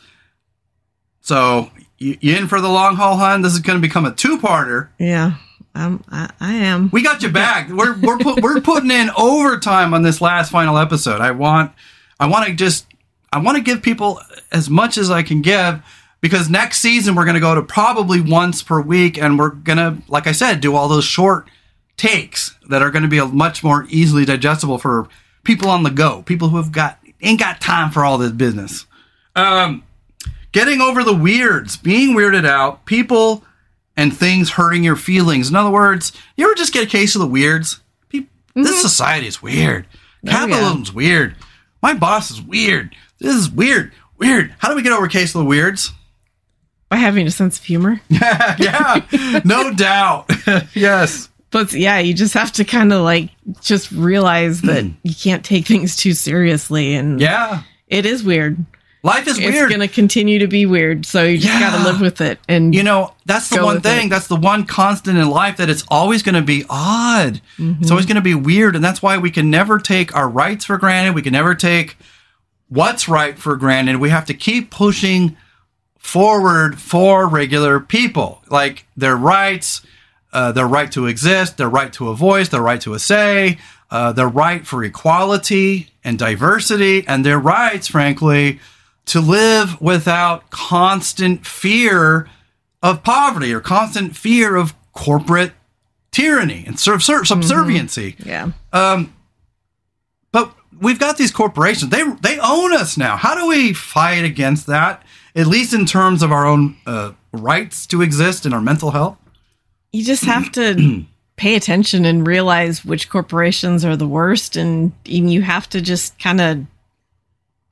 So, 1.21 1.71
you, 1.99 2.17
you 2.21 2.37
in 2.37 2.49
for 2.49 2.61
the 2.61 2.69
long 2.69 2.97
haul, 2.97 3.17
hun? 3.17 3.43
This 3.43 3.53
is 3.53 3.61
going 3.61 3.81
to 3.81 3.87
become 3.87 4.05
a 4.05 4.13
two-parter. 4.13 4.89
Yeah, 4.99 5.37
um, 5.75 6.05
I, 6.11 6.31
I 6.41 6.55
am. 6.55 6.91
We 6.93 7.03
got 7.03 7.23
you 7.23 7.31
back. 7.31 7.69
We're 7.69 7.99
we're 8.01 8.19
put, 8.19 8.43
we're 8.43 8.61
putting 8.61 8.91
in 8.91 9.11
overtime 9.17 9.95
on 9.95 10.03
this 10.03 10.21
last 10.21 10.51
final 10.51 10.79
episode. 10.79 11.21
I 11.21 11.31
want 11.31 11.73
I 12.21 12.27
want 12.27 12.47
to 12.47 12.55
just 12.55 12.87
I 13.33 13.39
want 13.39 13.57
to 13.57 13.63
give 13.63 13.83
people 13.83 14.21
as 14.53 14.71
much 14.71 14.99
as 14.99 15.11
I 15.11 15.23
can 15.23 15.43
give 15.43 15.83
because 16.25 16.49
next 16.49 16.79
season 16.79 17.15
we're 17.15 17.27
going 17.27 17.35
to 17.35 17.41
go 17.41 17.55
to 17.55 17.61
probably 17.61 18.19
once 18.19 18.63
per 18.63 18.81
week 18.81 19.19
and 19.19 19.39
we're 19.39 19.51
going 19.51 19.77
to 19.77 19.99
like 20.09 20.27
I 20.27 20.33
said 20.33 20.63
do 20.63 20.75
all 20.75 20.89
those 20.89 21.05
short 21.05 21.51
takes 21.99 22.57
that 22.71 22.81
are 22.81 22.91
going 22.91 23.03
to 23.03 23.11
be 23.11 23.19
a 23.19 23.27
much 23.27 23.63
more 23.63 23.85
easily 23.91 24.25
digestible 24.25 24.79
for 24.79 25.07
people 25.45 25.69
on 25.69 25.83
the 25.83 25.91
go, 25.91 26.23
people 26.23 26.49
who 26.49 26.57
have 26.57 26.73
got 26.73 26.99
ain't 27.21 27.39
got 27.39 27.61
time 27.61 27.91
for 27.91 28.07
all 28.07 28.17
this 28.17 28.33
business. 28.33 28.87
Um 29.37 29.85
getting 30.53 30.81
over 30.81 31.05
the 31.05 31.15
weirds, 31.15 31.77
being 31.77 32.17
weirded 32.17 32.47
out, 32.47 32.87
people 32.87 33.45
and 33.95 34.17
things 34.17 34.53
hurting 34.53 34.83
your 34.83 34.97
feelings. 34.97 35.51
In 35.51 35.57
other 35.57 35.69
words, 35.69 36.11
you 36.39 36.47
ever 36.47 36.55
just 36.55 36.73
get 36.73 36.85
a 36.85 36.91
case 36.91 37.15
of 37.15 37.21
the 37.21 37.27
weirds? 37.27 37.81
Peop 38.09 38.31
This 38.55 38.81
society 38.81 39.27
is 39.27 39.43
weird. 39.43 39.87
Capitalism's 40.27 40.91
weird. 40.91 41.37
My 41.83 41.93
boss 41.93 42.31
is 42.31 42.41
weird. 42.41 42.97
This 43.19 43.37
is 43.37 43.51
weird. 43.51 43.93
Weird. 44.17 44.55
How 44.57 44.71
do 44.71 44.75
we 44.75 44.83
get 44.83 44.93
over 44.93 45.05
a 45.05 45.11
case 45.11 45.35
of 45.35 45.41
the 45.41 45.45
weirds? 45.45 45.93
By 46.95 47.01
having 47.01 47.27
a 47.27 47.31
sense 47.33 47.59
of 47.59 47.65
humor. 47.65 48.01
yeah, 48.09 49.41
no 49.45 49.73
doubt. 49.75 50.31
yes. 50.75 51.29
But 51.51 51.73
yeah, 51.73 51.99
you 51.99 52.15
just 52.15 52.35
have 52.35 52.53
to 52.53 52.65
kind 52.65 52.93
of 52.93 53.03
like 53.03 53.31
just 53.61 53.91
realize 53.91 54.61
that 54.63 54.85
you 55.03 55.13
can't 55.13 55.45
take 55.45 55.67
things 55.67 55.97
too 55.97 56.13
seriously. 56.13 56.95
And 56.95 57.21
Yeah. 57.21 57.63
it 57.89 58.07
is 58.07 58.23
weird. 58.23 58.65
Life 59.03 59.27
is 59.27 59.39
weird. 59.39 59.55
It's 59.55 59.77
going 59.77 59.81
to 59.81 59.93
continue 59.93 60.39
to 60.39 60.47
be 60.47 60.67
weird. 60.67 61.05
So 61.05 61.25
you 61.25 61.39
just 61.39 61.53
Yeah. 61.53 61.59
got 61.73 61.79
to 61.79 61.83
live 61.83 62.01
with 62.01 62.21
it. 62.21 62.39
And 62.49 62.73
you 62.73 62.85
know, 62.85 63.13
that's 63.27 63.49
the 63.49 63.65
one 63.65 63.81
thing. 63.81 64.07
it. 64.07 64.11
That's 64.11 64.29
the 64.29 64.37
one 64.37 64.65
constant 64.65 65.19
in 65.19 65.29
life 65.29 65.57
that 65.57 65.69
it's 65.69 65.85
always 65.89 66.23
going 66.23 66.37
to 66.37 66.43
be 66.43 66.65
odd. 66.71 67.41
Mm-hmm. 67.59 67.83
It's 67.83 67.91
always 67.91 68.07
going 68.07 68.15
to 68.15 68.21
be 68.23 68.37
weird. 68.37 68.77
And 68.77 68.85
that's 68.85 69.03
why 69.03 69.19
we 69.19 69.33
can 69.33 69.51
never 69.51 69.81
take 69.81 70.15
our 70.15 70.29
rights 70.29 70.65
for 70.67 70.79
granted. 70.79 71.17
We 71.17 71.23
can 71.23 71.33
never 71.33 71.57
take 71.57 71.97
what's 72.69 73.09
right 73.09 73.37
for 73.37 73.57
granted. 73.57 73.97
We 73.97 74.11
have 74.11 74.27
to 74.27 74.35
keep 74.35 74.71
pushing 74.71 75.37
forward 76.05 76.79
for 76.79 77.27
regular 77.27 77.81
people, 77.81 78.43
like 78.51 78.85
their 78.95 79.17
rights, 79.17 79.81
uh, 80.35 80.53
their 80.53 80.67
right 80.67 80.93
to 80.93 81.07
exist, 81.07 81.57
their 81.57 81.69
right 81.69 81.93
to 81.95 82.11
a 82.11 82.15
voice, 82.15 82.51
their 82.51 82.61
right 82.61 82.81
to 82.83 82.93
a 82.93 82.99
say, 82.99 83.59
uh, 83.91 84.13
their 84.13 84.29
right 84.29 84.67
for 84.67 84.85
equality 84.85 85.89
and 86.05 86.19
diversity, 86.19 87.05
and 87.09 87.25
their 87.25 87.39
rights, 87.39 87.89
frankly, 87.89 88.61
to 89.07 89.21
live 89.21 89.81
without 89.81 90.51
constant 90.51 91.47
fear 91.47 92.29
of 92.83 93.03
poverty 93.03 93.53
or 93.53 93.61
constant 93.61 94.15
fear 94.15 94.57
of 94.57 94.75
corporate 94.93 95.53
tyranny 96.13 96.65
and 96.67 96.79
sub- 96.79 97.01
subserviency. 97.01 98.15
yeah. 98.19 98.51
But 100.33 100.55
we've 100.81 100.99
got 100.99 101.17
these 101.17 101.31
corporations; 101.31 101.91
they 101.91 102.03
they 102.21 102.39
own 102.39 102.75
us 102.75 102.99
now. 102.99 103.17
How 103.17 103.35
do 103.35 103.49
we 103.49 103.73
fight 103.73 104.25
against 104.25 104.67
that? 104.67 105.03
At 105.37 105.47
least 105.47 105.75
in 105.75 105.85
terms 105.85 106.23
of 106.23 106.31
our 106.31 106.47
own 106.47 106.77
uh, 106.87 107.13
rights 107.33 107.87
to 107.89 108.03
exist 108.03 108.45
and 108.45 108.55
our 108.55 108.61
mental 108.61 108.93
health. 108.93 109.19
You 109.93 110.05
just 110.05 110.25
have 110.25 110.51
to 110.53 111.05
pay 111.37 111.57
attention 111.57 112.05
and 112.05 112.27
realize 112.27 112.85
which 112.85 113.09
corporations 113.09 113.85
are 113.85 113.97
the 113.97 114.07
worst. 114.07 114.57
And, 114.57 114.93
and 115.07 115.33
you 115.33 115.43
have 115.43 115.69
to 115.71 115.81
just 115.81 116.19
kind 116.19 116.41
of, 116.41 116.65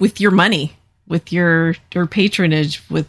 with 0.01 0.21
your 0.21 0.33
money, 0.33 0.77
with 1.07 1.33
your, 1.33 1.77
your 1.95 2.07
patronage, 2.07 2.83
with 2.91 3.09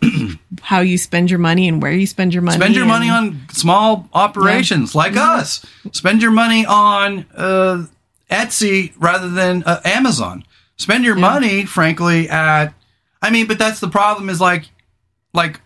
how 0.61 0.81
you 0.81 0.97
spend 0.97 1.29
your 1.31 1.39
money 1.39 1.67
and 1.67 1.81
where 1.81 1.91
you 1.91 2.05
spend 2.05 2.33
your 2.33 2.43
money. 2.43 2.57
Spend 2.57 2.75
your 2.75 2.85
money 2.85 3.09
on 3.09 3.41
small 3.51 4.07
operations 4.13 4.93
like 4.93 5.15
us. 5.15 5.65
Spend 5.91 6.21
your 6.21 6.31
money 6.31 6.65
on 6.65 7.25
uh, 7.35 7.85
Etsy 8.29 8.93
rather 8.97 9.29
than 9.29 9.63
uh, 9.63 9.81
Amazon. 9.83 10.43
Spend 10.77 11.05
your 11.05 11.15
money, 11.15 11.65
frankly, 11.65 12.30
at. 12.30 12.73
I 13.24 13.32
mean, 13.32 13.47
but 13.47 13.57
that's 13.57 13.80
the 13.80 13.88
problem. 13.89 14.30
Is 14.30 14.39
like, 14.41 14.65
like 15.34 15.59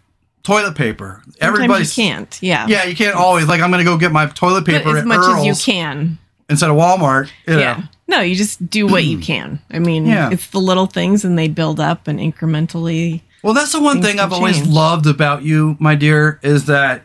toilet 0.43 0.75
paper. 0.75 1.23
Everybody 1.41 1.85
can't. 1.85 2.37
Yeah. 2.41 2.67
Yeah, 2.67 2.85
you 2.85 2.95
can't 2.95 3.15
always 3.15 3.47
like. 3.47 3.59
I'm 3.61 3.71
going 3.71 3.83
to 3.83 3.89
go 3.91 3.97
get 3.97 4.11
my 4.13 4.27
toilet 4.27 4.61
But 4.65 4.71
paper 4.73 4.89
as 4.91 5.01
at 5.01 5.07
much 5.07 5.17
Earl's 5.19 5.39
as 5.47 5.67
you 5.67 5.73
can. 5.73 6.17
instead 6.49 6.69
of 6.69 6.77
Walmart. 6.77 7.29
You 7.47 7.55
know. 7.55 7.59
Yeah. 7.59 7.83
No, 8.07 8.21
you 8.21 8.35
just 8.35 8.69
do 8.69 8.87
what 8.87 9.03
you 9.03 9.17
can. 9.31 9.59
I 9.71 9.79
mean, 9.79 10.05
Yeah. 10.05 10.29
it's 10.31 10.47
the 10.47 10.59
little 10.61 10.85
things 10.87 11.25
and 11.25 11.37
they 11.37 11.49
build 11.49 11.79
up 11.79 12.07
and 12.07 12.19
incrementally. 12.19 13.21
Well, 13.43 13.53
that's 13.53 13.71
the 13.73 13.81
one 13.81 14.01
thing 14.01 14.19
I've 14.19 14.31
always 14.33 14.57
change. 14.57 14.69
loved 14.69 15.05
about 15.07 15.43
you, 15.43 15.75
my 15.79 15.95
dear, 15.95 16.39
is 16.43 16.65
that 16.65 17.01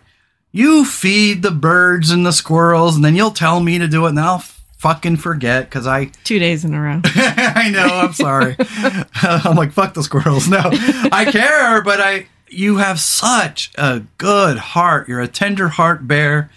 you 0.52 0.84
feed 0.84 1.42
the 1.42 1.50
birds 1.50 2.10
and 2.10 2.24
the 2.26 2.32
squirrels, 2.32 2.94
and 2.96 3.04
then 3.04 3.16
you'll 3.16 3.30
tell 3.32 3.60
me 3.60 3.78
to 3.78 3.88
do 3.88 4.06
it, 4.06 4.10
and 4.10 4.20
I'll 4.20 4.42
fucking 4.78 5.16
forget 5.16 5.64
because 5.64 5.86
I 5.86 6.06
Two 6.24 6.38
days 6.38 6.64
in 6.64 6.74
a 6.74 6.80
row. 6.80 7.00
I 7.62 7.70
know. 7.70 7.86
I'm 7.86 8.12
sorry. 8.12 8.56
I'm 9.14 9.56
like 9.56 9.72
fuck 9.72 9.94
the 9.94 10.02
squirrels. 10.02 10.48
No, 10.48 10.62
I 10.64 11.28
care, 11.30 11.82
but 11.82 12.00
I. 12.00 12.26
You 12.48 12.76
have 12.76 13.00
such 13.00 13.72
a 13.78 14.02
good 14.18 14.58
heart. 14.58 15.08
You're 15.08 15.20
a 15.20 15.28
tender 15.28 15.68
heart 15.68 16.06
bear, 16.06 16.50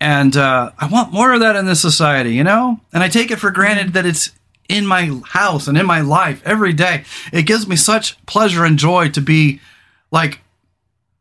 and 0.00 0.36
uh, 0.36 0.70
I 0.78 0.86
want 0.86 1.12
more 1.12 1.32
of 1.32 1.40
that 1.40 1.56
in 1.56 1.66
this 1.66 1.80
society. 1.80 2.34
You 2.34 2.44
know, 2.44 2.80
and 2.92 3.02
I 3.02 3.08
take 3.08 3.30
it 3.30 3.40
for 3.40 3.50
granted 3.50 3.94
that 3.94 4.06
it's 4.06 4.30
in 4.68 4.86
my 4.86 5.20
house 5.26 5.66
and 5.66 5.76
in 5.76 5.86
my 5.86 6.00
life 6.00 6.42
every 6.44 6.72
day. 6.72 7.04
It 7.32 7.42
gives 7.42 7.66
me 7.66 7.76
such 7.76 8.24
pleasure 8.26 8.64
and 8.64 8.78
joy 8.78 9.08
to 9.10 9.20
be 9.20 9.60
like 10.10 10.40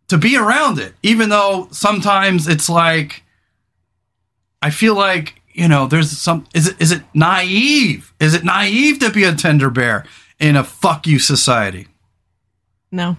to 0.09 0.17
be 0.17 0.38
around 0.38 0.77
it, 0.77 0.93
even 1.01 1.29
though 1.29 1.67
sometimes 1.71 2.47
it's 2.47 2.69
like 2.69 3.23
I 4.61 4.69
feel 4.69 4.95
like 4.95 5.40
you 5.54 5.68
know 5.68 5.88
there's 5.88 6.12
some 6.12 6.45
is 6.54 6.68
it 6.68 6.82
is 6.82 6.91
it 6.91 7.04
naive? 7.14 8.14
Is 8.20 8.34
it 8.34 8.43
naive 8.43 8.99
to 8.99 9.10
be 9.10 9.24
a 9.24 9.34
tender 9.34 9.70
bear 9.70 10.06
in 10.39 10.56
a 10.56 10.64
fuck 10.64 11.08
you 11.08 11.20
society? 11.20 11.88
No. 12.91 13.18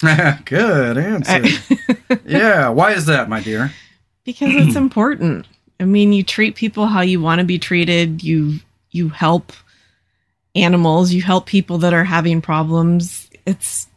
Good 0.44 0.96
answer. 0.96 1.44
yeah, 2.24 2.68
why 2.68 2.92
is 2.92 3.06
that, 3.06 3.28
my 3.28 3.40
dear? 3.40 3.72
because 4.28 4.54
it's 4.54 4.76
important. 4.84 5.46
I 5.80 5.84
mean, 5.84 6.12
you 6.12 6.22
treat 6.22 6.54
people 6.54 6.86
how 6.86 7.00
you 7.00 7.18
want 7.18 7.38
to 7.38 7.46
be 7.46 7.58
treated. 7.58 8.22
You 8.22 8.58
you 8.90 9.08
help 9.08 9.52
animals, 10.54 11.12
you 11.12 11.22
help 11.22 11.46
people 11.46 11.78
that 11.78 11.94
are 11.94 12.04
having 12.04 12.42
problems. 12.42 13.30
It's 13.46 13.88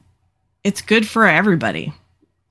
it's 0.63 0.81
good 0.81 1.05
for 1.05 1.27
everybody. 1.27 1.93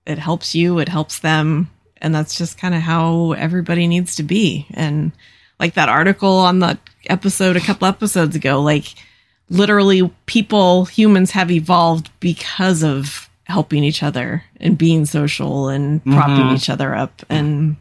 It 0.05 0.19
helps 0.19 0.55
you, 0.55 0.79
it 0.79 0.89
helps 0.91 1.21
them, 1.21 1.71
and 2.01 2.15
that's 2.15 2.37
just 2.37 2.59
kind 2.59 2.75
of 2.75 2.81
how 2.81 3.33
everybody 3.33 3.87
needs 3.87 4.17
to 4.17 4.23
be. 4.23 4.67
And 4.71 5.13
like 5.59 5.75
that 5.75 5.89
article 5.89 6.39
on 6.39 6.59
the 6.59 6.79
episode 7.07 7.57
a 7.57 7.61
couple 7.61 7.87
episodes 7.87 8.37
ago, 8.37 8.61
like 8.61 8.95
literally 9.49 10.11
people 10.27 10.87
humans 10.87 11.33
have 11.33 11.51
evolved 11.51 12.11
because 12.21 12.83
of 12.83 13.29
helping 13.45 13.83
each 13.83 14.03
other 14.03 14.45
and 14.59 14.79
being 14.79 15.05
social 15.05 15.69
and 15.69 16.03
propping 16.05 16.45
mm-hmm. 16.45 16.55
each 16.55 16.71
other 16.71 16.95
up 16.95 17.23
and 17.29 17.77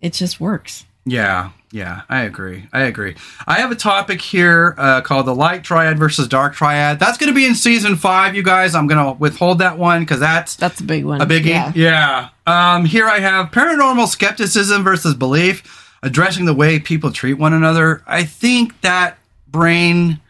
it 0.00 0.12
just 0.12 0.40
works. 0.40 0.84
Yeah, 1.04 1.50
yeah, 1.76 2.02
I 2.08 2.22
agree. 2.22 2.68
I 2.72 2.84
agree. 2.84 3.16
I 3.46 3.56
have 3.60 3.70
a 3.70 3.74
topic 3.74 4.22
here 4.22 4.74
uh, 4.78 5.02
called 5.02 5.26
the 5.26 5.34
light 5.34 5.62
triad 5.62 5.98
versus 5.98 6.26
dark 6.26 6.54
triad. 6.54 6.98
That's 6.98 7.18
going 7.18 7.28
to 7.28 7.34
be 7.34 7.44
in 7.44 7.54
season 7.54 7.96
five, 7.96 8.34
you 8.34 8.42
guys. 8.42 8.74
I'm 8.74 8.86
going 8.86 9.04
to 9.04 9.12
withhold 9.18 9.58
that 9.58 9.76
one 9.76 10.00
because 10.00 10.18
that's 10.18 10.56
That's 10.56 10.80
a 10.80 10.84
big 10.84 11.04
one. 11.04 11.20
a 11.20 11.26
biggie. 11.26 11.46
Yeah. 11.46 11.72
Yeah. 11.74 12.28
Um, 12.46 12.86
here 12.86 13.06
I 13.06 13.18
have 13.18 13.50
paranormal 13.50 14.08
skepticism 14.08 14.84
versus 14.84 15.14
belief, 15.14 15.94
addressing 16.02 16.46
the 16.46 16.54
way 16.54 16.78
people 16.78 17.12
treat 17.12 17.34
one 17.34 17.52
another. 17.52 18.02
I 18.06 18.24
think 18.24 18.80
that 18.80 19.18
brain 19.46 20.20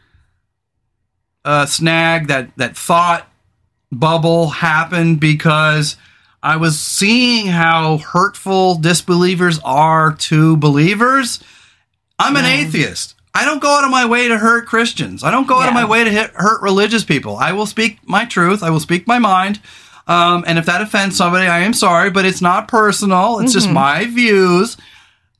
uh, 1.45 1.67
snag, 1.67 2.27
that 2.27 2.51
that 2.57 2.77
thought 2.77 3.29
bubble 3.93 4.49
happened 4.49 5.21
because 5.21 5.97
I 6.43 6.57
was 6.57 6.79
seeing 6.79 7.47
how 7.47 7.99
hurtful 7.99 8.77
disbelievers 8.77 9.59
are 9.65 10.15
to 10.15 10.57
believers. 10.57 11.43
I'm 12.19 12.37
an 12.37 12.45
atheist. 12.45 13.15
I 13.35 13.45
don't 13.45 13.61
go 13.61 13.69
out 13.69 13.85
of 13.85 13.91
my 13.91 14.07
way 14.07 14.29
to 14.29 14.39
hurt 14.39 14.67
Christians. 14.67 15.23
I 15.23 15.31
don't 15.31 15.47
go 15.47 15.61
out 15.61 15.69
of 15.69 15.75
my 15.75 15.85
way 15.85 16.05
to 16.05 16.11
hit, 16.11 16.31
hurt 16.35 16.63
religious 16.63 17.05
people. 17.05 17.37
I 17.37 17.53
will 17.53 17.67
speak 17.67 17.99
my 18.05 18.25
truth. 18.25 18.63
I 18.63 18.71
will 18.71 18.81
speak 18.81 19.07
my 19.07 19.19
mind. 19.19 19.61
Um, 20.07 20.45
and 20.47 20.59
if 20.59 20.67
that 20.67 20.81
offends 20.81 21.17
somebody, 21.17 21.47
I 21.47 21.61
am 21.61 21.75
sorry, 21.75 22.11
but 22.11 22.25
it's 22.25 22.41
not 22.41 22.69
personal. 22.69 23.41
It's 23.41 23.53
just 23.53 23.69
my 23.69 24.07
views. 24.07 24.77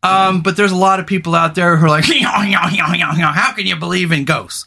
Um, 0.03 0.43
but 0.43 0.57
there's 0.57 0.73
a 0.73 0.77
lot 0.77 1.01
of 1.01 1.07
people 1.07 1.35
out 1.35 1.55
there 1.55 1.77
who 1.77 1.87
are 1.87 1.89
like, 1.89 2.05
how 3.33 3.53
can 3.53 3.67
you 3.67 3.77
believe 3.77 4.13
in 4.13 4.25
ghosts? 4.25 4.67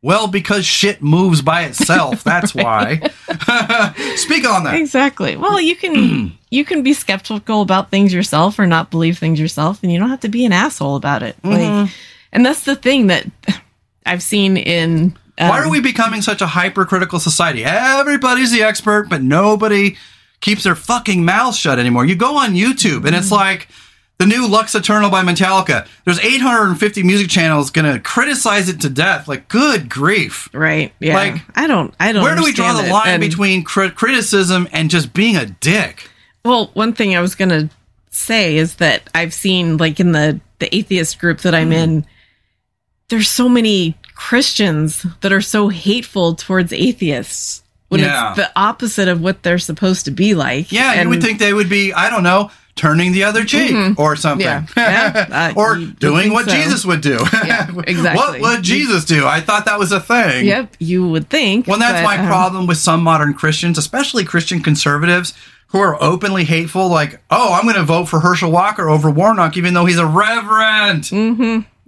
Well, 0.00 0.28
because 0.28 0.64
shit 0.64 1.02
moves 1.02 1.42
by 1.42 1.64
itself. 1.64 2.22
That's 2.22 2.54
why. 2.54 3.00
Speak 4.16 4.48
on 4.48 4.64
that. 4.64 4.74
Exactly. 4.74 5.36
Well, 5.36 5.60
you 5.60 5.74
can 5.74 6.38
you 6.50 6.64
can 6.64 6.82
be 6.82 6.92
skeptical 6.92 7.62
about 7.62 7.90
things 7.90 8.12
yourself 8.12 8.58
or 8.58 8.66
not 8.66 8.90
believe 8.90 9.18
things 9.18 9.40
yourself, 9.40 9.82
and 9.82 9.92
you 9.92 9.98
don't 9.98 10.10
have 10.10 10.20
to 10.20 10.28
be 10.28 10.44
an 10.44 10.52
asshole 10.52 10.96
about 10.96 11.22
it. 11.22 11.36
Mm-hmm. 11.42 11.82
Like, 11.82 11.90
and 12.32 12.46
that's 12.46 12.64
the 12.64 12.76
thing 12.76 13.08
that 13.08 13.26
I've 14.06 14.22
seen 14.22 14.56
in. 14.56 15.16
Um, 15.40 15.48
Why 15.48 15.60
are 15.60 15.70
we 15.70 15.80
becoming 15.80 16.22
such 16.22 16.42
a 16.42 16.46
hypercritical 16.46 17.20
society? 17.20 17.64
Everybody's 17.64 18.50
the 18.50 18.62
expert, 18.62 19.08
but 19.08 19.22
nobody 19.22 19.96
keeps 20.40 20.64
their 20.64 20.74
fucking 20.74 21.24
mouth 21.24 21.54
shut 21.54 21.78
anymore. 21.78 22.04
You 22.04 22.16
go 22.16 22.36
on 22.36 22.54
YouTube 22.54 23.06
and 23.06 23.14
it's 23.14 23.30
like 23.30 23.68
the 24.18 24.26
new 24.26 24.48
Lux 24.48 24.74
Æterna 24.74 25.10
by 25.10 25.22
Metallica. 25.22 25.86
There's 26.04 26.18
850 26.18 27.02
music 27.04 27.28
channels 27.28 27.70
gonna 27.70 28.00
criticize 28.00 28.68
it 28.68 28.80
to 28.80 28.90
death. 28.90 29.28
Like, 29.28 29.48
good 29.48 29.88
grief. 29.88 30.48
right? 30.52 30.92
Yeah. 30.98 31.14
like, 31.14 31.42
I 31.54 31.66
don't. 31.66 31.94
I 32.00 32.12
don't. 32.12 32.22
Where 32.22 32.34
do 32.34 32.42
we 32.42 32.52
draw 32.52 32.72
the 32.80 32.88
line 32.88 33.08
And- 33.08 33.20
between 33.20 33.62
crit- 33.62 33.94
criticism 33.94 34.68
and 34.72 34.90
just 34.90 35.12
being 35.14 35.36
a 35.36 35.46
dick? 35.46 36.10
Well, 36.44 36.70
one 36.74 36.92
thing 36.94 37.16
I 37.16 37.20
was 37.20 37.34
gonna 37.34 37.70
say 38.10 38.56
is 38.56 38.76
that 38.76 39.08
I've 39.14 39.34
seen 39.34 39.76
like 39.76 40.00
in 40.00 40.12
the 40.12 40.40
the 40.58 40.74
atheist 40.74 41.18
group 41.20 41.40
that. 41.40 41.54
I'm 41.54 41.68
hmm. 41.68 41.72
in, 41.74 42.06
there's 43.08 43.28
so 43.28 43.48
many 43.48 43.96
Christians 44.14 45.06
that 45.20 45.32
are 45.32 45.40
so 45.40 45.68
hateful 45.68 46.34
towards 46.34 46.72
atheists 46.72 47.62
when 47.88 48.00
Yeah. 48.00 48.30
it's 48.30 48.36
the 48.36 48.50
opposite 48.56 49.08
of 49.08 49.22
what 49.22 49.42
they're 49.44 49.58
supposed 49.58 50.04
to 50.06 50.10
be 50.10 50.34
like. 50.34 50.72
Yeah, 50.72 50.92
you 50.94 51.00
And- 51.00 51.10
would 51.10 51.22
think 51.22 51.38
they 51.38 51.52
would 51.54 51.68
be, 51.68 51.92
I 51.92 52.10
don't 52.10 52.24
know, 52.24 52.50
turning 52.78 53.12
the 53.12 53.24
other 53.24 53.44
cheek 53.44 53.98
or 53.98 54.16
something. 54.16 54.46
Yeah. 54.46 54.66
Yeah, 54.76 55.26
uh, 55.56 55.60
or 55.60 55.76
you 55.76 55.88
doing 55.92 56.22
think 56.24 56.34
what 56.34 56.46
so. 56.46 56.52
Jesus 56.52 56.84
would 56.86 57.02
do. 57.02 57.18
Yeah, 57.44 57.70
what 58.14 58.40
would 58.40 58.62
Jesus 58.62 59.04
do? 59.04 59.26
I 59.26 59.40
thought 59.40 59.66
that 59.66 59.78
was 59.78 59.92
a 59.92 60.00
thing. 60.00 60.46
Yep, 60.46 60.76
you 60.78 61.06
would 61.08 61.28
think. 61.28 61.66
Well, 61.66 61.78
that's 61.78 62.00
but, 62.00 62.04
my 62.04 62.18
um, 62.18 62.26
problem 62.26 62.66
with 62.66 62.78
some 62.78 63.02
modern 63.02 63.34
Christians, 63.34 63.76
especially 63.76 64.24
Christian 64.24 64.60
conservatives 64.62 65.34
who 65.68 65.80
are 65.80 66.02
openly 66.02 66.44
hateful. 66.44 66.88
Like, 66.88 67.20
oh, 67.30 67.52
I'm 67.52 67.64
going 67.64 67.74
to 67.76 67.82
vote 67.82 68.06
for 68.06 68.20
Herschel 68.20 68.50
Walker 68.50 68.88
over 68.88 69.10
Warnock, 69.10 69.56
even 69.58 69.74
though 69.74 69.84
he's 69.84 69.98
a 69.98 70.06
reverend. 70.06 71.10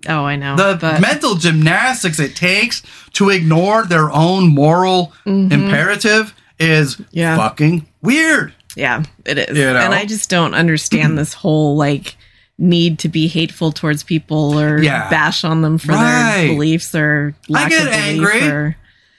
Oh, 0.08 0.24
I 0.24 0.36
know. 0.36 0.56
The 0.56 0.78
but, 0.80 1.00
mental 1.00 1.34
gymnastics 1.36 2.18
it 2.18 2.34
takes 2.34 2.82
to 3.14 3.30
ignore 3.30 3.84
their 3.84 4.10
own 4.10 4.48
moral 4.54 5.12
imperative 5.24 6.34
is 6.58 6.96
Mm-hmm. 6.96 7.02
Yeah. 7.12 7.36
fucking 7.36 7.86
weird. 8.02 8.52
Yeah, 8.76 9.02
it 9.24 9.38
is. 9.38 9.56
You 9.58 9.64
know? 9.64 9.76
And 9.76 9.94
I 9.94 10.04
just 10.04 10.30
don't 10.30 10.54
understand 10.54 11.18
this 11.18 11.32
whole 11.34 11.76
like 11.76 12.16
need 12.58 12.98
to 13.00 13.08
be 13.08 13.26
hateful 13.26 13.72
towards 13.72 14.02
people 14.02 14.58
or 14.58 14.82
Yeah. 14.82 15.08
bash 15.08 15.44
on 15.44 15.62
them 15.62 15.78
for 15.78 15.92
Right. 15.92 16.36
their 16.36 16.48
beliefs 16.48 16.94
or 16.94 17.34
lack 17.48 17.70
get 17.70 17.86
of 17.86 17.92
angry. 17.92 18.46
or 18.46 18.76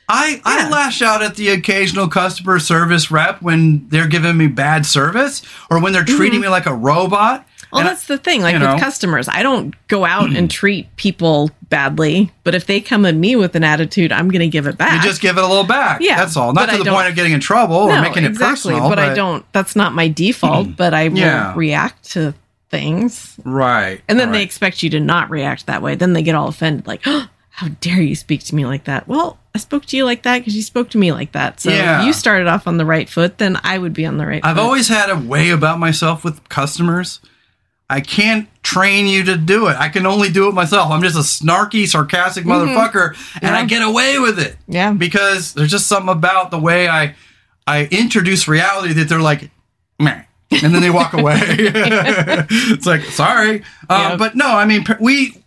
I, 0.08 0.42
I 0.46 0.64
Yeah. 0.64 0.70
lash 0.70 1.02
out 1.02 1.24
at 1.24 1.36
the 1.36 1.50
occasional 1.50 2.08
customer 2.08 2.60
service 2.60 3.10
rep 3.10 3.42
when 3.42 3.88
they're 3.90 4.08
giving 4.08 4.38
me 4.38 4.48
bad 4.48 4.86
service 4.86 5.42
or 5.70 5.80
when 5.80 5.94
they're 5.94 6.04
treating 6.04 6.34
mm-hmm. 6.34 6.42
me 6.42 6.48
like 6.50 6.66
a 6.66 6.74
robot. 6.74 7.48
Well, 7.72 7.80
And 7.82 7.88
I- 7.90 7.92
that's 7.94 8.06
the 8.08 8.18
thing. 8.18 8.42
Like 8.42 8.54
with 8.54 8.62
know. 8.64 8.78
customers, 8.78 9.28
I 9.30 9.44
don't 9.44 9.74
go 9.88 10.04
out 10.06 10.30
and 10.36 10.50
treat 10.52 10.96
people 10.98 11.52
badly, 11.70 12.32
but 12.44 12.54
if 12.54 12.66
they 12.68 12.82
come 12.82 13.06
at 13.06 13.16
me 13.16 13.36
with 13.36 13.56
an 13.56 13.64
attitude, 13.64 14.12
I'm 14.12 14.30
going 14.30 14.42
to 14.42 14.48
give 14.50 14.68
it 14.68 14.78
back. 14.78 15.02
You 15.04 15.10
just 15.10 15.22
give 15.22 15.38
it 15.38 15.44
a 15.44 15.48
little 15.48 15.64
back. 15.64 16.02
Yeah, 16.02 16.18
That's 16.18 16.36
all. 16.36 16.52
Not 16.54 16.68
to 16.68 16.76
I 16.76 16.78
the 16.80 16.86
point 16.92 17.08
of 17.08 17.16
getting 17.16 17.32
in 17.32 17.40
trouble 17.40 17.76
or 17.78 18.02
making 18.02 18.26
it 18.26 18.36
personal. 18.36 18.90
But, 18.90 19.00
I 19.00 19.14
don't. 19.14 19.46
That's 19.54 19.76
not 19.76 19.94
my 19.94 20.08
default. 20.10 20.68
Mm. 20.68 20.76
But 20.78 20.94
I 20.94 21.08
will 21.08 21.18
Yeah. 21.18 21.54
react 21.56 22.12
to 22.12 22.34
things, 22.70 23.36
Right. 23.44 24.02
and 24.08 24.20
then 24.20 24.32
they 24.32 24.44
expect 24.44 24.82
you 24.84 24.90
to 24.92 25.00
not 25.00 25.30
react 25.30 25.66
that 25.68 25.82
way. 25.82 25.96
Then 25.96 26.14
they 26.14 26.24
get 26.24 26.36
all 26.36 26.48
offended, 26.48 26.88
like, 26.88 27.02
oh, 27.06 27.28
"How 27.50 27.68
dare 27.82 28.02
you 28.02 28.16
speak 28.16 28.44
to 28.46 28.56
me 28.56 28.66
like 28.66 28.86
that?" 28.86 29.08
Well, 29.10 29.38
I 29.54 29.58
spoke 29.60 29.86
to 29.88 29.98
you 29.98 30.06
like 30.06 30.24
that 30.24 30.40
because 30.40 30.56
you 30.56 30.62
spoke 30.62 30.90
to 30.92 30.98
me 30.98 31.12
like 31.12 31.34
that. 31.34 31.60
So 31.60 31.70
Yeah. 31.70 32.00
if 32.00 32.06
you 32.06 32.14
started 32.14 32.48
off 32.48 32.68
on 32.68 32.78
the 32.78 32.86
right 32.86 33.10
foot, 33.10 33.38
then 33.40 33.60
I 33.64 33.78
would 33.78 33.94
be 33.94 34.06
on 34.06 34.18
the 34.18 34.26
right. 34.26 34.42
Foot. 34.42 34.50
I've 34.50 34.56
foot. 34.56 34.64
always 34.64 34.88
had 34.88 35.10
a 35.10 35.18
way 35.18 35.50
about 35.50 35.80
myself 35.80 36.24
with 36.24 36.48
customers. 36.48 37.20
I 37.92 38.00
can't 38.00 38.48
train 38.64 39.06
you 39.06 39.26
to 39.26 39.36
do 39.36 39.68
it. 39.68 39.76
I 39.76 39.90
can 39.90 40.06
only 40.06 40.30
do 40.30 40.48
it 40.48 40.54
myself. 40.54 40.92
I'm 40.92 41.02
just 41.02 41.18
a 41.18 41.20
snarky, 41.20 41.86
sarcastic 41.86 42.46
motherfucker, 42.46 43.18
and 43.42 43.54
I 43.54 43.66
get 43.66 43.82
away 43.82 44.18
with 44.18 44.40
it. 44.40 44.56
Yeah. 44.66 44.94
Because 44.94 45.54
there's 45.54 45.72
just 45.72 45.88
something 45.88 46.10
about 46.10 46.52
the 46.52 46.60
way 46.60 46.88
I 46.88 47.16
I 47.68 47.90
introduce 47.92 48.48
reality 48.48 48.94
that 48.94 49.10
they're 49.10 49.20
like, 49.20 49.52
man. 50.00 50.26
And 50.64 50.74
then 50.74 50.82
they 50.82 50.90
walk 50.90 51.12
away. 51.14 51.40
it's 51.44 52.86
like, 52.86 53.02
sorry. 53.04 53.64
Um, 53.90 54.02
Yeah. 54.02 54.16
But 54.16 54.36
no, 54.36 54.48
I 54.48 54.64
mean, 54.64 54.86
we 55.02 55.44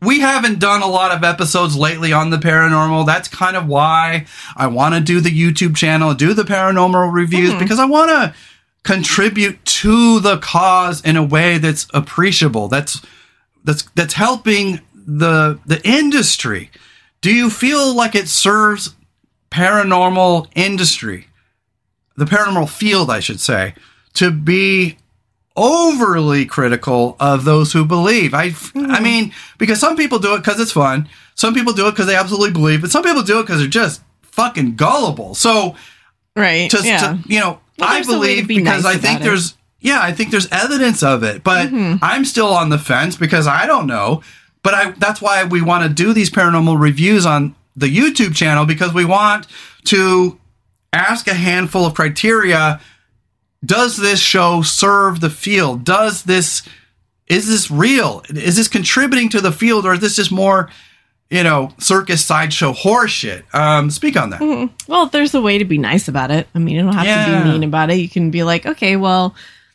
we 0.00 0.20
haven't 0.20 0.60
done 0.60 0.80
a 0.80 0.88
lot 0.88 1.12
of 1.12 1.22
episodes 1.24 1.76
lately 1.76 2.12
on 2.12 2.30
the 2.30 2.38
paranormal. 2.38 3.04
That's 3.04 3.28
kind 3.28 3.54
of 3.54 3.66
why 3.66 4.24
I 4.56 4.66
want 4.66 4.94
to 4.94 5.00
do 5.02 5.20
the 5.20 5.30
YouTube 5.30 5.76
channel, 5.76 6.14
do 6.14 6.32
the 6.32 6.42
paranormal 6.42 7.12
reviews, 7.12 7.52
because 7.54 7.78
I 7.78 7.84
want 7.84 8.10
to 8.10 8.34
contribute 8.84 9.64
to 9.64 10.20
the 10.20 10.38
cause 10.38 11.00
in 11.02 11.16
a 11.16 11.22
way 11.22 11.58
that's 11.58 11.86
appreciable. 11.94 12.68
That's 12.68 13.00
that's 13.64 13.82
that's 13.94 14.14
helping 14.14 14.80
the 14.94 15.58
the 15.66 15.80
industry. 15.86 16.70
Do 17.20 17.32
you 17.32 17.50
feel 17.50 17.94
like 17.94 18.14
it 18.14 18.28
serves 18.28 18.94
paranormal 19.52 20.48
industry, 20.54 21.28
the 22.16 22.24
paranormal 22.24 22.68
field, 22.68 23.10
I 23.10 23.20
should 23.20 23.38
say, 23.38 23.74
to 24.14 24.30
be 24.30 24.96
overly 25.54 26.46
critical 26.46 27.16
of 27.20 27.44
those 27.44 27.72
who 27.72 27.84
believe. 27.84 28.32
I, 28.32 28.44
I 28.44 28.48
hmm. 28.50 29.02
mean, 29.02 29.34
because 29.58 29.78
some 29.78 29.96
people 29.96 30.18
do 30.18 30.34
it 30.34 30.38
because 30.38 30.58
it's 30.58 30.72
fun. 30.72 31.08
Some 31.34 31.54
people 31.54 31.72
do 31.72 31.86
it 31.86 31.92
because 31.92 32.06
they 32.06 32.16
absolutely 32.16 32.50
believe, 32.50 32.80
but 32.80 32.90
some 32.90 33.04
people 33.04 33.22
do 33.22 33.38
it 33.38 33.42
because 33.42 33.58
they're 33.60 33.68
just 33.68 34.02
fucking 34.22 34.76
gullible. 34.76 35.34
So, 35.34 35.76
right. 36.34 36.70
to, 36.70 36.80
yeah. 36.82 36.98
to 36.98 37.18
you 37.26 37.40
know, 37.40 37.60
Well, 37.82 37.90
I 37.90 37.94
there's 38.02 38.08
a 38.08 38.18
way 38.18 38.36
to 38.36 38.42
believe 38.42 38.48
be 38.48 38.58
because 38.58 38.84
nice 38.84 38.96
I 38.96 38.98
think 38.98 39.20
it. 39.20 39.24
there's, 39.24 39.56
yeah, 39.80 40.00
I 40.00 40.12
think 40.12 40.30
there's 40.30 40.48
evidence 40.50 41.02
of 41.02 41.22
it, 41.22 41.42
but 41.44 41.68
Mm-hmm. 41.68 41.96
I'm 42.02 42.24
still 42.24 42.48
on 42.54 42.68
the 42.70 42.78
fence 42.78 43.16
because 43.16 43.46
I 43.46 43.66
don't 43.66 43.86
know. 43.86 44.22
but 44.62 44.74
I 44.74 44.90
that's 44.92 45.20
why 45.20 45.44
we 45.44 45.60
want 45.62 45.82
to 45.84 45.88
do 45.92 46.12
these 46.12 46.30
paranormal 46.30 46.80
reviews 46.80 47.26
on 47.26 47.54
the 47.76 47.86
YouTube 47.94 48.34
channel 48.36 48.64
because 48.66 48.92
we 48.94 49.04
want 49.04 49.46
to 49.86 50.38
ask 50.92 51.26
a 51.26 51.34
handful 51.34 51.84
of 51.86 51.94
criteria. 51.94 52.80
Does 53.64 53.96
this 53.96 54.20
show 54.20 54.62
serve 54.62 55.20
the 55.20 55.30
field? 55.30 55.84
Does 55.84 56.24
this 56.24 56.62
is 57.28 57.48
this 57.48 57.70
real? 57.70 58.22
Is 58.28 58.56
this 58.56 58.68
contributing 58.68 59.28
to 59.30 59.40
the 59.40 59.52
field, 59.52 59.86
or 59.86 59.94
is 59.94 60.00
this 60.00 60.16
just 60.16 60.30
more, 60.32 60.68
you 61.32 61.42
know, 61.42 61.72
circus 61.78 62.24
sideshow 62.24 62.72
horseshit? 62.72 63.42
Um, 63.54 63.90
speak 63.90 64.16
on 64.16 64.30
that. 64.30 64.38
Hmm. 64.38 64.66
Well, 64.86 65.06
there's 65.06 65.34
a 65.34 65.40
way 65.40 65.58
to 65.58 65.64
be 65.64 65.78
nice 65.78 66.06
about 66.06 66.30
it. 66.30 66.46
I 66.54 66.58
mean, 66.58 66.76
you 66.76 66.82
don't 66.82 66.92
have 66.92 67.26
to 67.26 67.42
be 67.42 67.50
mean 67.50 67.64
about 67.64 67.90
it. 67.90 67.96
You 67.96 68.08
can 68.08 68.30
be 68.30 68.42
like, 68.42 68.66
okay, 68.66 68.96
well, 68.96 69.34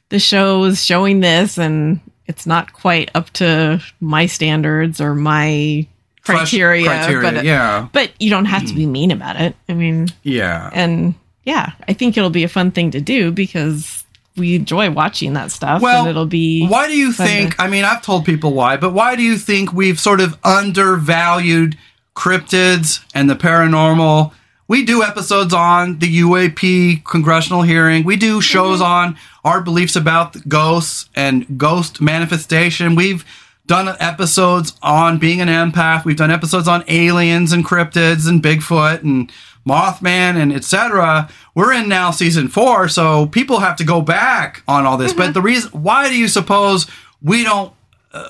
the 0.09 0.19
show 0.19 0.63
is 0.65 0.85
showing 0.85 1.19
this 1.19 1.57
and 1.57 1.99
it's 2.27 2.45
not 2.45 2.73
quite 2.73 3.09
up 3.15 3.31
to 3.31 3.81
my 3.99 4.27
standards 4.27 5.01
or 5.01 5.15
my 5.15 5.87
criteria. 6.21 6.85
criteria, 6.85 7.31
but, 7.31 7.37
uh, 7.39 7.41
yeah. 7.41 7.87
But 7.91 8.11
you 8.19 8.29
don't 8.29 8.45
have 8.45 8.65
to 8.67 8.75
be 8.75 8.85
hmm. 8.85 8.91
mean 8.91 9.11
about 9.11 9.41
it. 9.41 9.55
I 9.67 9.73
mean, 9.73 10.09
Yeah. 10.23 10.69
and 10.73 11.15
yeah, 11.43 11.71
I 11.87 11.93
think 11.93 12.17
it'll 12.17 12.29
be 12.29 12.43
a 12.43 12.49
fun 12.49 12.71
thing 12.71 12.91
to 12.91 13.01
do 13.01 13.31
because 13.31 13.96
we 14.37 14.55
enjoy 14.55 14.89
watching 14.91 15.33
that 15.33 15.51
stuff. 15.51 15.81
Well, 15.81 16.01
and 16.01 16.09
it'll 16.09 16.25
be 16.25 16.67
Why 16.67 16.87
do 16.87 16.93
you 16.97 17.11
fun 17.11 17.25
to- 17.27 17.31
think? 17.33 17.59
I 17.59 17.67
mean, 17.67 17.83
I've 17.85 18.01
told 18.01 18.25
people 18.25 18.53
why, 18.53 18.77
but 18.77 18.93
why 18.93 19.15
do 19.15 19.23
you 19.23 19.37
think 19.37 19.73
we've 19.73 19.99
sort 19.99 20.21
of 20.21 20.37
undervalued 20.43 21.77
cryptids 22.15 23.03
and 23.13 23.29
the 23.29 23.35
paranormal? 23.35 24.31
We 24.67 24.83
do 24.83 25.01
episodes 25.01 25.53
on 25.53 25.99
the 25.99 26.19
UAP 26.21 27.03
congressional 27.05 27.61
hearing. 27.61 28.03
We 28.03 28.15
do 28.17 28.41
shows 28.41 28.79
Mm-hmm. 28.81 28.91
on 28.91 29.17
our 29.45 29.61
beliefs 29.61 29.95
about 29.95 30.47
ghosts 30.49 31.09
and 31.15 31.57
ghost 31.57 32.01
manifestation. 32.01 32.95
We've 32.95 33.23
done 33.67 33.95
episodes 33.99 34.73
on 34.81 35.19
being 35.19 35.41
an 35.41 35.47
empath. 35.49 36.05
We've 36.05 36.15
done 36.17 36.31
episodes 36.31 36.67
on 36.67 36.83
aliens 36.87 37.51
and 37.51 37.65
cryptids 37.65 38.27
and 38.27 38.41
Bigfoot 38.41 39.03
and 39.03 39.31
Mothman 39.67 40.37
and 40.41 40.53
etc. 40.53 41.29
We're 41.53 41.73
in 41.73 41.89
now 41.89 42.11
season 42.11 42.47
four, 42.47 42.87
so 42.87 43.27
people 43.27 43.59
have 43.59 43.75
to 43.77 43.83
go 43.83 44.01
back 44.01 44.63
on 44.67 44.85
all 44.85 44.97
this. 44.97 45.13
But 45.13 45.33
the 45.33 45.41
reason, 45.41 45.69
why 45.71 46.07
do 46.07 46.15
you 46.17 46.27
suppose 46.29 46.87
we 47.21 47.43
don't 47.43 47.73
uh, 48.13 48.29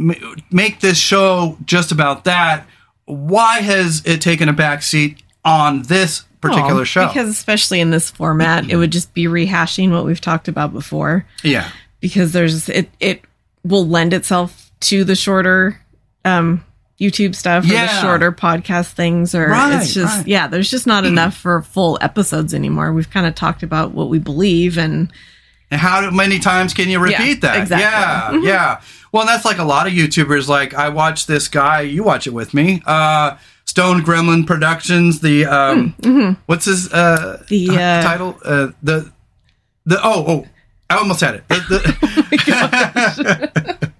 m- 0.00 0.14
make 0.50 0.80
this 0.80 0.96
show 0.98 1.58
just 1.66 1.92
about 1.92 2.24
that? 2.24 2.66
Why 3.04 3.60
has 3.60 4.02
it 4.06 4.22
taken 4.22 4.48
a 4.48 4.54
back 4.54 4.82
seat 4.82 5.22
on 5.44 5.82
this 5.82 6.22
particular 6.40 6.74
Well, 6.76 6.84
show? 6.84 7.08
Because 7.08 7.28
especially 7.28 7.80
in 7.80 7.90
this 7.90 8.10
format, 8.10 8.70
it 8.70 8.76
would 8.76 8.90
just 8.92 9.12
be 9.12 9.24
rehashing 9.24 9.90
what 9.90 10.06
we've 10.06 10.20
talked 10.22 10.48
about 10.48 10.72
before. 10.72 11.26
yeah, 11.42 11.70
because 12.00 12.32
there's 12.32 12.70
it 12.70 12.88
it 13.00 13.22
will 13.64 13.86
lend 13.86 14.12
itself 14.12 14.70
to 14.80 15.04
the 15.04 15.14
shorter 15.16 15.80
um 16.24 16.64
YouTube 17.00 17.34
stuff 17.34 17.64
or 17.64 17.68
Yeah. 17.68 17.86
the 17.86 18.00
shorter 18.00 18.30
podcast 18.32 18.92
things 18.92 19.34
or 19.34 19.48
Right, 19.48 19.80
it's 19.80 19.92
just 19.94 20.18
right. 20.18 20.26
yeah 20.28 20.46
there's 20.46 20.70
just 20.70 20.86
not 20.86 21.04
enough 21.04 21.36
for 21.36 21.60
full 21.62 21.98
episodes 22.00 22.54
anymore 22.54 22.92
we've 22.92 23.10
kind 23.10 23.26
of 23.26 23.34
talked 23.34 23.62
about 23.62 23.92
what 23.92 24.08
we 24.08 24.18
believe 24.20 24.78
and 24.78 25.10
And 25.70 25.80
how 25.80 26.08
many 26.10 26.38
times 26.38 26.72
can 26.72 26.88
you 26.88 27.00
repeat 27.00 27.42
Yeah, 27.42 27.52
that? 27.52 27.56
exactly. 27.62 28.38
Mm-hmm. 28.38 28.46
Yeah, 28.46 28.52
yeah. 28.54 28.80
Well, 29.12 29.26
that's 29.26 29.44
like 29.44 29.58
a 29.58 29.64
lot 29.64 29.86
of 29.86 29.92
YouTubers. 29.92 30.46
Like 30.48 30.74
I 30.74 30.88
watch 30.88 31.26
this 31.26 31.46
guy. 31.48 31.80
You 31.82 32.02
watch 32.04 32.26
it 32.26 32.32
with 32.34 32.52
me. 32.52 32.82
Uh, 32.84 33.36
Stone 33.64 34.02
Gremlin 34.02 34.44
Productions. 34.46 35.20
The 35.20 35.46
um, 35.46 35.94
what's 36.46 36.64
his 36.66 36.92
uh, 36.92 37.38
Mm, 37.44 37.46
The, 37.48 37.70
uh, 37.70 38.02
title? 38.02 38.38
Uh, 38.44 38.68
the 38.82 39.10
the 39.86 39.98
oh 40.02 40.24
oh. 40.28 40.46
I 40.94 40.98
almost 40.98 41.20
had 41.20 41.34
it. 41.36 41.44
The- 41.48 41.60
the- 43.78 43.90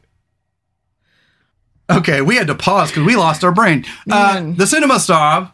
okay, 1.90 2.20
we 2.22 2.36
had 2.36 2.46
to 2.48 2.54
pause 2.54 2.90
because 2.90 3.04
we 3.06 3.16
lost 3.16 3.44
our 3.44 3.52
brain. 3.52 3.84
Uh, 4.10 4.52
the 4.56 4.66
Cinema 4.66 4.98
Snob, 5.00 5.50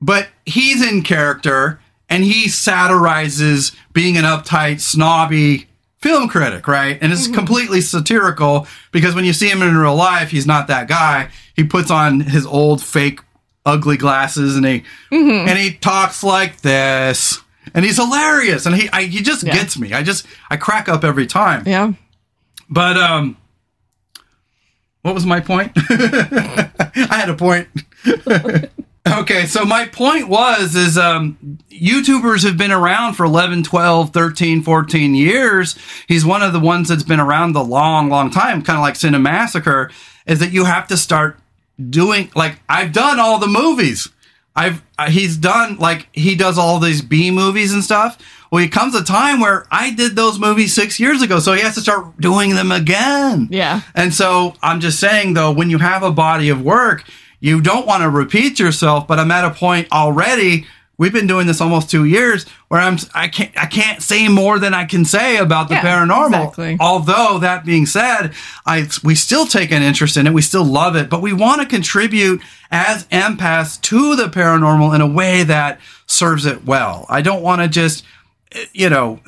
but 0.00 0.28
he's 0.46 0.86
in 0.86 1.02
character 1.02 1.80
and 2.08 2.24
he 2.24 2.48
satirizes 2.48 3.76
being 3.92 4.16
an 4.16 4.24
uptight, 4.24 4.80
snobby 4.80 5.66
film 5.98 6.28
critic, 6.28 6.66
right? 6.66 6.98
And 7.00 7.12
it's 7.12 7.28
completely 7.28 7.80
satirical 7.80 8.66
because 8.90 9.14
when 9.14 9.24
you 9.24 9.32
see 9.32 9.48
him 9.48 9.62
in 9.62 9.76
real 9.76 9.94
life, 9.94 10.30
he's 10.30 10.46
not 10.46 10.66
that 10.68 10.88
guy. 10.88 11.30
He 11.54 11.64
puts 11.64 11.90
on 11.90 12.20
his 12.20 12.46
old 12.46 12.82
fake 12.82 13.20
ugly 13.66 13.96
glasses 13.98 14.56
and 14.56 14.64
he 14.66 14.82
and 15.12 15.58
he 15.58 15.72
talks 15.74 16.24
like 16.24 16.62
this. 16.62 17.40
And 17.74 17.84
he's 17.84 17.96
hilarious 17.96 18.66
and 18.66 18.74
he 18.74 18.88
I, 18.90 19.02
he 19.04 19.22
just 19.22 19.42
Yeah. 19.44 19.54
gets 19.54 19.78
me. 19.78 19.92
I 19.92 20.02
just 20.02 20.26
I 20.50 20.56
crack 20.56 20.88
up 20.88 21.04
every 21.04 21.26
time. 21.26 21.62
yeah 21.66 21.92
But 22.68 22.96
um 22.96 23.36
what 25.02 25.14
was 25.14 25.24
my 25.26 25.40
point? 25.40 25.72
I 25.76 27.06
had 27.10 27.30
a 27.30 27.34
point. 27.34 27.68
okay, 29.08 29.46
so 29.46 29.64
my 29.64 29.86
point 29.86 30.28
was 30.28 30.74
is 30.74 30.98
um 30.98 31.58
YouTubers 31.70 32.44
have 32.44 32.56
been 32.58 32.72
around 32.72 33.14
for 33.14 33.24
11, 33.24 33.62
12, 33.62 34.10
13, 34.12 34.62
14 34.62 35.14
years. 35.14 35.76
He's 36.06 36.24
one 36.24 36.42
of 36.42 36.52
the 36.52 36.60
ones 36.60 36.88
that's 36.88 37.02
been 37.02 37.20
around 37.20 37.52
the 37.52 37.64
long 37.64 38.08
long 38.08 38.30
time, 38.30 38.62
kind 38.62 38.76
of 38.78 38.82
like 38.82 38.94
Cinemassacre 38.94 39.90
is 40.26 40.38
that 40.40 40.52
you 40.52 40.64
have 40.66 40.86
to 40.88 40.96
start 40.96 41.38
doing 41.88 42.30
like 42.34 42.58
I've 42.68 42.92
done 42.92 43.18
all 43.18 43.38
the 43.38 43.46
movies. 43.46 44.08
I've 44.60 44.82
uh, 44.98 45.10
he's 45.10 45.38
done 45.38 45.78
like 45.78 46.06
he 46.12 46.34
does 46.34 46.58
all 46.58 46.78
these 46.78 47.00
B 47.00 47.30
movies 47.30 47.72
and 47.72 47.82
stuff. 47.82 48.18
Well, 48.52 48.62
it 48.62 48.70
comes 48.70 48.94
a 48.94 49.02
time 49.02 49.40
where 49.40 49.66
I 49.70 49.94
did 49.94 50.16
those 50.16 50.38
movies 50.38 50.74
six 50.74 51.00
years 51.00 51.22
ago, 51.22 51.38
so 51.38 51.54
he 51.54 51.62
has 51.62 51.76
to 51.76 51.80
start 51.80 52.20
doing 52.20 52.54
them 52.54 52.70
again. 52.70 53.48
Yeah. 53.50 53.80
And 53.94 54.12
so 54.12 54.54
I'm 54.62 54.80
just 54.80 55.00
saying 55.00 55.32
though, 55.32 55.50
when 55.50 55.70
you 55.70 55.78
have 55.78 56.02
a 56.02 56.10
body 56.10 56.50
of 56.50 56.60
work, 56.60 57.04
you 57.38 57.62
don't 57.62 57.86
want 57.86 58.02
to 58.02 58.10
repeat 58.10 58.58
yourself. 58.58 59.08
But 59.08 59.18
I'm 59.18 59.30
at 59.30 59.46
a 59.46 59.50
point 59.50 59.90
already. 59.92 60.66
We've 61.00 61.14
been 61.14 61.26
doing 61.26 61.46
this 61.46 61.62
almost 61.62 61.88
two 61.88 62.04
years 62.04 62.44
where 62.68 62.78
I'm 62.78 62.98
I 63.14 63.28
can't 63.28 63.50
I 63.56 63.64
can't 63.64 64.02
say 64.02 64.28
more 64.28 64.58
than 64.58 64.74
I 64.74 64.84
can 64.84 65.06
say 65.06 65.38
about 65.38 65.68
the 65.68 65.76
Yeah, 65.76 65.82
paranormal. 65.82 66.26
exactly. 66.26 66.76
Although 66.78 67.38
that 67.38 67.64
being 67.64 67.86
said, 67.86 68.34
I 68.66 68.86
we 69.02 69.14
still 69.14 69.46
take 69.46 69.72
an 69.72 69.82
interest 69.82 70.18
in 70.18 70.26
it. 70.26 70.34
We 70.34 70.42
still 70.42 70.62
love 70.62 70.96
it, 70.96 71.08
but 71.08 71.22
we 71.22 71.32
want 71.32 71.62
to 71.62 71.66
contribute 71.66 72.42
as 72.70 73.06
empaths 73.06 73.80
to 73.80 74.14
the 74.14 74.24
paranormal 74.24 74.94
in 74.94 75.00
a 75.00 75.06
way 75.06 75.42
that 75.42 75.80
serves 76.04 76.44
it 76.44 76.66
well. 76.66 77.06
I 77.08 77.22
don't 77.22 77.40
want 77.40 77.62
to 77.62 77.68
just, 77.68 78.04
you 78.74 78.90
know, 78.90 79.20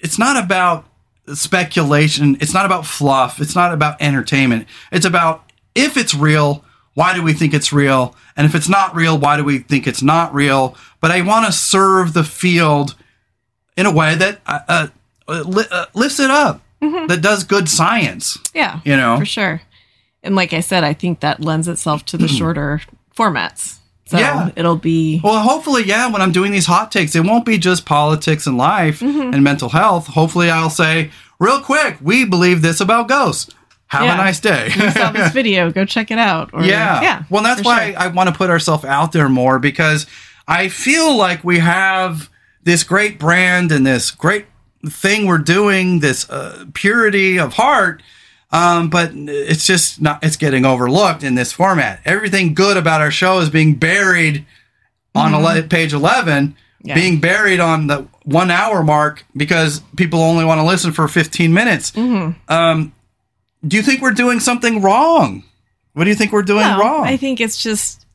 it's 0.00 0.18
not 0.18 0.36
about 0.36 0.84
speculation. 1.32 2.36
It's 2.42 2.52
not 2.52 2.66
about 2.66 2.84
fluff. 2.84 3.40
It's 3.40 3.54
not 3.54 3.72
about 3.72 4.02
entertainment. 4.02 4.66
It's 4.92 5.06
about 5.06 5.50
if 5.74 5.96
it's 5.96 6.14
real, 6.14 6.62
why 6.92 7.14
do 7.14 7.22
we 7.22 7.32
think 7.32 7.54
it's 7.54 7.72
real? 7.72 8.14
And 8.36 8.46
if 8.46 8.54
it's 8.54 8.68
not 8.68 8.94
real, 8.94 9.18
why 9.18 9.36
do 9.36 9.44
we 9.44 9.58
think 9.58 9.86
it's 9.86 10.02
not 10.02 10.34
real? 10.34 10.76
But 11.06 11.14
I 11.14 11.20
want 11.22 11.46
to 11.46 11.52
serve 11.52 12.14
the 12.14 12.24
field 12.24 12.96
in 13.76 13.86
a 13.86 13.92
way 13.92 14.16
that 14.16 14.40
uh, 14.44 14.58
uh, 15.28 15.42
li- 15.46 15.64
uh, 15.70 15.86
lifts 15.94 16.18
it 16.18 16.30
up, 16.30 16.62
that 16.80 17.20
does 17.22 17.44
good 17.44 17.68
science. 17.68 18.36
yeah 18.54 18.80
You 18.84 18.96
know? 18.96 19.16
for 19.18 19.24
sure 19.24 19.60
and 20.24 20.34
like 20.34 20.52
I 20.52 20.60
said 20.60 20.82
I 20.82 20.94
think 20.94 21.20
that 21.20 21.40
lends 21.40 21.68
itself 21.68 22.04
to 22.06 22.16
the 22.16 22.26
shorter 22.26 22.80
formats 23.16 23.78
so 24.06 24.18
Yeah. 24.18 24.50
it'll 24.56 24.76
be 24.76 25.20
Well, 25.22 25.38
hopefully, 25.42 25.84
yeah, 25.84 26.10
when 26.10 26.22
I'm 26.22 26.32
doing 26.32 26.50
these 26.52 26.66
hot 26.66 26.90
takes, 26.90 27.14
it 27.14 27.24
won't 27.24 27.44
be 27.44 27.56
just 27.58 27.84
politics 27.86 28.46
and 28.48 28.56
life 28.58 29.00
and 29.02 29.42
mental 29.44 29.68
health. 29.68 30.06
Hopefully, 30.08 30.48
I'll 30.50 30.70
say, 30.70 31.10
real 31.40 31.60
quick, 31.60 31.98
we 32.00 32.24
believe 32.24 32.62
this 32.62 32.80
about 32.80 33.06
ghosts. 33.08 33.52
Have 33.88 34.02
Yeah. 34.04 34.14
a 34.14 34.16
nice 34.16 34.40
day. 34.40 34.70
you 34.74 34.90
saw 34.90 35.10
this 35.12 35.32
video 35.40 35.70
go 35.70 35.84
check 35.84 36.10
it 36.10 36.18
out 36.18 36.50
or, 36.52 36.62
Yeah. 36.64 37.00
yeah 37.02 37.22
Well, 37.30 37.42
that's 37.44 37.62
why 37.62 37.90
sure. 37.92 38.00
I 38.00 38.06
want 38.08 38.28
to 38.30 38.34
put 38.34 38.48
ourselves 38.50 38.84
out 38.84 39.10
there 39.12 39.28
more 39.28 39.58
because 39.60 40.06
I 40.48 40.68
feel 40.68 41.16
like 41.16 41.42
we 41.44 41.58
have 41.58 42.30
this 42.62 42.84
great 42.84 43.18
brand 43.18 43.72
and 43.72 43.86
this 43.86 44.10
great 44.10 44.46
thing 44.88 45.26
we're 45.26 45.38
doing, 45.38 46.00
this 46.00 46.28
uh, 46.30 46.66
purity 46.74 47.38
of 47.38 47.54
heart. 47.54 48.02
Um, 48.52 48.88
but 48.90 49.10
it's 49.14 49.66
just 49.66 50.00
not, 50.00 50.22
it's 50.22 50.36
getting 50.36 50.64
overlooked 50.64 51.24
in 51.24 51.34
this 51.34 51.52
format. 51.52 52.00
Everything 52.04 52.54
good 52.54 52.76
about 52.76 53.00
our 53.00 53.10
show 53.10 53.40
is 53.40 53.50
being 53.50 53.74
buried 53.74 54.46
on 55.14 55.34
ele- 55.34 55.62
page 55.68 55.92
11, 55.92 56.56
Mm-hmm. 56.78 56.88
Yeah. 56.90 56.94
being 56.94 57.20
buried 57.20 57.58
on 57.58 57.86
the 57.88 58.06
one 58.22 58.50
hour 58.50 58.84
mark 58.84 59.24
because 59.36 59.80
people 59.96 60.20
only 60.20 60.44
want 60.44 60.60
to 60.60 60.64
listen 60.64 60.92
for 60.92 61.08
15 61.08 61.52
minutes. 61.52 61.90
Mm-hmm. 61.92 62.52
Um, 62.52 62.92
do 63.66 63.76
you 63.76 63.82
think 63.82 64.02
we're 64.02 64.12
doing 64.12 64.38
something 64.38 64.82
wrong? 64.82 65.42
What 65.94 66.04
do 66.04 66.10
you 66.10 66.14
think 66.16 66.30
we're 66.32 66.42
doing 66.42 66.60
No, 66.68 66.78
wrong? 66.78 67.04
I 67.04 67.16
think 67.16 67.40
it's 67.40 67.60
just 67.60 68.05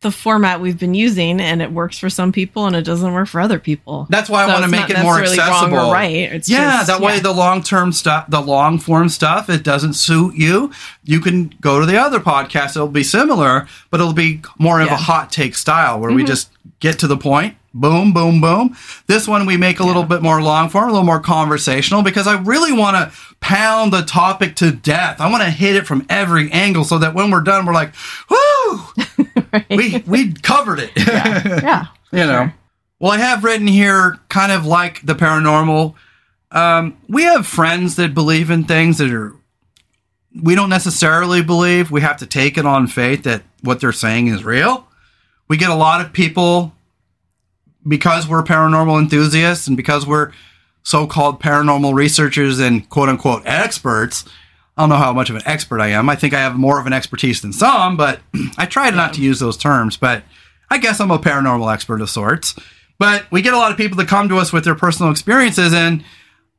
the 0.00 0.10
format 0.12 0.60
we've 0.60 0.78
been 0.78 0.94
using, 0.94 1.40
and 1.40 1.60
it 1.60 1.72
works 1.72 1.98
for 1.98 2.08
some 2.08 2.30
people, 2.30 2.66
and 2.66 2.76
it 2.76 2.82
doesn't 2.82 3.12
work 3.12 3.26
for 3.26 3.40
other 3.40 3.58
people. 3.58 4.06
That's 4.08 4.30
why 4.30 4.44
I 4.44 4.46
want 4.46 4.64
to 4.64 4.70
make 4.70 4.88
it 4.90 4.98
more 5.02 5.20
accessible. 5.20 5.76
Wrong 5.76 5.88
or 5.88 5.92
right? 5.92 6.14
It's 6.32 6.48
yeah, 6.48 6.78
just- 6.78 6.86
that 6.86 7.00
way 7.00 7.16
yeah. 7.16 7.22
the 7.22 7.32
long 7.32 7.62
term 7.64 7.90
stuff, 7.92 8.30
the 8.30 8.40
long 8.40 8.78
form 8.78 9.08
stuff, 9.08 9.50
it 9.50 9.64
doesn't 9.64 9.94
suit 9.94 10.36
you. 10.36 10.70
You 11.02 11.20
can 11.20 11.52
go 11.60 11.80
to 11.80 11.86
the 11.86 11.96
other 11.98 12.20
podcast. 12.20 12.76
It'll 12.76 12.86
be 12.86 13.02
similar, 13.02 13.66
but 13.90 13.98
it'll 13.98 14.12
be 14.12 14.40
more 14.58 14.80
of 14.80 14.86
Yeah. 14.86 14.92
Mm-hmm. 14.94 15.02
a 15.02 15.04
hot 15.04 15.32
take 15.32 15.56
style 15.56 15.98
where 15.98 16.12
we 16.12 16.22
just 16.22 16.50
get 16.78 17.00
to 17.00 17.08
the 17.08 17.16
point, 17.16 17.56
boom, 17.80 18.12
boom, 18.12 18.40
boom. 18.40 18.76
This 19.06 19.28
one 19.28 19.46
we 19.46 19.56
make 19.56 19.80
a 19.80 19.84
little 19.84 20.04
bit 20.04 20.22
more 20.22 20.42
long 20.42 20.68
form, 20.68 20.88
a 20.88 20.92
little 20.92 21.06
more 21.06 21.20
conversational 21.20 22.02
because 22.02 22.26
I 22.26 22.40
really 22.40 22.72
want 22.72 22.96
to 22.96 23.18
pound 23.40 23.92
the 23.92 24.02
topic 24.02 24.56
to 24.56 24.72
death. 24.72 25.20
I 25.20 25.30
want 25.30 25.42
to 25.42 25.50
hit 25.50 25.76
it 25.76 25.86
from 25.86 26.06
every 26.08 26.50
angle 26.52 26.84
so 26.84 26.98
that 26.98 27.14
when 27.14 27.30
we're 27.30 27.40
done, 27.40 27.66
we're 27.66 27.74
like, 27.74 27.94
whoo, 28.28 28.80
we, 29.70 30.02
we 30.06 30.32
covered 30.34 30.80
it. 30.80 30.92
Yeah. 30.96 31.60
yeah 31.62 31.86
you 32.12 32.26
know. 32.26 32.50
Well, 33.00 33.12
I 33.12 33.18
have 33.18 33.44
written 33.44 33.66
here 33.66 34.18
kind 34.28 34.52
of 34.52 34.66
like 34.66 35.04
the 35.04 35.14
paranormal. 35.14 35.94
Um, 36.50 36.98
we 37.08 37.24
have 37.24 37.46
friends 37.46 37.96
that 37.96 38.14
believe 38.14 38.50
in 38.50 38.64
things 38.64 38.98
that 38.98 39.12
are 39.12 39.34
we 40.40 40.54
don't 40.54 40.68
necessarily 40.68 41.42
believe. 41.42 41.90
We 41.90 42.00
have 42.00 42.18
to 42.18 42.26
take 42.26 42.58
it 42.58 42.66
on 42.66 42.86
faith 42.86 43.24
that 43.24 43.42
what 43.62 43.80
they're 43.80 43.92
saying 43.92 44.28
is 44.28 44.44
real. 44.44 44.86
We 45.48 45.56
get 45.56 45.70
a 45.70 45.74
lot 45.74 46.04
of 46.04 46.12
people 46.12 46.74
because 47.88 48.28
we're 48.28 48.42
paranormal 48.42 49.00
enthusiasts 49.00 49.66
and 49.66 49.76
because 49.76 50.06
we're 50.06 50.32
so-called 50.82 51.40
paranormal 51.40 51.94
researchers 51.94 52.58
and 52.58 52.88
quote 52.88 53.08
unquote 53.08 53.42
experts. 53.44 54.24
I 54.76 54.82
don't 54.82 54.90
know 54.90 54.96
how 54.96 55.12
much 55.12 55.28
of 55.28 55.36
an 55.36 55.42
expert 55.44 55.80
I 55.80 55.88
am. 55.88 56.08
I 56.08 56.14
think 56.14 56.34
I 56.34 56.40
have 56.40 56.56
more 56.56 56.78
of 56.78 56.86
an 56.86 56.92
expertise 56.92 57.42
than 57.42 57.52
some, 57.52 57.96
but 57.96 58.20
I 58.58 58.66
try 58.66 58.90
not 58.90 59.14
to 59.14 59.20
use 59.20 59.40
those 59.40 59.56
terms. 59.56 59.96
But 59.96 60.22
I 60.70 60.78
guess 60.78 61.00
I'm 61.00 61.10
a 61.10 61.18
paranormal 61.18 61.72
expert 61.72 62.00
of 62.00 62.10
sorts. 62.10 62.54
But 62.98 63.30
we 63.30 63.42
get 63.42 63.54
a 63.54 63.58
lot 63.58 63.70
of 63.70 63.76
people 63.76 63.96
that 63.98 64.08
come 64.08 64.28
to 64.28 64.38
us 64.38 64.52
with 64.52 64.64
their 64.64 64.74
personal 64.74 65.10
experiences, 65.10 65.72
and 65.72 66.04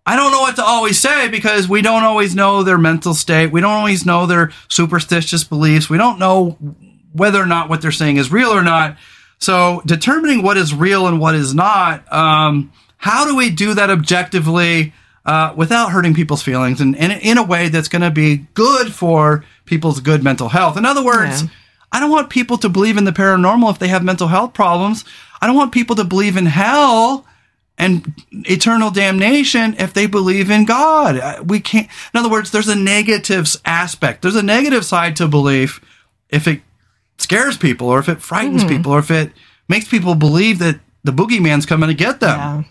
I 0.05 0.15
don't 0.15 0.31
know 0.31 0.41
what 0.41 0.55
to 0.55 0.63
always 0.63 0.99
say 0.99 1.27
because 1.27 1.67
we 1.67 1.81
don't 1.81 2.03
always 2.03 2.33
know 2.33 2.63
their 2.63 2.77
mental 2.77 3.13
state. 3.13 3.51
We 3.51 3.61
don't 3.61 3.71
always 3.71 4.05
know 4.05 4.25
their 4.25 4.51
superstitious 4.67 5.43
beliefs. 5.43 5.89
We 5.89 5.97
don't 5.97 6.17
know 6.17 6.57
whether 7.13 7.41
or 7.41 7.45
not 7.45 7.69
what 7.69 7.81
they're 7.81 7.91
saying 7.91 8.17
is 8.17 8.31
real 8.31 8.49
or 8.49 8.63
not. 8.63 8.97
So, 9.39 9.81
determining 9.85 10.43
what 10.43 10.57
is 10.57 10.73
real 10.73 11.07
and 11.07 11.19
what 11.19 11.33
is 11.35 11.55
not, 11.55 12.11
um, 12.11 12.71
how 12.97 13.25
do 13.25 13.35
we 13.35 13.49
do 13.49 13.73
that 13.73 13.89
objectively 13.89 14.93
uh, 15.25 15.53
without 15.55 15.91
hurting 15.91 16.13
people's 16.13 16.41
feelings 16.43 16.81
and, 16.81 16.95
and 16.97 17.13
in 17.21 17.37
a 17.37 17.43
way 17.43 17.69
that's 17.69 17.87
going 17.87 18.01
to 18.01 18.11
be 18.11 18.45
good 18.53 18.93
for 18.93 19.45
people's 19.65 20.01
good 20.01 20.23
mental 20.23 20.49
health? 20.49 20.77
In 20.77 20.85
other 20.85 21.03
words, 21.03 21.43
Yeah. 21.43 21.49
I 21.91 21.99
don't 21.99 22.11
want 22.11 22.29
people 22.29 22.57
to 22.59 22.69
believe 22.69 22.97
in 22.97 23.05
the 23.05 23.11
paranormal 23.11 23.71
if 23.71 23.79
they 23.79 23.87
have 23.87 24.03
mental 24.03 24.27
health 24.27 24.53
problems. 24.53 25.05
I 25.41 25.47
don't 25.47 25.55
want 25.55 25.71
people 25.71 25.95
to 25.95 26.03
believe 26.03 26.37
in 26.37 26.45
hell 26.45 27.25
and 27.79 28.13
eternal 28.31 28.91
damnation 28.91 29.75
if 29.79 29.93
they 29.93 30.05
believe 30.05 30.51
in 30.51 30.65
God. 30.65 31.17
Uh, 31.17 31.41
We 31.43 31.59
can't, 31.61 31.87
in 32.13 32.19
other 32.19 32.29
words, 32.29 32.51
there's 32.51 32.67
a 32.67 32.75
negative 32.75 33.47
aspect. 33.65 34.21
There's 34.21 34.35
a 34.35 34.43
negative 34.43 34.85
side 34.85 35.15
to 35.15 35.27
belief 35.27 35.79
if 36.29 36.47
it 36.47 36.61
scares 37.21 37.57
people 37.57 37.87
or 37.87 37.99
if 37.99 38.09
it 38.09 38.21
frightens 38.21 38.63
hmm. 38.63 38.69
people 38.69 38.91
or 38.91 38.99
if 38.99 39.11
it 39.11 39.31
makes 39.67 39.87
people 39.87 40.15
believe 40.15 40.59
that 40.59 40.79
the 41.03 41.11
boogeyman's 41.11 41.65
coming 41.65 41.87
to 41.89 41.93
get 41.95 42.19
them. 42.19 42.37
Yeah. 42.37 42.63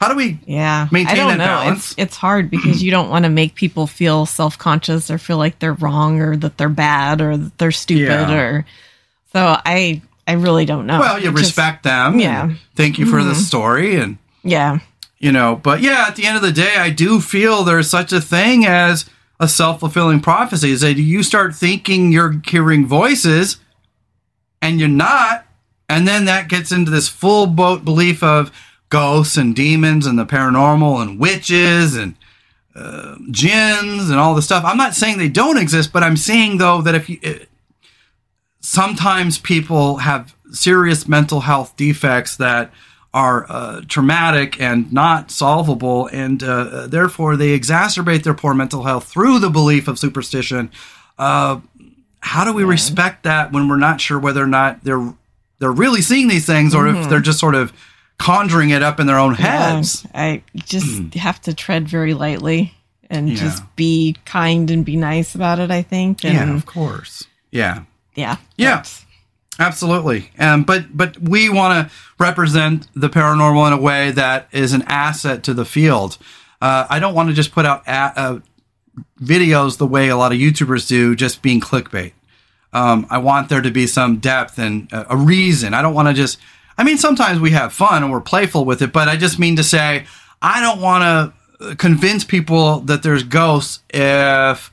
How 0.00 0.08
do 0.08 0.16
we 0.16 0.38
Yeah. 0.46 0.88
maintain 0.90 1.14
I 1.14 1.16
don't 1.16 1.38
that 1.38 1.38
know. 1.38 1.44
balance? 1.44 1.92
It's 1.92 1.98
it's 1.98 2.16
hard 2.16 2.50
because 2.50 2.82
you 2.82 2.90
don't 2.90 3.08
want 3.10 3.24
to 3.24 3.28
make 3.30 3.54
people 3.54 3.86
feel 3.86 4.26
self 4.26 4.58
conscious 4.58 5.10
or 5.10 5.18
feel 5.18 5.38
like 5.38 5.58
they're 5.58 5.74
wrong 5.74 6.20
or 6.20 6.36
that 6.36 6.58
they're 6.58 6.68
bad 6.68 7.20
or 7.20 7.36
that 7.36 7.58
they're 7.58 7.72
stupid 7.72 8.28
Yeah. 8.28 8.32
or 8.32 8.66
so 9.32 9.56
I 9.64 10.02
I 10.26 10.32
really 10.32 10.64
don't 10.64 10.86
know. 10.86 11.00
well, 11.00 11.18
you 11.20 11.28
It 11.28 11.32
just- 11.32 11.44
respect 11.44 11.82
them. 11.84 12.18
yeah. 12.18 12.50
Thank 12.74 12.98
you 12.98 13.06
for 13.06 13.22
the 13.22 13.32
mm-hmm. 13.32 13.40
story 13.40 13.96
and 13.96 14.18
Yeah. 14.42 14.78
you 15.18 15.32
know 15.32 15.56
but 15.62 15.80
yeah 15.80 16.06
at 16.08 16.16
the 16.16 16.26
end 16.26 16.36
of 16.36 16.42
the 16.42 16.52
day 16.52 16.74
i 16.76 16.90
do 16.90 17.20
feel 17.20 17.62
there's 17.64 17.88
such 17.88 18.12
a 18.12 18.20
thing 18.20 18.66
as 18.66 19.06
a 19.40 19.48
self-fulfilling 19.48 20.20
prophecy 20.20 20.70
is 20.70 20.80
that 20.82 20.94
you 20.98 21.22
start 21.22 21.54
thinking 21.54 22.12
you're 22.12 22.40
hearing 22.46 22.84
voices 22.86 23.56
and 24.64 24.80
you're 24.80 24.88
not 24.88 25.46
and 25.88 26.08
then 26.08 26.24
that 26.24 26.48
gets 26.48 26.72
into 26.72 26.90
this 26.90 27.08
full 27.08 27.46
boat 27.46 27.84
belief 27.84 28.22
of 28.22 28.50
ghosts 28.88 29.36
and 29.36 29.54
demons 29.54 30.06
and 30.06 30.18
the 30.18 30.26
paranormal 30.26 31.00
and 31.02 31.20
witches 31.20 31.96
and 31.96 32.16
uh, 32.74 33.16
jinns 33.30 34.10
and 34.10 34.18
all 34.18 34.34
the 34.34 34.42
stuff 34.42 34.64
i'm 34.64 34.76
not 34.76 34.94
saying 34.94 35.18
they 35.18 35.28
don't 35.28 35.58
exist 35.58 35.92
but 35.92 36.02
i'm 36.02 36.16
saying 36.16 36.58
though 36.58 36.80
that 36.82 36.94
if 36.94 37.08
you 37.08 37.18
it, 37.22 37.48
sometimes 38.60 39.38
people 39.38 39.98
have 39.98 40.34
serious 40.50 41.06
mental 41.06 41.40
health 41.40 41.76
defects 41.76 42.36
that 42.36 42.72
are 43.12 43.46
uh, 43.48 43.80
traumatic 43.86 44.60
and 44.60 44.92
not 44.92 45.30
solvable, 45.30 46.08
and 46.08 46.42
uh, 46.42 46.88
therefore 46.88 47.36
they 47.36 47.56
exacerbate 47.56 48.24
their 48.24 48.34
poor 48.34 48.54
mental 48.54 48.82
health 48.82 49.04
through 49.04 49.38
the 49.38 49.50
belief 49.50 49.86
of 49.86 49.98
superstition. 50.00 50.70
Uh, 51.16 51.60
how 52.24 52.44
do 52.44 52.52
we 52.54 52.64
respect 52.64 53.24
that 53.24 53.52
when 53.52 53.68
we're 53.68 53.76
not 53.76 54.00
sure 54.00 54.18
whether 54.18 54.42
or 54.42 54.46
not 54.46 54.82
they're 54.82 55.12
they're 55.58 55.70
really 55.70 56.00
seeing 56.00 56.26
these 56.28 56.46
things, 56.46 56.74
or 56.74 56.88
if 56.88 57.08
they're 57.08 57.20
just 57.20 57.38
sort 57.38 57.54
of 57.54 57.72
conjuring 58.18 58.70
it 58.70 58.82
up 58.82 58.98
in 58.98 59.06
their 59.06 59.18
own 59.18 59.34
heads? 59.34 60.04
Yeah, 60.14 60.20
I 60.20 60.42
just 60.54 61.14
have 61.14 61.40
to 61.42 61.54
tread 61.54 61.88
very 61.88 62.14
lightly 62.14 62.74
and. 63.10 63.28
Yeah. 63.28 63.36
just 63.36 63.62
be 63.76 64.16
kind 64.24 64.70
and 64.70 64.84
be 64.84 64.96
nice 64.96 65.34
about 65.34 65.58
it, 65.58 65.70
I 65.70 65.82
think. 65.82 66.24
And 66.24 66.34
Yeah, 66.34 66.54
of 66.56 66.64
course. 66.66 67.24
Yeah. 67.50 67.82
yeah. 68.14 68.36
Yeah. 68.56 68.76
that's- 68.76 69.04
Absolutely. 69.58 70.30
Um, 70.38 70.64
but 70.64 70.96
but 70.96 71.16
we 71.20 71.48
want 71.48 71.88
to 71.88 71.94
represent 72.18 72.88
the 72.94 73.08
paranormal 73.08 73.68
in 73.68 73.72
a 73.72 73.80
way 73.80 74.10
that 74.10 74.48
is 74.50 74.72
an 74.72 74.82
asset 74.88 75.44
to 75.44 75.54
the 75.54 75.64
field. 75.64 76.18
Uh, 76.60 76.86
I 76.90 76.98
don't 76.98 77.14
want 77.14 77.28
to 77.28 77.34
just 77.34 77.52
put 77.52 77.64
out 77.64 77.86
a, 77.86 77.92
uh, 77.92 78.38
videos 79.20 79.78
the 79.78 79.86
way 79.86 80.08
a 80.08 80.16
lot 80.16 80.32
of 80.32 80.38
YouTubers 80.38 80.86
do, 80.88 81.14
just 81.14 81.42
being 81.42 81.60
clickbait. 81.60 82.12
Um, 82.72 83.06
I 83.08 83.18
want 83.18 83.48
there 83.48 83.62
to 83.62 83.70
be 83.70 83.86
some 83.86 84.18
depth 84.18 84.58
and 84.58 84.92
a, 84.92 85.14
a 85.14 85.16
reason. 85.16 85.74
I 85.74 85.82
don't 85.82 85.94
want 85.94 86.08
to 86.08 86.14
just. 86.14 86.38
I 86.76 86.82
mean, 86.82 86.98
sometimes 86.98 87.38
we 87.38 87.50
have 87.50 87.72
fun 87.72 88.02
and 88.02 88.10
we're 88.10 88.20
playful 88.20 88.64
with 88.64 88.82
it, 88.82 88.92
but 88.92 89.08
I 89.08 89.16
just 89.16 89.38
mean 89.38 89.54
to 89.56 89.62
say 89.62 90.06
I 90.42 90.60
don't 90.60 90.80
want 90.80 91.02
to 91.60 91.66
uh, 91.66 91.74
convince 91.76 92.24
people 92.24 92.80
that 92.80 93.04
there's 93.04 93.22
ghosts 93.22 93.82
if 93.90 94.72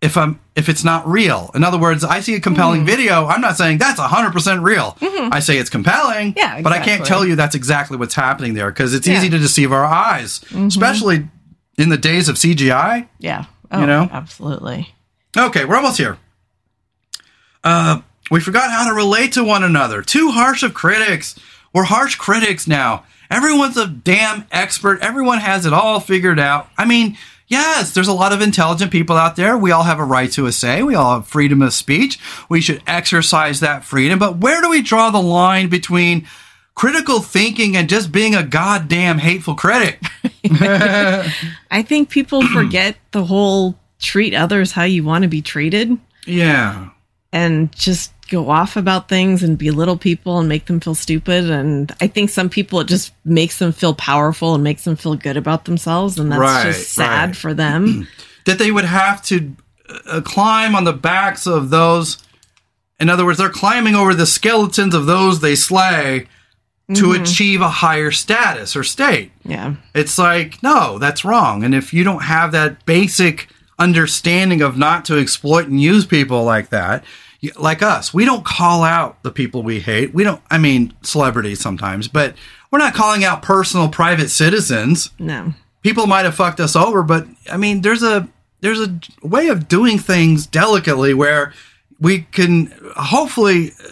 if 0.00 0.16
I'm 0.16 0.40
if 0.56 0.68
it's 0.68 0.84
not 0.84 1.06
real. 1.06 1.50
In 1.54 1.64
other 1.64 1.78
words, 1.78 2.02
I 2.02 2.20
see 2.20 2.34
a 2.34 2.40
compelling 2.40 2.80
hmm. 2.80 2.86
video. 2.86 3.26
I'm 3.26 3.40
not 3.40 3.56
saying 3.56 3.78
that's 3.78 4.00
100% 4.00 4.62
real. 4.62 4.96
Mm-hmm. 5.00 5.32
I 5.32 5.40
say 5.40 5.56
it's 5.58 5.70
compelling, 5.70 6.34
Yeah, 6.36 6.60
but 6.60 6.72
I 6.72 6.80
can't 6.80 7.06
tell 7.06 7.24
you 7.24 7.36
that's 7.36 7.54
exactly 7.54 7.96
what's 7.96 8.14
happening 8.14 8.54
there 8.54 8.70
because 8.70 8.92
it's 8.92 9.06
Yeah. 9.06 9.16
easy 9.16 9.30
to 9.30 9.38
deceive 9.38 9.72
our 9.72 9.84
eyes, 9.84 10.40
mm-hmm. 10.40 10.66
especially 10.66 11.28
in 11.78 11.88
the 11.88 11.96
days 11.98 12.28
of 12.28 12.36
CGI. 12.36 13.08
Yeah. 13.18 13.44
Oh, 13.70 13.80
You 13.80 13.86
know? 13.86 14.08
Absolutely. 14.12 14.94
Okay, 15.36 15.64
we're 15.64 15.76
almost 15.76 15.98
here. 15.98 16.18
Uh, 17.64 18.00
we 18.30 18.40
forgot 18.40 18.70
how 18.70 18.88
to 18.88 18.94
relate 18.94 19.32
to 19.32 19.44
one 19.44 19.62
another. 19.64 20.02
Too 20.02 20.30
harsh 20.30 20.62
of 20.62 20.74
critics. 20.74 21.38
We're 21.72 21.84
harsh 21.84 22.16
critics 22.16 22.66
now. 22.66 23.04
Everyone's 23.30 23.76
a 23.76 23.86
damn 23.86 24.44
expert. 24.52 25.00
Everyone 25.00 25.38
has 25.38 25.64
it 25.64 25.72
all 25.72 26.00
figured 26.00 26.38
out. 26.38 26.68
I 26.76 26.84
mean, 26.84 27.16
yes, 27.46 27.94
there's 27.94 28.08
a 28.08 28.12
lot 28.12 28.32
of 28.32 28.42
intelligent 28.42 28.92
people 28.92 29.16
out 29.16 29.36
there. 29.36 29.56
We 29.56 29.70
all 29.70 29.84
have 29.84 29.98
a 29.98 30.04
right 30.04 30.30
to 30.32 30.46
a 30.46 30.52
say. 30.52 30.82
We 30.82 30.94
all 30.94 31.14
have 31.14 31.26
freedom 31.26 31.62
of 31.62 31.72
speech. 31.72 32.18
We 32.50 32.60
should 32.60 32.82
exercise 32.86 33.60
that 33.60 33.84
freedom. 33.84 34.18
But 34.18 34.36
where 34.38 34.60
do 34.60 34.68
we 34.68 34.82
draw 34.82 35.10
the 35.10 35.22
line 35.22 35.68
between 35.70 36.26
critical 36.74 37.20
thinking 37.20 37.76
and 37.76 37.88
just 37.88 38.10
being 38.12 38.34
a 38.34 38.42
goddamn 38.42 39.18
hateful 39.18 39.54
critic? 39.54 40.00
I 41.70 41.82
think 41.86 42.10
people 42.10 42.46
forget 42.52 42.96
the 43.12 43.24
whole 43.24 43.76
treat 43.98 44.34
others 44.34 44.72
how 44.72 44.82
you 44.84 45.04
want 45.04 45.22
to 45.22 45.28
be 45.28 45.42
treated 45.42 45.96
Yeah. 46.26 46.88
and 47.32 47.72
just 47.72 48.12
go 48.28 48.50
off 48.50 48.76
about 48.76 49.08
things 49.08 49.42
and 49.42 49.58
belittle 49.58 49.96
people 49.96 50.38
and 50.38 50.48
make 50.48 50.64
them 50.66 50.80
feel 50.80 50.94
stupid. 50.94 51.48
And 51.50 51.92
I 52.00 52.06
think 52.06 52.30
some 52.30 52.48
people, 52.48 52.80
it 52.80 52.88
just 52.88 53.12
makes 53.24 53.58
them 53.58 53.72
feel 53.72 53.94
powerful 53.94 54.54
and 54.54 54.64
makes 54.64 54.84
them 54.84 54.96
feel 54.96 55.14
good 55.14 55.36
about 55.36 55.66
themselves. 55.66 56.18
And 56.18 56.32
that's 56.32 56.40
Right, 56.40 56.64
just 56.72 56.92
sad 56.92 57.26
right. 57.28 57.36
for 57.36 57.52
them. 57.54 58.08
that 58.46 58.58
they 58.58 58.70
would 58.70 58.86
have 58.86 59.22
to 59.26 59.54
uh, 60.06 60.20
climb 60.24 60.74
on 60.74 60.84
the 60.84 60.92
backs 60.94 61.46
of 61.46 61.70
those. 61.70 62.24
In 62.98 63.08
other 63.10 63.24
words, 63.26 63.38
they're 63.38 63.50
climbing 63.50 63.94
over 63.94 64.14
the 64.14 64.26
skeletons 64.26 64.94
of 64.94 65.06
those 65.06 65.40
they 65.40 65.54
slay 65.54 66.26
to 66.94 67.06
mm-hmm. 67.06 67.22
achieve 67.22 67.60
a 67.60 67.68
higher 67.68 68.10
status 68.10 68.76
or 68.76 68.82
state. 68.82 69.32
yeah. 69.44 69.76
It's 69.94 70.18
like, 70.18 70.62
no, 70.62 70.98
that's 70.98 71.24
wrong. 71.24 71.64
And 71.64 71.74
if 71.74 71.94
you 71.94 72.04
don't 72.04 72.24
have 72.24 72.52
that 72.52 72.84
basic 72.84 73.48
understanding 73.78 74.60
of 74.62 74.76
not 74.76 75.04
to 75.06 75.18
exploit 75.18 75.68
and 75.68 75.80
use 75.80 76.04
people 76.04 76.44
like 76.44 76.68
that, 76.70 77.04
like 77.58 77.82
us, 77.82 78.12
we 78.12 78.24
don't 78.24 78.44
call 78.44 78.82
out 78.84 79.22
the 79.22 79.30
people 79.30 79.62
we 79.62 79.80
hate. 79.80 80.12
We 80.14 80.22
don't, 80.22 80.42
I 80.50 80.58
mean, 80.58 80.92
celebrities 81.02 81.60
sometimes, 81.60 82.08
but 82.08 82.34
we're 82.70 82.78
not 82.78 82.94
calling 82.94 83.24
out 83.24 83.42
personal 83.42 83.88
private 83.88 84.28
citizens 84.28 85.10
No. 85.18 85.54
people 85.82 86.06
might 86.06 86.24
have 86.24 86.34
fucked 86.34 86.60
us 86.60 86.76
over, 86.76 87.02
but 87.02 87.26
I 87.50 87.56
mean, 87.56 87.80
there's 87.82 88.02
a 88.02 88.28
there's 88.60 88.80
a 88.80 88.96
way 89.24 89.48
of 89.48 89.66
doing 89.66 89.98
things 89.98 90.46
delicately 90.46 91.14
where 91.14 91.52
we 91.98 92.20
can 92.20 92.72
hopefully 92.96 93.72
uh, 93.84 93.88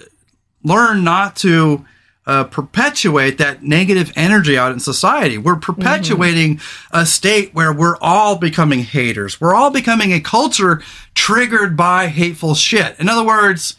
learn 0.62 1.02
not 1.02 1.34
to 1.36 1.84
uh, 2.30 2.44
perpetuate 2.44 3.38
that 3.38 3.64
negative 3.64 4.12
energy 4.14 4.56
out 4.56 4.70
in 4.70 4.78
society. 4.78 5.36
We're 5.36 5.56
perpetuating 5.56 6.60
a 6.92 7.04
state 7.04 7.52
where 7.54 7.72
we're 7.72 7.96
all 8.00 8.36
becoming 8.36 8.84
haters. 8.84 9.40
We're 9.40 9.52
all 9.52 9.72
becoming 9.72 10.12
a 10.12 10.20
culture 10.20 10.80
triggered 11.16 11.76
by 11.76 12.06
hateful 12.06 12.54
shit. 12.54 13.00
In 13.00 13.08
other 13.08 13.26
words, 13.26 13.74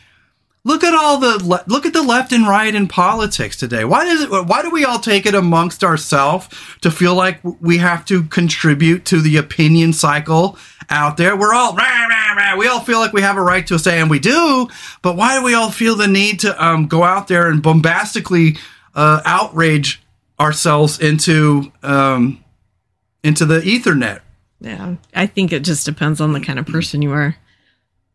look 0.65 0.83
at 0.83 0.93
all 0.93 1.17
the 1.17 1.41
le- 1.41 1.63
look 1.65 1.85
at 1.85 1.93
the 1.93 2.03
left 2.03 2.33
and 2.33 2.45
right 2.45 2.75
in 2.75 2.89
politics 2.89 3.55
today. 3.55 3.85
Why 3.85 4.03
does 4.03 4.23
it? 4.23 4.29
Why 4.29 4.61
do 4.61 4.69
we 4.69 4.83
all 4.83 4.99
take 4.99 5.25
it 5.25 5.33
amongst 5.33 5.81
ourselves 5.81 6.49
to 6.81 6.91
feel 6.91 7.15
like 7.15 7.39
we 7.61 7.77
have 7.77 8.03
to 8.07 8.23
contribute 8.23 9.05
to 9.05 9.21
the 9.21 9.37
opinion 9.37 9.93
cycle 9.93 10.57
out 10.91 11.17
there? 11.17 11.35
We're 11.35 11.53
all 11.53 11.73
rah, 11.75 12.05
rah, 12.07 12.33
rah. 12.35 12.57
we 12.57 12.67
all 12.67 12.81
feel 12.81 12.99
like 12.99 13.13
we 13.13 13.21
have 13.21 13.37
a 13.37 13.41
right 13.41 13.65
to 13.67 13.79
say, 13.79 13.99
and 13.99 14.09
we 14.09 14.19
do. 14.19 14.67
But 15.01 15.15
why 15.15 15.37
do 15.39 15.43
we 15.43 15.53
all 15.53 15.71
feel 15.71 15.95
the 15.95 16.07
need 16.07 16.41
to 16.41 16.63
um, 16.63 16.87
go 16.87 17.03
out 17.03 17.27
there 17.27 17.49
and 17.49 17.63
bombastically 17.63 18.57
uh, 18.93 19.21
outrage 19.25 20.01
ourselves 20.39 20.99
into 20.99 21.71
um, 21.81 22.43
into 23.23 23.45
the 23.45 23.59
Ethernet? 23.61 24.21
Yeah. 24.59 24.95
I 25.15 25.25
think 25.25 25.51
it 25.51 25.63
just 25.63 25.85
depends 25.85 26.21
on 26.21 26.33
the 26.33 26.39
kind 26.39 26.59
of 26.59 26.67
person 26.67 27.01
you 27.01 27.11
are. 27.11 27.35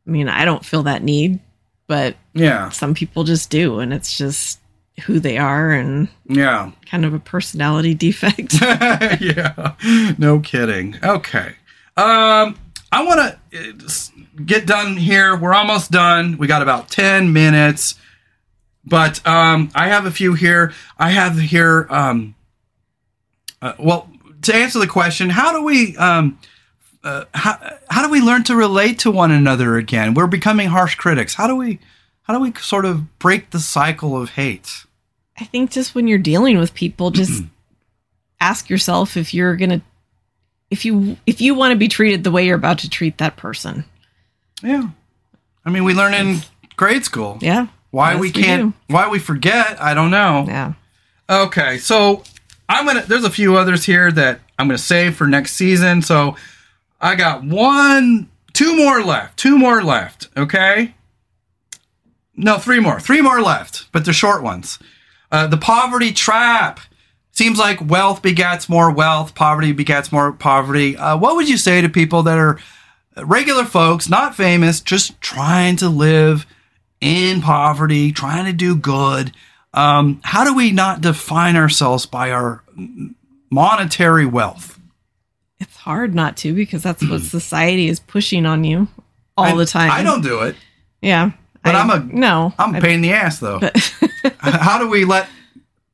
I 0.07 0.11
mean, 0.11 0.29
I 0.29 0.45
don't 0.45 0.65
feel 0.65 0.85
that 0.85 1.03
need, 1.03 1.41
but 1.89 2.15
Yeah, 2.35 2.69
some 2.71 2.95
people 2.95 3.25
just 3.25 3.51
do. 3.51 3.81
And 3.81 3.93
it's 3.93 4.17
just 4.17 4.61
who 5.05 5.19
they 5.19 5.37
are 5.39 5.73
and 5.73 6.09
yeah. 6.27 6.71
kind 6.89 7.05
of 7.05 7.13
a 7.13 7.19
personality 7.19 7.95
defect. 7.95 8.55
yeah, 8.61 9.75
no 10.19 10.39
kidding. 10.39 10.97
Okay. 11.03 11.55
Um, 11.97 12.57
I 12.93 13.05
want 13.05 13.37
to 13.51 13.75
get 14.45 14.67
done 14.67 14.97
here. 14.97 15.37
We're 15.37 15.55
almost 15.55 15.91
done. 15.91 16.39
We 16.39 16.47
got 16.47 16.63
about 16.63 16.89
10 16.89 17.33
minutes. 17.33 17.97
But 18.85 19.27
um, 19.27 19.71
I 19.75 19.89
have 19.89 20.07
a 20.07 20.11
few 20.11 20.35
here. 20.35 20.73
I 20.97 21.11
have 21.11 21.39
here, 21.39 21.87
um, 21.91 22.37
uh, 23.61 23.73
well, 23.79 24.09
to 24.43 24.55
answer 24.55 24.79
the 24.79 24.87
question, 24.87 25.31
how 25.31 25.53
do 25.53 25.65
we. 25.65 25.97
Um, 25.97 26.39
uh, 27.03 27.25
how, 27.35 27.79
how 27.89 28.05
do 28.05 28.11
we 28.11 28.21
learn 28.21 28.43
to 28.43 28.57
relate 28.57 28.99
to 28.99 29.13
one 29.13 29.31
another 29.31 29.77
again? 29.77 30.15
We're 30.15 30.27
becoming 30.27 30.69
harsh 30.69 30.97
critics. 30.97 31.35
How 31.35 31.47
do 31.47 31.55
we 31.55 31.79
how 32.23 32.35
do 32.35 32.41
we 32.41 32.53
sort 32.55 32.85
of 32.85 33.21
break 33.21 33.51
the 33.51 33.61
cycle 33.61 34.21
of 34.21 34.31
hate? 34.31 34.85
I 35.39 35.45
think 35.45 35.71
just 35.71 35.95
when 35.95 36.09
you're 36.09 36.19
dealing 36.19 36.59
with 36.59 36.75
people, 36.75 37.13
just 37.13 37.45
ask 38.41 38.69
yourself 38.69 39.17
if 39.17 39.33
you're 39.33 39.55
gonna 39.55 39.83
if 40.71 40.85
you 40.85 41.17
if 41.27 41.41
you 41.41 41.55
want 41.55 41.73
to 41.73 41.77
be 41.77 41.89
treated 41.89 42.25
the 42.25 42.31
way 42.31 42.47
you're 42.47 42.57
about 42.57 42.79
to 42.81 42.91
treat 42.91 43.19
that 43.19 43.37
person. 43.37 43.85
Yeah. 44.63 44.89
I 45.65 45.71
mean, 45.71 45.85
we 45.85 45.95
learn 45.95 46.15
in 46.15 46.39
grade 46.77 47.05
school. 47.05 47.39
Yeah. 47.41 47.67
Why 47.91 48.13
Yes, 48.13 48.21
we 48.21 48.31
can't, 48.31 48.75
why 48.89 49.09
we 49.09 49.19
forget, 49.19 49.81
I 49.81 49.95
don't 49.95 50.11
know. 50.11 50.45
Yeah. 50.47 50.75
Okay, 51.29 51.79
so 51.79 52.23
I'm 52.69 52.87
gonna. 52.87 53.03
There's 53.03 53.25
a 53.25 53.31
few 53.31 53.57
others 53.57 53.85
here 53.85 54.13
that 54.13 54.41
I'm 54.59 54.69
gonna 54.69 54.79
save 54.79 55.17
for 55.17 55.27
next 55.27 55.53
season. 55.53 56.03
So 56.03 56.37
I 57.01 57.15
got 57.15 57.43
one, 57.45 58.29
two 58.53 58.77
more 58.77 59.03
left. 59.03 59.39
Two 59.39 59.59
more 59.59 59.83
left. 59.83 60.29
Okay. 60.37 60.95
No, 62.37 62.59
three 62.59 62.81
more. 62.81 63.01
Three 63.01 63.23
more 63.23 63.41
left, 63.41 63.91
but 63.93 64.05
they're 64.05 64.15
short 64.15 64.43
ones. 64.43 64.79
Uh, 65.33 65.47
the 65.47 65.57
poverty 65.57 66.13
trap. 66.13 66.81
Seems 67.37 67.59
like 67.59 67.87
wealth 67.87 68.23
begets 68.23 68.67
more 68.67 68.91
wealth, 68.91 69.35
poverty 69.35 69.73
begets 69.73 70.11
more 70.11 70.33
poverty. 70.33 70.97
Uh, 70.97 71.19
what 71.19 71.37
would 71.37 71.47
you 71.51 71.59
say 71.59 71.83
to 71.83 71.89
people 71.91 72.23
that 72.23 72.39
are 72.39 72.59
regular 73.23 73.67
folks, 73.67 74.09
not 74.09 74.35
famous, 74.35 74.81
just 74.81 75.21
trying 75.21 75.77
to 75.77 75.91
live 75.91 76.47
in 77.03 77.43
poverty, 77.43 78.11
trying 78.11 78.47
to 78.47 78.55
do 78.55 78.75
good? 78.75 79.33
Um, 79.75 80.19
how 80.25 80.45
do 80.45 80.55
we 80.55 80.71
not 80.73 81.03
define 81.03 81.57
ourselves 81.57 82.07
by 82.07 82.31
our 82.31 82.65
monetary 83.51 84.25
wealth? 84.25 84.79
It's 85.61 85.77
hard 85.77 86.15
not 86.15 86.39
to 86.39 86.55
because 86.55 86.83
that's 86.83 87.07
what 87.07 87.21
society 87.21 87.89
is 87.89 88.01
pushing 88.01 88.47
on 88.47 88.65
you 88.65 88.89
all 89.37 89.45
I- 89.45 89.57
the 89.57 89.67
time. 89.67 89.91
I 89.91 90.03
don't 90.03 90.23
do 90.23 90.41
it. 90.41 90.57
Yeah. 91.03 91.33
But 91.63 91.75
I- 91.75 91.81
I'm 91.81 91.91
a- 91.91 92.15
no. 92.15 92.55
I'm 92.59 92.75
a 92.75 92.81
pain 92.81 92.95
in 92.95 93.01
the 93.03 93.13
ass 93.13 93.41
though. 93.41 93.61
how 94.41 94.79
do 94.79 94.89
we 94.89 95.05
let 95.05 95.29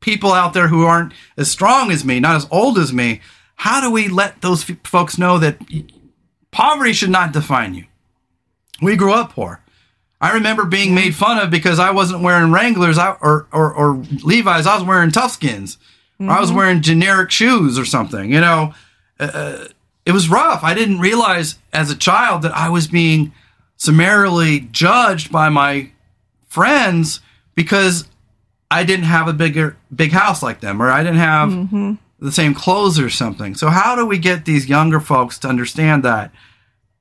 people 0.03 0.33
out 0.33 0.53
there 0.53 0.69
who 0.69 0.85
aren't 0.85 1.13
as 1.37 1.51
strong 1.51 1.91
as 1.91 2.05
me, 2.05 2.21
not 2.21 2.37
as 2.37 2.47
old 2.51 2.79
as 2.79 2.93
me, 2.93 3.21
how 3.57 3.81
do 3.81 3.91
we 3.91 4.09
let 4.09 4.43
those 4.43 4.69
f- 4.69 4.77
folks 4.85 5.17
know 5.17 5.39
that 5.39 5.59
poverty 6.51 6.93
should 6.93 7.11
not 7.11 7.33
define 7.33 7.75
you? 7.75 7.87
We 8.81 8.97
grew 8.97 9.13
up 9.15 9.33
poor. 9.33 9.61
I 10.21 10.35
remember 10.35 10.65
being 10.65 10.95
made 10.95 11.15
fun 11.15 11.39
of 11.39 11.51
because 11.51 11.79
I 11.79 11.91
wasn't 11.91 12.23
wearing 12.23 12.53
Wranglers 12.53 12.99
I- 12.99 13.17
or, 13.21 13.47
or, 13.53 13.73
or 13.73 13.95
Levi's. 14.23 14.67
I 14.67 14.75
was 14.77 14.85
wearing 14.85 15.11
Toughskins. 15.11 15.79
Or 16.21 16.31
I 16.31 16.41
was 16.41 16.53
wearing 16.53 16.83
generic 16.83 17.33
shoes 17.33 17.77
or 17.77 17.85
something. 17.85 18.33
You 18.33 18.41
know, 18.41 18.75
uh, 19.19 19.65
it 20.07 20.13
was 20.13 20.29
rough. 20.29 20.63
I 20.63 20.73
didn't 20.75 21.01
realize 21.01 21.59
as 21.73 21.91
a 21.91 21.97
child 21.97 22.43
that 22.43 22.57
I 22.57 22.69
was 22.69 22.87
being 22.87 23.33
summarily 23.77 24.61
judged 24.61 25.33
by 25.33 25.49
my 25.49 25.91
friends 26.47 27.21
because 27.57 28.07
I 28.73 28.85
didn't 28.85 29.05
have 29.05 29.29
a 29.29 29.35
bigger 29.35 29.77
big 29.95 30.12
house 30.12 30.43
like 30.43 30.61
them 30.61 30.81
or 30.81 30.89
I 30.89 31.03
didn't 31.03 31.18
have 31.18 31.51
the 32.18 32.33
same 32.33 32.55
clothes 32.55 32.99
or 32.99 33.11
something. 33.11 33.55
So 33.55 33.68
how 33.68 33.95
do 33.95 34.07
we 34.07 34.16
get 34.16 34.47
these 34.47 34.68
younger 34.68 34.99
folks 34.99 35.39
to 35.41 35.49
understand 35.49 36.05
that? 36.05 36.33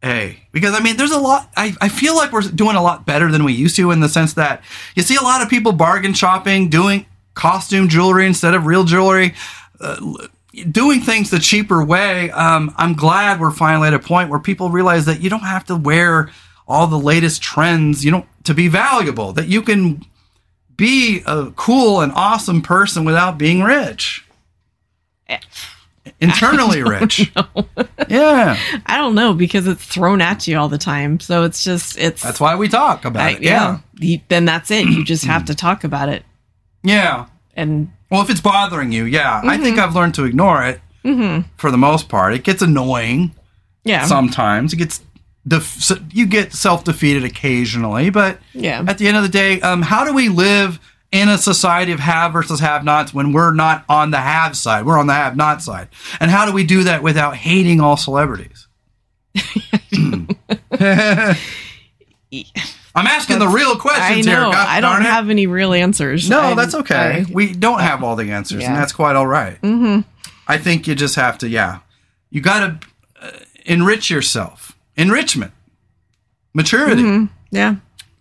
Hey, 0.01 0.47
because 0.51 0.73
I 0.73 0.81
mean, 0.81 0.97
there's 0.97 1.11
a 1.11 1.19
lot. 1.19 1.49
I, 1.55 1.73
I 1.79 1.87
feel 1.87 2.15
like 2.15 2.33
we're 2.33 2.41
doing 2.41 2.75
a 2.75 2.81
lot 2.81 3.05
better 3.05 3.31
than 3.31 3.43
we 3.45 3.53
used 3.53 3.75
to 3.77 3.91
in 3.91 4.01
the 4.01 4.09
sense 4.09 4.33
that 4.33 4.63
you 4.95 5.03
see 5.03 5.15
a 5.15 5.21
lot 5.21 5.41
of 5.41 5.49
people 5.49 5.71
bargain 5.71 6.13
shopping, 6.13 6.69
doing 6.69 7.05
costume 7.35 7.87
jewelry 7.87 8.25
instead 8.25 8.53
of 8.53 8.65
real 8.65 8.83
jewelry, 8.83 9.35
uh, 9.79 10.27
doing 10.69 10.99
things 10.99 11.29
the 11.29 11.39
cheaper 11.39 11.85
way. 11.85 12.31
Um, 12.31 12.73
I'm 12.77 12.95
glad 12.95 13.39
we're 13.39 13.51
finally 13.51 13.87
at 13.87 13.93
a 13.93 13.99
point 13.99 14.29
where 14.29 14.39
people 14.39 14.71
realize 14.71 15.05
that 15.05 15.21
you 15.21 15.29
don't 15.29 15.39
have 15.41 15.65
to 15.65 15.75
wear 15.75 16.31
all 16.67 16.87
the 16.87 16.99
latest 16.99 17.41
trends, 17.41 18.03
you 18.03 18.11
don't 18.11 18.25
to 18.43 18.53
be 18.53 18.67
valuable. 18.67 19.33
That 19.33 19.47
you 19.47 19.61
can 19.61 20.03
be 20.81 21.21
a 21.27 21.51
cool 21.55 22.01
and 22.01 22.11
awesome 22.13 22.63
person 22.63 23.05
without 23.05 23.37
being 23.37 23.61
rich. 23.61 24.25
Eh. 25.29 25.37
Internally 26.19 26.81
rich. 26.97 27.31
Yeah. 28.09 28.57
I 28.87 28.97
don't 28.97 29.13
know 29.13 29.35
because 29.35 29.67
it's 29.67 29.85
thrown 29.85 30.21
at 30.21 30.47
you 30.47 30.57
all 30.57 30.69
the 30.69 30.79
time. 30.79 31.19
So 31.19 31.43
it's 31.43 31.63
just 31.63 31.99
it's 31.99 32.23
That's 32.23 32.39
why 32.39 32.55
we 32.55 32.67
talk 32.67 33.05
about 33.05 33.21
I- 33.21 33.31
it. 33.33 33.43
Yeah. 33.43 33.79
You- 33.99 34.21
then 34.27 34.45
that's 34.45 34.71
it. 34.71 34.87
You 34.87 35.05
just 35.05 35.23
have 35.25 35.45
to 35.45 35.55
talk 35.55 35.83
about 35.83 36.09
it. 36.09 36.25
Yeah. 36.83 37.27
And 37.55 37.91
Well, 38.09 38.23
if 38.23 38.31
it's 38.31 38.41
bothering 38.41 38.91
you, 38.91 39.05
yeah. 39.05 39.39
I 39.43 39.57
think 39.59 39.77
mm-hmm. 39.77 39.87
I've 39.87 39.95
learned 39.95 40.15
to 40.15 40.25
ignore 40.25 40.63
it 40.65 40.81
mm-hmm. 41.05 41.47
for 41.57 41.69
the 41.69 41.77
most 41.77 42.09
part. 42.09 42.33
It 42.33 42.43
gets 42.43 42.63
annoying 42.63 43.35
yeah. 43.83 44.05
sometimes. 44.05 44.73
It 44.73 44.77
gets 44.77 45.01
def- 45.47 45.91
you 46.13 46.25
get 46.25 46.53
self 46.53 46.83
defeated 46.83 47.23
occasionally, 47.23 48.09
but 48.09 48.39
Yeah. 48.53 48.83
at 48.87 48.97
the 48.97 49.07
end 49.07 49.17
of 49.17 49.23
the 49.23 49.29
day, 49.29 49.59
um, 49.61 49.81
how 49.81 50.03
do 50.05 50.13
we 50.13 50.29
live 50.29 50.79
in 51.11 51.27
a 51.29 51.37
society 51.37 51.91
of 51.91 51.99
have 51.99 52.31
versus 52.33 52.59
have 52.61 52.83
nots 52.85 53.13
when 53.13 53.33
we're 53.33 53.53
not 53.53 53.83
on 53.89 54.11
the 54.11 54.17
have 54.19 54.55
side? 54.55 54.85
We're 54.85 54.97
on 54.99 55.07
the 55.07 55.13
have 55.13 55.35
not 55.35 55.61
side, 55.61 55.87
and 56.19 56.31
how 56.31 56.45
do 56.45 56.51
we 56.51 56.63
do 56.63 56.83
that 56.83 57.03
without 57.03 57.35
hating 57.35 57.81
all 57.81 57.97
celebrities? 57.97 58.67
I'm 62.93 63.07
asking 63.07 63.39
the 63.39 63.47
real 63.47 63.71
I 63.71 63.75
questions 63.77 64.25
know. 64.25 64.31
here. 64.31 64.41
God 64.51 64.67
I 64.67 64.81
don't 64.81 65.01
have 65.03 65.29
any 65.29 65.47
real 65.47 65.73
answers. 65.73 66.29
No, 66.29 66.39
I'm- 66.41 66.57
that's 66.57 66.75
okay. 66.75 67.25
I- 67.27 67.31
we 67.31 67.53
don't 67.53 67.79
have 67.79 68.03
all 68.03 68.15
the 68.15 68.31
answers, 68.31 68.63
and 68.63 68.75
that's 68.75 68.91
quite 68.93 69.15
all 69.15 69.27
right. 69.27 69.61
Mm-hmm. 69.61 70.01
I 70.47 70.57
think 70.57 70.87
you 70.87 70.95
just 70.95 71.15
have 71.15 71.37
to, 71.39 71.47
yeah, 71.49 71.79
you 72.29 72.41
got 72.41 72.59
to 72.59 72.79
uh, 73.25 73.31
enrich 73.65 74.09
yourself. 74.09 74.70
Enrichment, 74.97 75.53
maturity. 76.53 77.03
Mm-hmm. 77.03 77.25
yeah. 77.51 77.75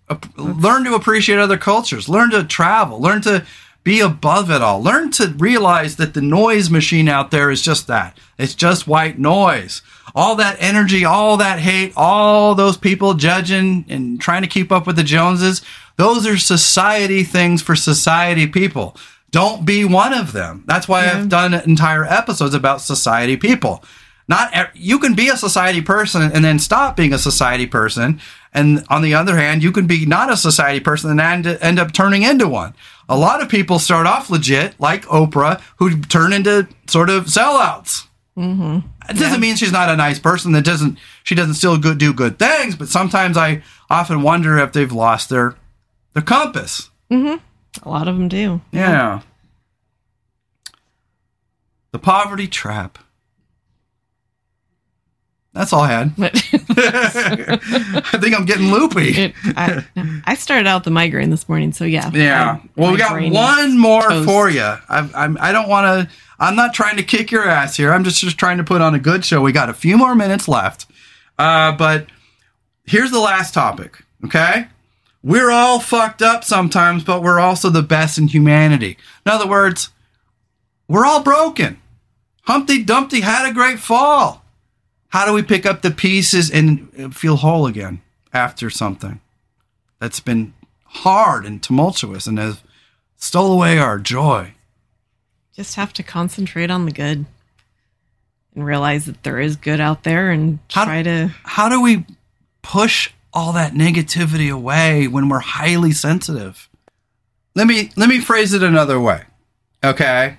Ap- 0.08 0.36
learn 0.36 0.84
to 0.84 0.94
appreciate 0.94 1.38
other 1.38 1.58
cultures. 1.58 2.08
Learn 2.08 2.30
to 2.30 2.44
travel. 2.44 3.00
Learn 3.00 3.22
to 3.22 3.44
be 3.82 4.00
above 4.00 4.50
it 4.50 4.60
all. 4.60 4.82
Learn 4.82 5.10
to 5.12 5.28
realize 5.38 5.96
that 5.96 6.14
the 6.14 6.20
noise 6.20 6.68
machine 6.70 7.08
out 7.08 7.30
there 7.30 7.50
is 7.50 7.62
just 7.62 7.86
that. 7.86 8.18
It's 8.38 8.54
just 8.54 8.86
white 8.86 9.18
noise. 9.18 9.82
All 10.14 10.36
that 10.36 10.56
energy, 10.58 11.04
all 11.04 11.36
that 11.38 11.60
hate, 11.60 11.92
all 11.96 12.54
those 12.54 12.76
people 12.76 13.14
judging 13.14 13.84
and 13.88 14.20
trying 14.20 14.42
to 14.42 14.48
keep 14.48 14.70
up 14.72 14.86
with 14.86 14.96
the 14.96 15.04
Joneses, 15.04 15.62
those 15.96 16.26
are 16.26 16.36
society 16.36 17.22
things 17.22 17.62
for 17.62 17.76
society 17.76 18.46
people. 18.46 18.96
Don't 19.30 19.64
be 19.64 19.84
one 19.84 20.12
of 20.12 20.32
them. 20.32 20.64
That's 20.66 20.88
why 20.88 21.08
I've 21.08 21.28
done 21.28 21.54
entire 21.54 22.04
episodes 22.04 22.54
about 22.54 22.80
society 22.80 23.36
people. 23.36 23.84
Not 24.31 24.76
you 24.76 25.01
can 25.01 25.14
be 25.14 25.28
a 25.28 25.37
society 25.37 25.83
person 25.83 26.22
and 26.22 26.45
then 26.45 26.61
stop 26.61 26.97
being 26.97 27.12
a 27.12 27.18
society 27.18 27.66
person, 27.66 28.20
and 28.55 28.85
on 28.89 29.03
the 29.03 29.12
other 29.12 29.37
hand, 29.37 29.64
you 29.64 29.72
can 29.72 29.89
be 29.89 30.07
not 30.07 30.33
a 30.33 30.37
society 30.37 30.78
person 30.78 31.11
and 31.11 31.47
end, 31.47 31.81
up 31.81 31.93
turning 31.93 32.22
into 32.22 32.47
one. 32.47 32.72
A 33.09 33.18
lot 33.18 33.43
of 33.43 33.49
people 33.49 33.81
start 33.81 34.07
off 34.07 34.31
legit, 34.31 34.78
like 34.78 35.05
Oprah, 35.07 35.61
who 35.78 36.01
turn 36.03 36.33
into 36.33 36.68
sort 36.87 37.11
of 37.11 37.24
sellouts. 37.24 38.07
Mm-hmm. 38.39 38.87
It 39.09 39.18
doesn't 39.18 39.41
mean 39.41 39.57
she's 39.57 39.72
not 39.72 39.91
a 39.91 39.97
nice 39.97 40.20
person. 40.20 40.53
That 40.53 40.64
doesn't 40.64 40.97
she 41.24 41.35
doesn't 41.35 41.55
still 41.55 41.76
good, 41.76 41.99
do 41.99 42.14
good 42.14 42.39
things. 42.39 42.76
But 42.76 42.87
sometimes 42.87 43.37
I 43.37 43.64
often 43.91 44.22
wonder 44.22 44.59
if 44.59 44.72
they've 44.72 44.93
lost 44.93 45.28
their 45.28 45.57
their 46.14 46.22
compass. 46.22 46.91
A 47.11 47.41
lot 47.85 48.07
of 48.07 48.16
them 48.16 48.28
do. 48.28 48.61
Yeah. 48.70 49.22
The 51.91 51.99
poverty 51.99 52.47
trap. 52.47 53.01
That's 55.53 55.72
all 55.72 55.80
I 55.80 55.88
had. 55.88 56.12
I 56.18 56.28
think 58.20 58.36
I'm 58.36 58.44
getting 58.44 58.70
loopy. 58.70 59.11
It, 59.24 59.34
I, 59.57 59.84
I 60.24 60.34
started 60.36 60.66
out 60.68 60.84
the 60.84 60.90
migraine 60.90 61.30
this 61.30 61.48
morning, 61.48 61.72
so 61.72 61.84
yeah. 61.84 62.11
Yeah. 62.12 62.59
I- 62.62 62.68
well, 62.76 62.92
we 62.92 62.98
got 62.98 63.20
one 63.32 63.78
more 63.78 64.09
toast. 64.09 64.28
for 64.28 64.48
you. 64.48 64.62
I, 64.62 65.11
I'm, 65.14 65.36
I 65.40 65.53
don't 65.53 65.68
want 65.68 66.09
to. 66.09 66.14
I'm 66.38 66.57
not 66.57 66.72
trying 66.72 66.96
to 66.96 67.03
kick 67.03 67.30
your 67.30 67.46
ass 67.48 67.76
here. 67.76 67.92
I'm 67.92 68.05
just 68.05 68.20
just 68.20 68.38
trying 68.38 68.59
to 68.59 68.64
put 68.64 68.80
on 68.80 68.94
a 68.94 68.98
good 68.98 69.24
show. 69.24 69.40
We 69.42 69.53
got 69.53 69.68
a 69.68 69.74
few 69.74 69.98
more 69.98 70.14
minutes 70.14 70.48
left, 70.48 70.86
uh, 71.38 71.76
but 71.76 72.07
here's 72.84 73.11
the 73.11 73.20
last 73.20 73.53
topic. 73.53 74.03
Okay, 74.24 74.68
we're 75.22 75.51
all 75.51 75.80
fucked 75.80 76.22
up 76.22 76.44
sometimes, 76.44 77.03
but 77.05 77.22
we're 77.22 77.40
also 77.40 77.68
the 77.70 77.82
best 77.82 78.16
in 78.18 78.28
humanity. 78.28 78.96
In 79.26 79.32
other 79.32 79.48
words, 79.48 79.90
we're 80.88 81.05
all 81.05 81.22
broken. 81.22 81.78
Humpty 82.44 82.82
Dumpty 82.84 83.20
had 83.20 83.51
a 83.51 83.53
great 83.53 83.80
fall. 83.80 84.39
How 85.11 85.26
do 85.26 85.32
we 85.32 85.42
pick 85.42 85.66
up 85.66 85.82
the 85.82 85.90
pieces 85.90 86.50
and 86.50 86.88
uh, 86.98 87.08
feel 87.11 87.36
whole 87.36 87.66
again 87.66 88.00
after 88.32 88.70
something 88.70 89.20
that's 89.98 90.20
been 90.20 90.54
hard 90.84 91.44
and 91.44 91.62
tumultuous 91.62 92.26
and 92.26 92.38
has 92.38 92.62
stole 93.16 93.52
away 93.52 93.78
our 93.78 93.98
joy? 93.98 94.54
Just 95.54 95.74
have 95.74 95.92
to 95.94 96.02
concentrate 96.02 96.70
on 96.70 96.84
the 96.86 96.92
good 96.92 97.26
and 98.54 98.64
realize 98.64 99.04
that 99.06 99.22
there 99.24 99.38
is 99.40 99.56
good 99.56 99.80
out 99.80 100.04
there 100.04 100.30
and 100.30 100.58
How- 100.70 100.84
try 100.84 101.02
to. 101.02 101.34
How 101.44 101.68
do 101.68 101.80
we 101.80 102.04
push 102.62 103.11
all 103.32 103.52
that 103.52 103.74
negativity 103.74 104.50
away 104.52 105.06
when 105.08 105.28
we're 105.28 105.40
highly 105.40 105.92
sensitive? 105.92 106.68
Let 107.56 107.66
me 107.66 107.90
let 107.96 108.08
me 108.08 108.20
phrase 108.20 108.52
it 108.52 108.62
another 108.62 109.00
way. 109.00 109.24
Okay? 109.82 110.36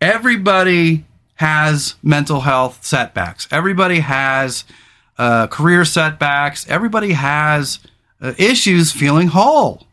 Everybody 0.00 1.04
has 1.42 1.96
mental 2.04 2.42
health 2.42 2.84
setbacks. 2.84 3.48
Everybody 3.50 3.98
has 3.98 4.64
uh, 5.18 5.48
career 5.48 5.84
setbacks. 5.84 6.68
Everybody 6.68 7.14
has 7.14 7.80
uh, 8.20 8.32
issues 8.38 8.92
feeling 8.92 9.26
whole. 9.26 9.88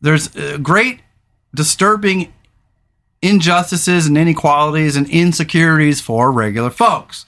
There's 0.00 0.34
uh, 0.36 0.58
great 0.62 1.00
disturbing 1.52 2.32
injustices 3.20 4.06
and 4.06 4.16
inequalities 4.16 4.94
and 4.94 5.10
insecurities 5.10 6.00
for 6.00 6.30
regular 6.30 6.70
folks. 6.70 7.26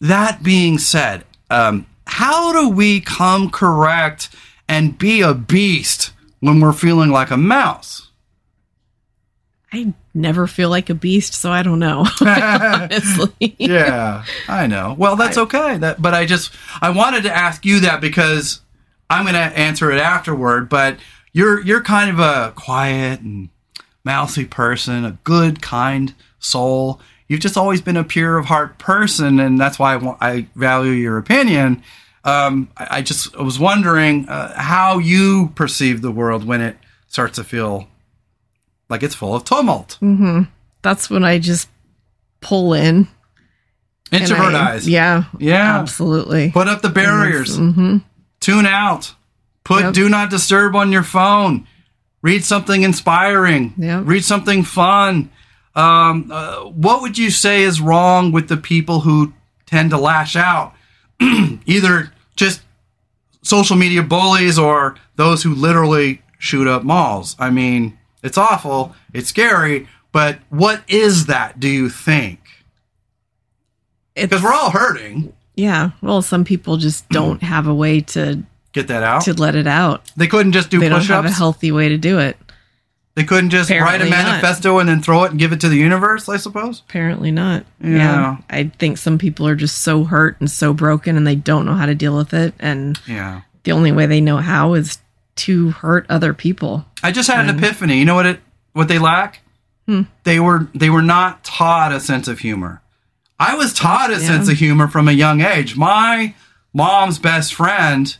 That 0.00 0.42
being 0.42 0.78
said, 0.78 1.24
um, 1.50 1.84
how 2.06 2.54
do 2.54 2.70
we 2.70 3.00
come 3.00 3.50
correct 3.50 4.30
and 4.66 4.96
be 4.96 5.20
a 5.20 5.34
beast 5.34 6.12
when 6.40 6.58
we're 6.58 6.72
feeling 6.72 7.10
like 7.10 7.30
a 7.30 7.36
mouse? 7.36 8.07
I 9.72 9.92
never 10.14 10.46
feel 10.46 10.70
like 10.70 10.88
a 10.88 10.94
beast, 10.94 11.34
so 11.34 11.50
I 11.52 11.62
don't 11.62 11.78
know. 11.78 12.06
Honestly. 12.20 13.54
yeah, 13.58 14.24
I 14.48 14.66
know. 14.66 14.94
Well, 14.98 15.16
that's 15.16 15.36
okay. 15.36 15.76
That, 15.78 16.00
but 16.00 16.14
I 16.14 16.24
just 16.26 16.52
I 16.80 16.90
wanted 16.90 17.24
to 17.24 17.36
ask 17.36 17.64
you 17.66 17.80
that 17.80 18.00
because 18.00 18.60
I'm 19.10 19.24
going 19.24 19.34
to 19.34 19.40
answer 19.58 19.90
it 19.90 20.00
afterward. 20.00 20.68
But 20.68 20.96
you're 21.32 21.60
you're 21.60 21.82
kind 21.82 22.10
of 22.10 22.18
a 22.18 22.52
quiet 22.56 23.20
and 23.20 23.50
mousy 24.04 24.46
person, 24.46 25.04
a 25.04 25.18
good, 25.24 25.60
kind 25.60 26.14
soul. 26.38 27.00
You've 27.28 27.40
just 27.40 27.58
always 27.58 27.82
been 27.82 27.98
a 27.98 28.04
pure 28.04 28.38
of 28.38 28.46
heart 28.46 28.78
person, 28.78 29.38
and 29.38 29.60
that's 29.60 29.78
why 29.78 29.92
I, 29.92 29.96
wa- 29.96 30.16
I 30.18 30.46
value 30.54 30.92
your 30.92 31.18
opinion. 31.18 31.82
Um, 32.24 32.70
I, 32.78 32.86
I 32.90 33.02
just 33.02 33.36
I 33.36 33.42
was 33.42 33.58
wondering 33.58 34.26
uh, 34.30 34.58
how 34.58 34.96
you 34.98 35.52
perceive 35.54 36.00
the 36.00 36.10
world 36.10 36.44
when 36.44 36.62
it 36.62 36.78
starts 37.08 37.36
to 37.36 37.44
feel 37.44 37.86
like 38.88 39.02
it's 39.02 39.14
full 39.14 39.34
of 39.34 39.44
tumult. 39.44 39.98
That's 40.82 41.10
when 41.10 41.24
I 41.24 41.38
just 41.38 41.68
pull 42.40 42.72
in. 42.74 43.08
Introvert 44.10 44.54
I- 44.54 44.72
eyes. 44.74 44.88
Yeah. 44.88 45.24
Yeah. 45.38 45.78
Absolutely. 45.80 46.50
Put 46.50 46.68
up 46.68 46.80
the 46.82 46.88
barriers. 46.88 47.56
hmm 47.56 47.98
Tune 48.40 48.66
out. 48.66 49.14
Put 49.64 49.82
Yep. 49.84 49.94
do 49.94 50.08
not 50.08 50.30
disturb 50.30 50.74
on 50.76 50.92
your 50.92 51.02
phone. 51.02 51.66
Read 52.22 52.44
something 52.44 52.82
inspiring. 52.82 53.74
Yep. 53.76 54.02
Read 54.06 54.24
something 54.24 54.62
fun. 54.64 55.30
Um, 55.74 56.30
uh, 56.32 56.60
what 56.64 57.02
would 57.02 57.18
you 57.18 57.30
say 57.30 57.62
is 57.62 57.80
wrong 57.80 58.32
with 58.32 58.48
the 58.48 58.56
people 58.56 59.00
who 59.00 59.34
tend 59.66 59.90
to 59.90 59.98
lash 59.98 60.34
out? 60.36 60.72
Either 61.20 62.12
just 62.36 62.62
social 63.42 63.76
media 63.76 64.02
bullies 64.02 64.58
or 64.58 64.96
those 65.16 65.42
who 65.42 65.54
literally 65.54 66.22
shoot 66.38 66.66
up 66.66 66.82
malls. 66.82 67.36
I 67.38 67.50
mean, 67.50 67.97
it's 68.22 68.38
awful. 68.38 68.94
It's 69.12 69.28
scary. 69.28 69.88
But 70.12 70.38
what 70.48 70.82
is 70.88 71.26
that, 71.26 71.60
do 71.60 71.68
you 71.68 71.88
think? 71.88 72.40
Because 74.14 74.42
we're 74.42 74.52
all 74.52 74.70
hurting. 74.70 75.32
yeah. 75.54 75.90
Well, 76.02 76.22
some 76.22 76.44
people 76.44 76.76
just 76.76 77.04
hmm. 77.04 77.14
don't 77.14 77.42
have 77.42 77.66
a 77.66 77.74
way 77.74 78.00
to 78.00 78.42
Get 78.72 78.88
that 78.88 79.02
out. 79.02 79.22
to 79.22 79.34
let 79.34 79.54
it 79.54 79.66
out. 79.66 80.10
They 80.16 80.26
couldn't 80.26 80.52
just 80.52 80.70
do 80.70 80.80
They 80.80 80.88
don't 80.88 81.04
have 81.04 81.24
a 81.24 81.30
healthy 81.30 81.70
way 81.72 81.88
to 81.90 81.98
do 81.98 82.18
it. 82.18 82.36
They 83.14 83.24
couldn't 83.24 83.50
just 83.50 83.68
write 83.68 83.80
Apparently 83.80 84.06
a 84.06 84.10
not. 84.10 84.26
manifesto 84.26 84.78
and 84.78 84.88
then 84.88 85.02
throw 85.02 85.24
it 85.24 85.30
and 85.32 85.40
give 85.40 85.52
it 85.52 85.60
to 85.62 85.68
the 85.68 85.76
universe, 85.76 86.28
I 86.28 86.36
suppose. 86.36 86.82
Apparently 86.88 87.32
not. 87.32 87.66
Yeah. 87.82 88.36
I 88.48 88.70
think 88.78 88.96
some 88.96 89.18
people 89.18 89.48
are 89.48 89.56
just 89.56 89.78
so 89.78 90.04
hurt 90.04 90.38
and 90.38 90.48
so 90.48 90.72
broken 90.72 91.16
and 91.16 91.26
they 91.26 91.34
don't 91.34 91.66
know 91.66 91.74
how 91.74 91.86
to 91.86 91.96
deal 91.96 92.16
with 92.16 92.32
it. 92.32 92.54
And 92.60 92.98
Yeah. 93.08 93.40
the 93.64 93.72
only 93.72 93.90
way 93.90 94.06
they 94.06 94.20
know 94.20 94.36
how 94.36 94.74
is 94.74 94.98
to 95.38 95.70
hurt 95.70 96.06
other 96.08 96.34
people. 96.34 96.84
I 97.02 97.12
just 97.12 97.30
had 97.30 97.48
an 97.48 97.56
epiphany. 97.58 97.98
You 97.98 98.04
know 98.04 98.14
what 98.14 98.26
it 98.26 98.40
what 98.72 98.88
they 98.88 98.98
lack? 98.98 99.40
Hmm. 99.86 100.02
They 100.24 100.38
were 100.40 100.68
they 100.74 100.90
were 100.90 101.02
not 101.02 101.44
taught 101.44 101.92
a 101.92 102.00
sense 102.00 102.28
of 102.28 102.40
humor. 102.40 102.82
I 103.40 103.54
was 103.54 103.72
taught 103.72 104.10
a 104.10 104.14
Yeah. 104.14 104.18
sense 104.26 104.48
of 104.50 104.58
humor 104.58 104.88
from 104.88 105.08
a 105.08 105.12
young 105.12 105.40
age. 105.40 105.76
My 105.76 106.34
mom's 106.74 107.18
best 107.18 107.54
friend 107.54 108.16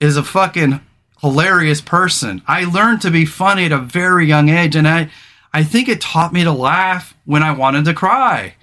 is 0.00 0.16
a 0.16 0.22
fucking 0.22 0.80
hilarious 1.20 1.80
person. 1.80 2.42
I 2.46 2.64
learned 2.64 3.00
to 3.02 3.10
be 3.10 3.24
funny 3.24 3.64
at 3.66 3.72
a 3.72 3.78
very 3.78 4.26
young 4.26 4.48
age 4.48 4.76
and 4.76 4.86
I 4.86 5.10
I 5.52 5.64
think 5.64 5.88
it 5.88 6.00
taught 6.00 6.32
me 6.32 6.44
to 6.44 6.52
laugh 6.52 7.14
when 7.24 7.42
I 7.42 7.52
wanted 7.52 7.84
to 7.86 7.94
cry. 7.94 8.54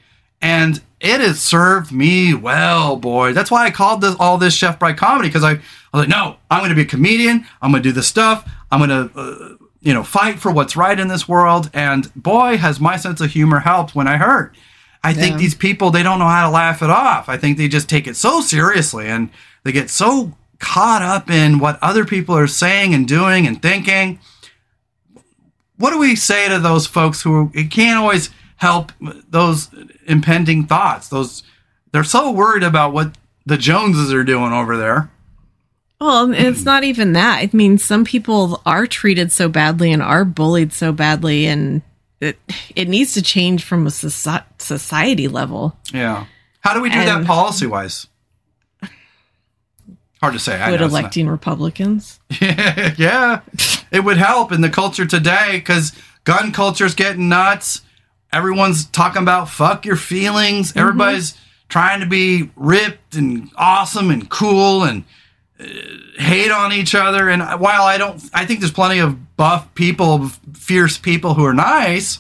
And 0.42 0.82
it 1.00 1.20
has 1.20 1.42
served 1.42 1.92
me 1.92 2.34
well, 2.34 2.96
boy. 2.96 3.34
That's 3.34 3.50
why 3.52 3.66
I 3.66 3.72
called 3.72 4.02
this 4.02 4.16
all 4.20 4.38
this 4.38 4.54
Chef 4.54 4.78
Bry 4.80 4.94
comedy 4.94 5.30
because 5.30 5.44
I, 5.44 5.60
I 5.96 6.00
was 6.00 6.08
like, 6.08 6.18
no, 6.18 6.36
I'm 6.52 6.60
going 6.60 6.72
to 6.72 6.76
be 6.76 6.82
a 6.82 6.86
comedian. 6.86 7.46
I'm 7.62 7.72
going 7.72 7.82
to 7.82 7.90
do 7.90 7.94
this 7.94 8.08
stuff. 8.08 8.50
I'm 8.70 8.86
going 8.86 8.90
to, 8.90 9.18
uh, 9.18 9.56
you 9.80 9.94
know, 9.94 10.04
fight 10.04 10.40
for 10.40 10.52
what's 10.52 10.76
right 10.76 11.00
in 11.00 11.08
this 11.08 11.26
world. 11.26 11.70
And 11.74 12.14
boy, 12.16 12.58
has 12.58 12.82
my 12.82 12.98
sense 12.98 13.22
of 13.22 13.32
humor 13.32 13.60
helped 13.60 13.96
when 13.96 14.06
I 14.06 14.18
hurt. 14.18 14.58
I 15.06 15.14
think 15.14 15.34
Yeah. 15.34 15.38
these 15.38 15.56
people 15.56 15.92
they 15.92 16.04
don't 16.04 16.20
know 16.20 16.28
how 16.28 16.46
to 16.48 16.52
laugh 16.52 16.82
it 16.82 16.90
off. 16.90 17.30
I 17.30 17.38
think 17.38 17.58
they 17.58 17.70
just 17.70 17.88
take 17.88 18.08
it 18.08 18.18
so 18.18 18.42
seriously 18.42 19.08
and 19.08 19.30
they 19.64 19.72
get 19.72 19.90
so 19.90 20.34
caught 20.60 21.02
up 21.02 21.30
in 21.30 21.60
what 21.60 21.80
other 21.82 22.04
people 22.04 22.36
are 22.36 22.48
saying 22.48 22.94
and 22.94 23.08
doing 23.08 23.48
and 23.48 23.62
thinking 23.62 24.20
what 25.78 25.92
do 25.92 26.00
we 26.00 26.16
say 26.16 26.48
to 26.48 26.60
those 26.60 26.88
folks 26.88 27.22
who 27.22 27.52
it 27.54 27.70
can't 27.70 28.00
always 28.00 28.30
help 28.56 28.94
those 29.30 29.70
impending 30.08 30.66
thoughts 30.66 31.10
those 31.10 31.44
they're 31.92 32.06
so 32.06 32.32
worried 32.32 32.64
about 32.64 32.94
what 32.94 33.18
the 33.46 33.58
joneses 33.58 34.14
are 34.14 34.24
doing 34.24 34.54
over 34.54 34.78
there 34.78 35.12
Well, 36.00 36.34
it's 36.34 36.66
not 36.66 36.84
even 36.84 37.14
that. 37.14 37.40
I 37.40 37.50
mean, 37.54 37.78
some 37.78 38.04
people 38.04 38.62
are 38.66 38.86
treated 38.86 39.32
so 39.32 39.48
badly 39.48 39.92
and 39.92 40.02
are 40.02 40.26
bullied 40.26 40.74
so 40.74 40.92
badly, 40.92 41.46
and 41.48 41.82
it 42.20 42.38
it 42.76 42.90
needs 42.90 43.14
to 43.14 43.22
change 43.22 43.64
from 43.64 43.88
a 43.88 43.92
society 43.92 45.28
level. 45.28 45.78
yeah 45.94 46.26
how 46.62 46.74
do 46.74 46.82
we 46.82 46.90
do 46.90 46.98
that 46.98 47.26
policy 47.28 47.68
wise 47.68 48.08
hard 50.26 50.34
to 50.34 50.40
say 50.40 50.72
Would 50.72 50.82
electing 50.82 51.28
Republicans? 51.28 52.20
yeah, 52.42 52.94
yeah, 52.98 53.42
it 53.92 54.04
would 54.04 54.18
help 54.18 54.52
in 54.52 54.62
the 54.62 54.70
culture 54.70 55.06
today 55.06 55.52
because 55.54 55.94
gun 56.24 56.52
culture 56.52 56.86
is 56.86 56.96
getting 56.96 57.30
nuts. 57.30 57.82
Everyone's 58.34 58.86
talking 58.86 59.22
about 59.22 59.50
fuck 59.50 59.86
your 59.86 59.96
feelings. 59.96 60.70
Mm-hmm. 60.70 60.80
Everybody's 60.80 61.38
trying 61.70 62.00
to 62.00 62.06
be 62.08 62.50
ripped 62.56 63.16
and 63.16 63.52
awesome 63.56 64.10
and 64.10 64.30
cool 64.30 64.84
and 64.84 65.04
hate 65.58 66.52
on 66.52 66.74
each 66.74 66.96
other. 66.96 67.30
And 67.30 67.42
while 67.60 67.84
I 67.84 67.98
don't, 67.98 68.22
I 68.34 68.46
think 68.46 68.60
there's 68.60 68.72
plenty 68.72 69.00
of 69.00 69.38
buff 69.38 69.74
people, 69.76 70.30
fierce 70.54 70.98
people 70.98 71.34
who 71.34 71.46
are 71.46 71.54
nice. 71.54 72.20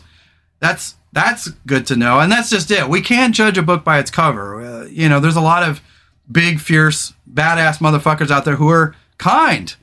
That's 0.59 0.95
that's 1.11 1.49
good 1.65 1.87
to 1.87 1.95
know, 1.95 2.19
and 2.19 2.31
that's 2.31 2.49
just 2.49 2.69
it. 2.71 2.89
We 2.89 3.01
can't 3.01 3.33
judge 3.33 3.57
a 3.57 3.63
book 3.63 3.83
by 3.83 3.99
its 3.99 4.11
cover. 4.11 4.61
Uh, 4.61 4.85
you 4.85 5.07
know, 5.07 5.19
there's 5.19 5.35
a 5.37 5.41
lot 5.41 5.63
of 5.63 5.81
big, 6.29 6.59
fierce, 6.59 7.13
badass 7.31 7.77
motherfuckers 7.77 8.31
out 8.31 8.45
there 8.45 8.55
who 8.55 8.69
are 8.69 8.95
kind 9.17 9.75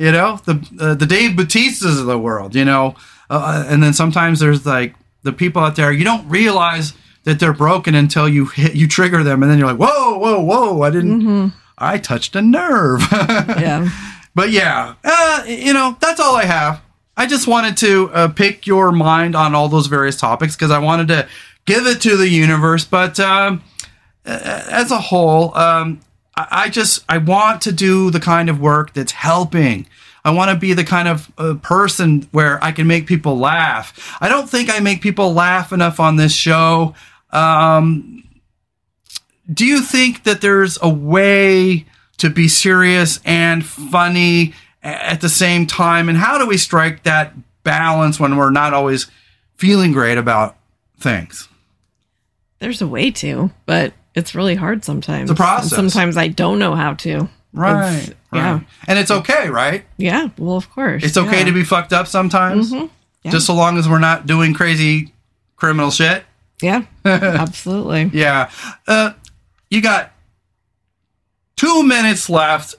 you 0.00 0.10
know 0.10 0.40
the 0.46 0.66
uh, 0.80 0.94
the 0.94 1.04
Dave 1.06 1.32
Bautistas 1.32 2.00
of 2.00 2.06
the 2.06 2.18
world, 2.18 2.54
you 2.54 2.64
know, 2.64 2.94
uh, 3.28 3.66
and 3.68 3.82
then 3.82 3.92
sometimes 3.92 4.40
there's 4.40 4.64
like 4.64 4.94
the 5.22 5.32
people 5.32 5.62
out 5.62 5.76
there 5.76 5.92
you 5.92 6.04
don't 6.04 6.26
realize 6.26 6.94
that 7.24 7.38
they're 7.38 7.52
broken 7.52 7.94
until 7.94 8.26
you 8.26 8.46
hit 8.46 8.74
you 8.74 8.88
trigger 8.88 9.22
them, 9.22 9.42
and 9.42 9.52
then 9.52 9.58
you're 9.58 9.68
like, 9.68 9.78
whoa, 9.78 10.16
whoa, 10.16 10.40
whoa, 10.40 10.80
I 10.80 10.90
didn't, 10.90 11.52
I 11.80 11.98
touched 11.98 12.36
a 12.36 12.42
nerve. 12.42 13.02
Yeah. 13.60 13.88
but 14.34 14.50
yeah, 14.50 14.94
uh, 15.02 15.44
you 15.46 15.72
know, 15.72 15.96
that's 16.00 16.20
all 16.20 16.36
I 16.36 16.44
have. 16.44 16.82
I 17.16 17.26
just 17.26 17.46
wanted 17.46 17.76
to 17.78 18.10
uh, 18.12 18.28
pick 18.28 18.66
your 18.66 18.92
mind 18.92 19.34
on 19.34 19.54
all 19.54 19.68
those 19.68 19.86
various 19.86 20.16
topics 20.16 20.54
because 20.56 20.70
I 20.70 20.78
wanted 20.78 21.08
to 21.08 21.28
give 21.64 21.86
it 21.86 22.00
to 22.02 22.16
the 22.16 22.28
universe, 22.28 22.84
but. 22.84 23.18
Um, 23.18 23.62
as 24.24 24.90
a 24.90 24.98
whole, 25.00 25.56
um, 25.56 26.00
I, 26.36 26.46
I 26.50 26.68
just 26.68 27.04
I 27.08 27.18
want 27.18 27.62
to 27.62 27.72
do 27.72 28.10
the 28.10 28.20
kind 28.20 28.48
of 28.48 28.60
work 28.60 28.92
that's 28.92 29.12
helping. 29.12 29.86
I 30.24 30.30
want 30.30 30.50
to 30.50 30.56
be 30.56 30.74
the 30.74 30.84
kind 30.84 31.08
of 31.08 31.32
uh, 31.38 31.54
person 31.62 32.28
where 32.30 32.62
I 32.62 32.72
can 32.72 32.86
make 32.86 33.06
people 33.06 33.38
laugh. 33.38 34.16
I 34.20 34.28
don't 34.28 34.48
think 34.48 34.68
I 34.70 34.80
make 34.80 35.00
people 35.00 35.32
laugh 35.32 35.72
enough 35.72 35.98
on 35.98 36.16
this 36.16 36.32
show. 36.34 36.94
Um, 37.30 38.24
do 39.52 39.64
you 39.64 39.80
think 39.82 40.24
that 40.24 40.40
there's 40.40 40.78
a 40.82 40.88
way 40.88 41.86
to 42.18 42.30
be 42.30 42.48
serious 42.48 43.20
and 43.24 43.64
funny 43.64 44.54
at 44.82 45.20
the 45.20 45.28
same 45.28 45.66
time? 45.66 46.08
And 46.08 46.18
how 46.18 46.38
do 46.38 46.46
we 46.46 46.56
strike 46.56 47.02
that 47.04 47.34
balance 47.62 48.20
when 48.20 48.36
we're 48.36 48.50
not 48.50 48.72
always 48.74 49.10
feeling 49.56 49.92
great 49.92 50.18
about 50.18 50.56
things? 50.98 51.48
There's 52.58 52.82
a 52.82 52.86
way 52.86 53.10
to, 53.12 53.50
but 53.66 53.94
it's 54.14 54.34
really 54.34 54.54
hard 54.54 54.84
sometimes. 54.84 55.30
It's 55.30 55.38
a 55.38 55.42
process. 55.42 55.72
And 55.72 55.90
sometimes 55.90 56.16
I 56.16 56.28
don't 56.28 56.58
know 56.58 56.74
how 56.74 56.94
to. 56.94 57.28
Right. 57.52 57.96
It's- 57.96 58.14
Yeah. 58.32 58.60
And 58.86 58.98
it's 58.98 59.10
okay, 59.10 59.48
right? 59.48 59.84
Yeah. 59.96 60.28
Well, 60.38 60.56
of 60.56 60.70
course. 60.70 61.02
It's 61.02 61.16
okay 61.16 61.40
yeah. 61.40 61.46
to 61.46 61.52
be 61.52 61.64
fucked 61.64 61.92
up 61.92 62.06
sometimes. 62.06 62.72
Yeah. 62.72 62.86
Just 63.30 63.46
so 63.46 63.54
long 63.54 63.76
as 63.76 63.88
we're 63.88 63.98
not 63.98 64.26
doing 64.26 64.54
crazy 64.54 65.12
criminal 65.56 65.90
shit. 65.90 66.24
Yeah. 66.62 66.84
Absolutely. 67.04 68.10
Yeah. 68.12 68.50
Uh, 68.86 69.12
you 69.70 69.80
got 69.80 70.12
two 71.56 71.82
minutes 71.82 72.28
left. 72.28 72.74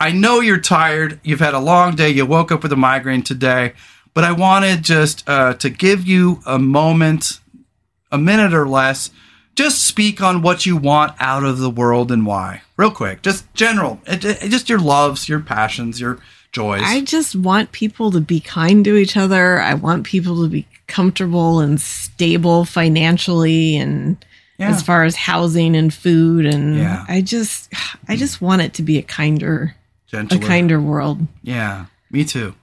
I 0.00 0.10
know 0.12 0.40
you're 0.40 0.60
tired. 0.60 1.20
You've 1.22 1.40
had 1.40 1.54
a 1.54 1.60
long 1.60 1.94
day. 1.94 2.10
You 2.10 2.26
woke 2.26 2.50
up 2.50 2.62
with 2.62 2.72
a 2.72 2.76
migraine 2.76 3.22
today. 3.22 3.74
But 4.14 4.24
I 4.24 4.32
wanted 4.32 4.82
just 4.82 5.28
uh, 5.28 5.54
to 5.54 5.70
give 5.70 6.06
you 6.06 6.40
a 6.46 6.58
moment, 6.58 7.40
a 8.10 8.18
minute 8.18 8.52
or 8.52 8.68
less. 8.68 9.10
Just 9.54 9.82
speak 9.84 10.20
on 10.22 10.42
what 10.42 10.66
you 10.66 10.76
want 10.76 11.14
out 11.20 11.44
of 11.44 11.58
the 11.58 11.70
world 11.70 12.10
and 12.10 12.26
why. 12.26 12.62
Real 12.76 12.90
quick. 12.90 13.22
Just 13.22 13.52
general. 13.54 14.00
It, 14.06 14.24
it- 14.24 14.50
just 14.50 14.68
your 14.68 14.78
loves, 14.80 15.28
your 15.28 15.40
passions, 15.40 16.00
your 16.00 16.18
joys. 16.52 16.82
I 16.84 17.00
just 17.02 17.34
want 17.36 17.72
people 17.72 18.10
to 18.10 18.20
be 18.20 18.40
kind 18.40 18.84
to 18.84 18.96
each 18.96 19.16
other. 19.16 19.60
I 19.60 19.74
want 19.74 20.04
people 20.04 20.42
to 20.42 20.48
be 20.48 20.66
comfortable 20.88 21.60
and 21.60 21.80
stable 21.80 22.64
financially 22.66 23.76
and 23.76 24.22
Yeah. 24.62 24.70
as 24.70 24.82
far 24.82 25.04
as 25.04 25.16
housing 25.16 25.74
and 25.76 25.92
food 25.92 26.46
and 26.46 26.76
Yeah. 26.78 27.04
I 27.08 27.20
just 27.20 27.72
I 28.08 28.16
just 28.16 28.40
want 28.40 28.62
it 28.62 28.74
to 28.74 28.82
be 28.82 28.98
a 28.98 29.02
kinder 29.02 29.74
a 30.12 30.38
kinder 30.38 30.80
world. 30.80 31.26
Yeah. 31.42 31.86
Me 32.10 32.24
too. 32.24 32.54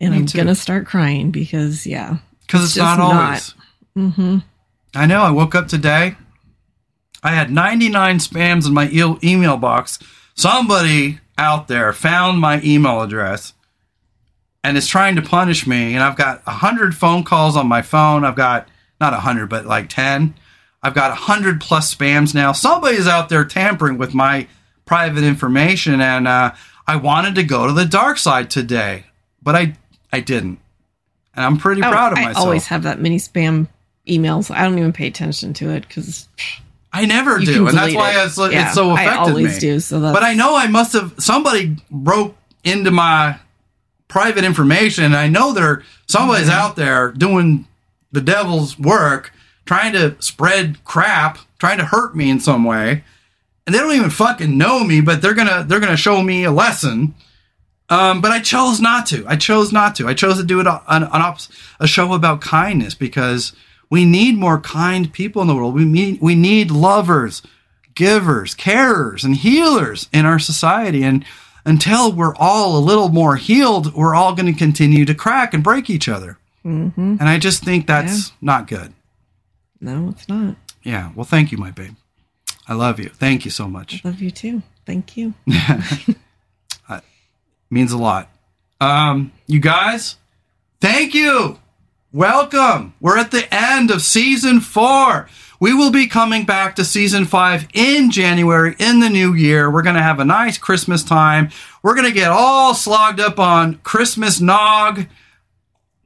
And 0.00 0.12
Me 0.12 0.18
I'm 0.18 0.26
too. 0.26 0.38
gonna 0.38 0.54
start 0.54 0.86
crying 0.86 1.30
because 1.30 1.86
yeah. 1.86 2.16
Because 2.46 2.64
it's, 2.64 2.74
just 2.74 2.98
not 2.98 3.00
always. 3.00 3.54
Mm-hmm. 3.96 4.38
I 4.94 5.06
know. 5.06 5.22
I 5.22 5.30
woke 5.30 5.54
up 5.54 5.68
today. 5.68 6.16
I 7.22 7.30
had 7.30 7.50
99 7.50 8.18
spams 8.18 8.66
in 8.66 8.74
my 8.74 8.88
e- 8.88 9.18
email 9.22 9.56
box. 9.56 9.98
Somebody 10.34 11.20
out 11.38 11.68
there 11.68 11.92
found 11.92 12.38
my 12.40 12.60
email 12.62 13.00
address 13.02 13.54
and 14.62 14.76
is 14.76 14.86
trying 14.86 15.16
to 15.16 15.22
punish 15.22 15.66
me. 15.66 15.94
And 15.94 16.02
I've 16.02 16.16
got 16.16 16.44
100 16.46 16.94
phone 16.96 17.24
calls 17.24 17.56
on 17.56 17.66
my 17.66 17.82
phone. 17.82 18.24
I've 18.24 18.36
got 18.36 18.68
not 19.00 19.12
100, 19.12 19.46
but 19.48 19.64
like 19.66 19.88
10. 19.88 20.34
I've 20.84 20.94
got 20.94 21.10
100 21.10 21.60
plus 21.60 21.92
spams 21.94 22.34
now. 22.34 22.52
Somebody's 22.52 23.08
out 23.08 23.28
there 23.30 23.44
tampering 23.44 23.96
with 23.98 24.12
my 24.14 24.46
private 24.84 25.24
information. 25.24 26.00
And 26.02 26.28
uh, 26.28 26.52
I 26.86 26.96
wanted 26.96 27.34
to 27.36 27.42
go 27.42 27.66
to 27.66 27.72
the 27.72 27.86
dark 27.86 28.18
side 28.18 28.50
today, 28.50 29.06
but 29.42 29.54
I, 29.56 29.74
I 30.12 30.20
didn't. 30.20 30.58
And 31.34 31.44
I'm 31.44 31.56
pretty 31.56 31.82
Oh, 31.82 31.90
proud 31.90 32.12
of 32.12 32.18
I 32.18 32.24
myself. 32.26 32.36
I 32.44 32.46
always 32.46 32.66
have 32.66 32.82
that 32.82 33.00
many 33.00 33.16
spam 33.16 33.66
emails. 34.06 34.54
I 34.54 34.62
don't 34.62 34.78
even 34.78 34.92
pay 34.92 35.06
attention 35.06 35.54
to 35.54 35.70
it 35.70 35.88
because 35.88 36.28
I 36.92 37.06
never 37.06 37.38
do, 37.40 37.66
and 37.66 37.76
that's 37.76 37.94
why 37.94 38.12
it. 38.12 38.26
it's, 38.26 38.38
it's 38.38 38.52
Yeah, 38.52 38.70
so 38.70 38.90
I 38.90 39.02
affected 39.04 39.30
always 39.30 39.54
me. 39.54 39.60
do. 39.60 39.80
So 39.80 39.98
that's 40.00 40.14
but 40.14 40.22
I 40.22 40.34
know 40.34 40.54
I 40.54 40.68
must 40.68 40.92
have 40.92 41.14
somebody 41.18 41.76
broke 41.90 42.36
into 42.62 42.90
my 42.92 43.38
private 44.06 44.44
information. 44.44 45.02
and 45.04 45.16
I 45.16 45.26
know 45.28 45.52
there 45.52 45.82
somebody's 46.06 46.48
Mm-hmm. 46.48 46.56
out 46.60 46.76
there 46.76 47.10
doing 47.10 47.66
the 48.12 48.20
devil's 48.20 48.78
work, 48.78 49.32
trying 49.66 49.92
to 49.94 50.16
spread 50.20 50.82
crap, 50.84 51.38
trying 51.58 51.78
to 51.78 51.84
hurt 51.84 52.14
me 52.16 52.30
in 52.30 52.40
some 52.40 52.64
way, 52.64 53.04
and 53.66 53.74
they 53.74 53.78
don't 53.78 53.94
even 53.94 54.10
fucking 54.10 54.56
know 54.58 54.84
me, 54.84 55.00
but 55.00 55.22
they're 55.22 55.34
gonna 55.34 55.64
they're 55.66 55.80
gonna 55.80 55.96
show 55.96 56.22
me 56.22 56.44
a 56.44 56.50
lesson. 56.52 57.14
Um, 57.90 58.20
but 58.22 58.32
I 58.32 58.40
chose 58.40 58.80
not 58.80 59.04
to. 59.06 59.24
I 59.28 59.36
chose 59.36 59.70
not 59.72 59.94
to. 59.96 60.08
I 60.08 60.14
chose 60.14 60.38
to 60.38 60.42
do 60.44 60.58
it 60.58 60.66
on, 60.66 60.82
on 60.88 61.04
ops- 61.22 61.50
a 61.78 61.86
show 61.86 62.14
about 62.14 62.40
kindness 62.40 62.94
because 62.94 63.52
we 63.90 64.06
need 64.06 64.36
more 64.38 64.58
kind 64.58 65.12
people 65.12 65.42
in 65.42 65.48
the 65.48 65.54
world. 65.54 65.74
We 65.74 65.84
need 65.84 66.18
we 66.22 66.34
need 66.34 66.70
lovers, 66.70 67.42
givers, 67.94 68.54
carers, 68.54 69.22
and 69.24 69.36
healers 69.36 70.08
in 70.12 70.24
our 70.24 70.38
society. 70.38 71.02
And 71.04 71.24
until 71.66 72.10
we're 72.12 72.34
all 72.36 72.76
a 72.78 72.80
little 72.80 73.10
more 73.10 73.36
healed, 73.36 73.94
we're 73.94 74.14
all 74.14 74.34
going 74.34 74.52
to 74.52 74.58
continue 74.58 75.04
to 75.04 75.14
crack 75.14 75.52
and 75.54 75.62
break 75.62 75.88
each 75.90 76.08
other. 76.08 76.38
Mhm. 76.64 76.96
And 77.20 77.28
I 77.28 77.38
just 77.38 77.62
think 77.62 77.86
that's 77.86 78.32
not 78.40 78.66
good. 78.66 78.92
No, 79.80 80.08
it's 80.10 80.28
not. 80.28 80.56
Yeah. 80.82 81.12
Well, 81.14 81.24
thank 81.24 81.52
you, 81.52 81.58
my 81.58 81.70
babe. 81.70 81.94
I 82.66 82.74
love 82.74 82.98
you. 82.98 83.10
Thank 83.10 83.44
you 83.44 83.50
so 83.50 83.68
much. 83.68 84.04
Love 84.04 84.20
you 84.20 84.30
too. 84.30 84.62
Thank 84.86 85.16
you. 85.16 85.34
means 87.70 87.92
a 87.92 87.98
lot. 87.98 88.30
Um, 88.80 89.32
you 89.46 89.58
guys, 89.58 90.16
thank 90.80 91.14
you. 91.14 91.58
Welcome. 92.12 92.94
We're 93.00 93.18
at 93.18 93.32
the 93.32 93.52
end 93.52 93.90
of 93.90 94.02
season 94.02 94.60
four. 94.60 95.28
We 95.58 95.74
will 95.74 95.90
be 95.90 96.06
coming 96.06 96.44
back 96.44 96.76
to 96.76 96.84
season 96.84 97.24
five 97.24 97.66
in 97.74 98.10
January 98.10 98.76
in 98.78 99.00
the 99.00 99.08
new 99.08 99.34
year. 99.34 99.70
We're 99.70 99.82
going 99.82 99.96
to 99.96 100.02
have 100.02 100.20
a 100.20 100.24
nice 100.24 100.58
Christmas 100.58 101.02
time. 101.02 101.50
We're 101.82 101.94
going 101.94 102.06
to 102.06 102.12
get 102.12 102.30
all 102.30 102.74
slogged 102.74 103.18
up 103.18 103.40
on 103.40 103.76
Christmas 103.78 104.40
nog. 104.40 105.06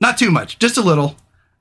Not 0.00 0.16
too 0.16 0.30
much, 0.30 0.58
just 0.58 0.78
a 0.78 0.82
little. 0.82 1.16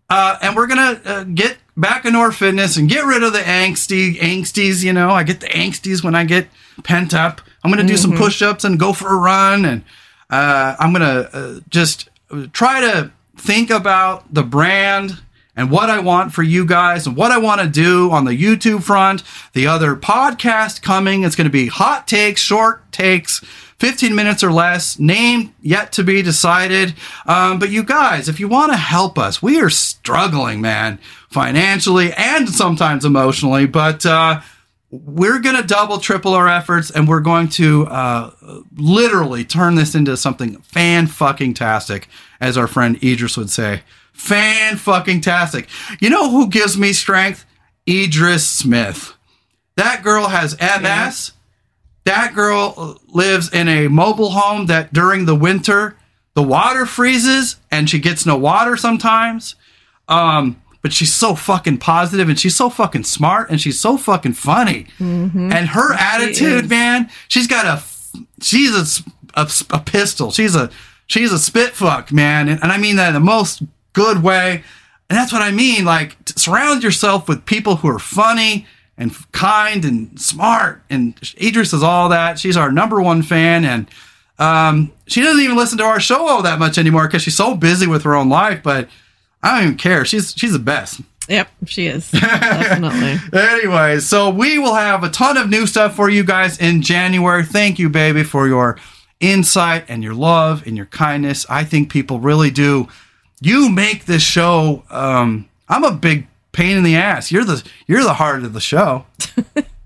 Uh, 0.09 0.37
and 0.41 0.55
we're 0.55 0.67
gonna 0.67 1.01
uh, 1.03 1.23
get 1.23 1.57
back 1.77 2.03
into 2.03 2.19
our 2.19 2.31
fitness 2.31 2.75
and 2.75 2.89
get 2.89 3.05
rid 3.05 3.23
of 3.23 3.31
the 3.31 3.39
angsty 3.39 4.17
angsties. 4.17 4.83
You 4.83 4.91
know, 4.91 5.11
I 5.11 5.23
get 5.23 5.39
the 5.39 5.47
angsties 5.47 6.03
when 6.03 6.15
I 6.15 6.25
get 6.25 6.47
pent 6.83 7.13
up. 7.13 7.39
I'm 7.63 7.71
gonna 7.71 7.85
do 7.85 7.97
some 7.97 8.13
push-ups 8.13 8.63
and 8.63 8.79
go 8.79 8.93
for 8.93 9.13
a 9.13 9.17
run, 9.17 9.65
and 9.65 9.83
uh, 10.29 10.75
I'm 10.79 10.91
gonna 10.91 11.29
uh, 11.31 11.59
just 11.69 12.09
try 12.51 12.81
to 12.81 13.11
think 13.37 13.69
about 13.69 14.33
the 14.33 14.43
brand 14.43 15.19
and 15.55 15.71
what 15.71 15.89
I 15.89 15.99
want 15.99 16.33
for 16.33 16.43
you 16.43 16.65
guys 16.65 17.07
and 17.07 17.17
what 17.17 17.31
I 17.31 17.39
want 17.39 17.61
to 17.61 17.67
do 17.67 18.11
on 18.11 18.25
the 18.25 18.31
YouTube 18.31 18.83
front. 18.83 19.23
The 19.53 19.67
other 19.67 19.95
podcast 19.95 20.81
coming. 20.81 21.23
It's 21.23 21.35
going 21.35 21.45
to 21.45 21.51
be 21.51 21.67
hot 21.67 22.07
takes, 22.07 22.41
short 22.41 22.89
takes. 22.91 23.43
15 23.79 24.15
minutes 24.15 24.43
or 24.43 24.51
less, 24.51 24.97
name 24.97 25.53
yet 25.61 25.91
to 25.91 26.03
be 26.03 26.23
decided. 26.23 26.95
Um, 27.27 27.59
but 27.59 27.69
you 27.69 27.83
guys, 27.83 28.27
if 28.27 28.39
you 28.39 28.47
want 28.47 28.71
to 28.71 28.77
help 28.77 29.19
us, 29.19 29.41
we 29.41 29.59
are 29.59 29.69
struggling, 29.69 30.61
man, 30.61 30.97
financially 31.29 32.13
and 32.13 32.49
sometimes 32.49 33.05
emotionally. 33.05 33.65
But 33.65 34.05
uh, 34.05 34.41
we're 34.89 35.39
going 35.39 35.55
to 35.55 35.67
double, 35.67 35.99
triple 35.99 36.33
our 36.33 36.47
efforts, 36.47 36.89
and 36.91 37.07
we're 37.07 37.19
going 37.19 37.49
to 37.49 37.85
uh, 37.87 38.31
literally 38.75 39.43
turn 39.43 39.75
this 39.75 39.95
into 39.95 40.15
something 40.17 40.57
fan 40.61 41.07
fucking 41.07 41.53
tastic, 41.53 42.07
as 42.39 42.57
our 42.57 42.67
friend 42.67 43.01
Idris 43.03 43.37
would 43.37 43.49
say. 43.49 43.83
Fan 44.13 44.77
fucking 44.77 45.21
tastic. 45.21 45.67
You 45.99 46.09
know 46.09 46.31
who 46.31 46.47
gives 46.49 46.77
me 46.77 46.93
strength? 46.93 47.45
Idris 47.87 48.47
Smith. 48.47 49.13
That 49.75 50.03
girl 50.03 50.27
has 50.27 50.57
MS. 50.59 51.33
That 52.05 52.33
girl 52.33 52.99
lives 53.07 53.53
in 53.53 53.67
a 53.67 53.89
mobile 53.89 54.31
home 54.31 54.65
that 54.67 54.93
during 54.93 55.25
the 55.25 55.35
winter 55.35 55.97
the 56.37 56.43
water 56.43 56.85
freezes 56.85 57.55
and 57.71 57.89
she 57.89 57.97
gets 57.97 58.23
no 58.23 58.37
water 58.37 58.77
sometimes. 58.77 59.55
Um, 60.07 60.61
but 60.81 60.93
she's 60.93 61.13
so 61.13 61.35
fucking 61.35 61.77
positive 61.79 62.29
and 62.29 62.39
she's 62.39 62.55
so 62.55 62.69
fucking 62.69 63.03
smart 63.03 63.49
and 63.49 63.59
she's 63.59 63.79
so 63.79 63.97
fucking 63.97 64.33
funny. 64.33 64.87
And 65.51 65.67
her 65.69 65.93
attitude, 65.93 66.69
man, 66.69 67.09
she's 67.27 67.47
got 67.47 67.65
a 67.65 67.83
she's 68.41 69.01
a 69.35 69.47
a 69.69 69.79
pistol. 69.79 70.31
She's 70.31 70.55
a 70.55 70.69
she's 71.07 71.31
a 71.31 71.39
spit 71.39 71.71
fuck, 71.71 72.11
man, 72.11 72.49
and, 72.49 72.61
and 72.61 72.71
I 72.71 72.77
mean 72.77 72.95
that 72.97 73.09
in 73.09 73.13
the 73.13 73.19
most 73.19 73.63
good 73.93 74.21
way. 74.23 74.63
And 75.09 75.17
that's 75.17 75.31
what 75.31 75.41
I 75.41 75.51
mean. 75.51 75.85
Like, 75.85 76.17
surround 76.35 76.83
yourself 76.83 77.29
with 77.29 77.45
people 77.45 77.77
who 77.77 77.87
are 77.87 77.99
funny 77.99 78.67
and 78.97 79.15
kind 79.31 79.85
and 79.85 80.19
smart. 80.19 80.83
And 80.89 81.17
Idris 81.41 81.71
is 81.71 81.81
all 81.83 82.09
that. 82.09 82.37
She's 82.39 82.57
our 82.57 82.71
number 82.71 83.01
one 83.01 83.21
fan, 83.21 83.63
and 83.63 83.87
um, 84.37 84.91
she 85.07 85.21
doesn't 85.21 85.41
even 85.41 85.55
listen 85.55 85.77
to 85.77 85.83
our 85.85 85.99
show 85.99 86.27
all 86.27 86.41
that 86.41 86.59
much 86.59 86.77
anymore 86.77 87.07
because 87.07 87.21
she's 87.21 87.37
so 87.37 87.55
busy 87.55 87.87
with 87.87 88.03
her 88.03 88.15
own 88.15 88.27
life. 88.29 88.61
But 88.63 88.89
I 89.47 89.55
don't 89.59 89.63
even 89.67 89.77
care. 89.77 90.03
She's 90.05 90.33
she's 90.35 90.51
the 90.53 90.59
best. 90.59 91.01
Yep, 91.29 91.49
she 91.65 91.87
is. 91.87 92.09
Definitely. 92.11 93.17
Anyway, 93.37 93.99
so 93.99 94.29
we 94.29 94.59
will 94.59 94.75
have 94.75 95.03
a 95.03 95.09
ton 95.09 95.35
of 95.37 95.49
new 95.49 95.67
stuff 95.67 95.95
for 95.95 96.09
you 96.09 96.23
guys 96.23 96.57
in 96.57 96.81
January. 96.81 97.43
Thank 97.43 97.79
you, 97.79 97.89
baby, 97.89 98.23
for 98.23 98.47
your 98.47 98.77
insight 99.19 99.85
and 99.89 100.03
your 100.03 100.13
love 100.13 100.65
and 100.65 100.77
your 100.77 100.85
kindness. 100.85 101.45
I 101.49 101.63
think 101.63 101.91
people 101.91 102.19
really 102.19 102.49
do. 102.51 102.87
You 103.41 103.69
make 103.69 104.05
this 104.05 104.23
show. 104.23 104.83
Um, 104.89 105.49
I'm 105.67 105.83
a 105.83 105.91
big 105.91 106.27
pain 106.53 106.77
in 106.77 106.83
the 106.83 106.95
ass. 106.95 107.31
You're 107.31 107.43
the 107.45 107.63
you're 107.87 108.03
the 108.03 108.13
heart 108.13 108.43
of 108.43 108.53
the 108.53 108.61
show. 108.61 109.05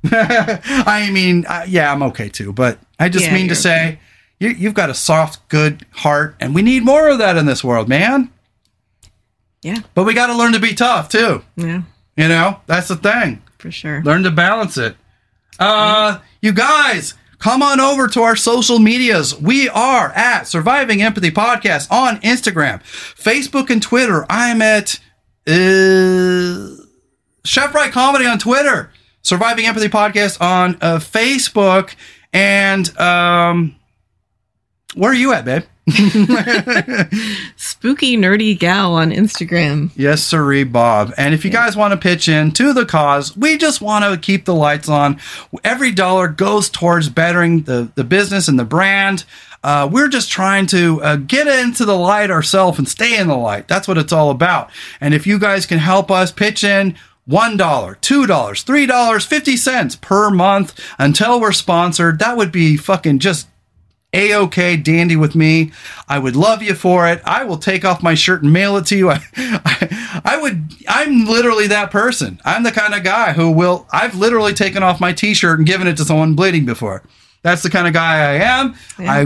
I 0.12 1.09
mean, 1.12 1.45
uh, 1.47 1.66
yeah, 1.68 1.91
I'm 1.91 2.01
okay 2.03 2.30
too, 2.30 2.53
but 2.53 2.80
I 2.99 3.09
just 3.09 3.26
Yeah, 3.26 3.34
mean 3.36 3.49
to 3.49 3.55
say 3.55 3.99
you, 4.39 4.49
you've 4.49 4.74
got 4.74 4.89
a 4.89 4.95
soft, 4.95 5.47
good 5.49 5.86
heart, 5.91 6.36
and 6.39 6.55
we 6.55 6.62
need 6.64 6.84
more 6.84 7.09
of 7.09 7.20
that 7.20 7.38
in 7.38 7.45
this 7.45 7.64
world, 7.64 7.88
man. 7.88 8.32
Yeah. 9.62 9.80
But 9.93 10.03
we 10.05 10.14
got 10.14 10.28
to 10.28 10.36
learn 10.36 10.53
to 10.53 10.59
be 10.59 10.74
tough 10.74 11.09
too. 11.09 11.43
Yeah. 11.55 11.84
You 12.18 12.28
know, 12.28 12.59
that's 12.68 12.88
the 12.88 12.95
thing. 12.95 13.41
For 13.57 13.72
sure. 13.72 14.01
Learn 14.03 14.24
to 14.24 14.32
balance 14.32 14.78
it. 14.78 14.95
Uh, 15.59 16.20
you 16.41 16.51
guys, 16.51 17.14
come 17.38 17.62
on 17.62 17.80
over 17.80 18.07
to 18.07 18.22
our 18.22 18.36
social 18.36 18.80
medias. 18.80 19.39
We 19.39 19.70
are 19.70 20.12
at 20.14 20.43
Surviving 20.47 21.01
Empathy 21.03 21.32
Podcast 21.32 21.91
on 21.91 22.18
Instagram, 22.22 22.82
Facebook, 22.84 23.70
and 23.70 23.82
Twitter. 23.82 24.26
I'm 24.30 24.62
at 24.62 24.99
uh, 25.47 26.76
Chef 27.45 27.72
Bry 27.72 27.89
Comedy 27.91 28.26
on 28.26 28.39
Twitter, 28.39 28.91
Surviving 29.22 29.66
Empathy 29.68 29.89
Podcast 29.89 30.41
on 30.41 30.78
uh, 30.82 30.97
Facebook, 30.97 31.95
and 32.34 32.97
um, 32.99 33.76
where 34.95 35.12
are 35.12 35.16
you 35.16 35.34
at, 35.34 35.45
babe? 35.45 35.64
Spooky 37.55 38.15
nerdy 38.15 38.57
gal 38.57 38.93
on 38.93 39.11
Instagram. 39.11 39.89
Yes, 39.95 40.23
sirree, 40.23 40.63
Bob. 40.63 41.13
And 41.17 41.34
if 41.34 41.43
you 41.43 41.49
guys 41.49 41.75
want 41.75 41.91
to 41.91 41.97
pitch 41.97 42.29
in 42.29 42.51
to 42.51 42.71
the 42.71 42.86
cause, 42.86 43.36
we 43.36 43.57
just 43.57 43.82
want 43.82 44.05
to 44.05 44.19
keep 44.19 44.45
the 44.45 44.53
lights 44.53 44.88
on. 44.88 45.19
Every 45.63 45.91
dollar 45.91 46.27
goes 46.27 46.69
towards 46.69 47.09
bettering 47.09 47.63
the, 47.63 47.91
the 47.95 48.03
business 48.03 48.47
and 48.47 48.59
the 48.59 48.65
brand. 48.65 49.25
Uh, 49.63 49.89
we're 49.91 50.07
just 50.07 50.29
trying 50.32 50.67
to 50.67 51.01
uh, 51.01 51.15
get 51.15 51.47
into 51.47 51.86
the 51.86 51.97
light 51.97 52.32
ourselves 52.32 52.77
and 52.77 52.88
stay 52.88 53.17
in 53.17 53.27
the 53.27 53.36
light. 53.36 53.67
That's 53.67 53.88
what 53.88 53.97
it's 53.97 54.13
all 54.13 54.29
about. 54.29 54.69
And 54.99 55.13
if 55.13 55.25
you 55.25 55.39
guys 55.39 55.65
can 55.65 55.79
help 55.79 56.11
us 56.11 56.32
pitch 56.32 56.63
in, 56.63 56.95
$1, 57.29 57.57
$2, 57.57 58.27
$3, 58.27 59.25
50 59.25 59.57
cents 59.57 59.95
per 59.95 60.32
month 60.32 60.79
until 60.97 61.39
we're 61.39 61.51
sponsored, 61.51 62.19
that 62.19 62.38
would 62.38 62.51
be 62.51 62.75
fucking 62.77 63.19
just 63.19 63.47
a-OK 64.14 64.78
dandy 64.78 65.16
with 65.16 65.36
me. 65.36 65.72
I 66.07 66.20
would 66.20 66.36
love 66.36 66.62
you 66.62 66.76
for 66.76 67.07
it. 67.07 67.22
I 67.26 67.43
will 67.43 67.57
take 67.57 67.86
off 67.86 68.03
my 68.03 68.14
shirt 68.14 68.43
and 68.43 68.51
mail 68.51 68.78
it 68.78 68.86
to 68.88 68.97
you. 68.97 69.09
I, 69.09 69.22
I, 69.38 70.22
I 70.26 70.41
would, 70.41 70.76
I'm 70.88 71.26
literally 71.26 71.68
that 71.68 71.91
person. 71.91 72.39
I'm 72.43 72.64
the 72.64 72.72
kind 72.72 72.93
of 72.93 73.03
guy 73.03 73.34
who 73.34 73.51
will, 73.51 73.88
I've 73.91 74.16
literally 74.16 74.53
taken 74.53 74.84
off 74.84 74.99
my 74.99 75.14
t-shirt 75.14 75.59
and 75.59 75.68
given 75.68 75.88
it 75.88 75.97
to 75.97 76.05
someone 76.05 76.36
bleeding 76.36 76.66
before. 76.66 77.03
That's 77.43 77.64
the 77.64 77.70
kind 77.70 77.88
of 77.88 77.93
guy 77.93 78.18
I 78.18 78.34
am. 78.36 78.76
I, 78.99 79.22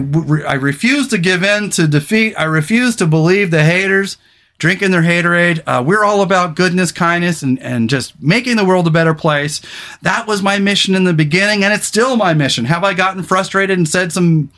I 0.47 0.53
refuse 0.53 1.09
to 1.09 1.17
give 1.17 1.43
in 1.43 1.69
to 1.71 1.87
defeat. 1.87 2.35
I 2.35 2.43
refuse 2.43 2.95
to 2.97 3.07
believe 3.07 3.51
the 3.51 3.63
haters 3.63 4.17
drinking 4.57 4.91
their 4.91 5.01
haterade. 5.01 5.61
Uh, 5.67 5.83
we're 5.85 6.03
all 6.03 6.21
about 6.21 6.55
goodness, 6.55 6.91
kindness, 6.91 7.43
and, 7.43 7.59
and 7.59 7.89
just 7.89 8.21
making 8.21 8.55
the 8.55 8.63
world 8.65 8.87
a 8.87 8.91
better 8.91 9.13
place. 9.13 9.61
That 10.01 10.27
was 10.27 10.41
my 10.41 10.59
mission 10.59 10.95
in 10.95 11.03
the 11.03 11.13
beginning, 11.13 11.63
and 11.63 11.73
it's 11.73 11.85
still 11.85 12.15
my 12.15 12.33
mission. 12.33 12.65
Have 12.65 12.83
I 12.83 12.93
gotten 12.93 13.23
frustrated 13.23 13.77
and 13.77 13.87
said 13.87 14.13
some 14.13 14.49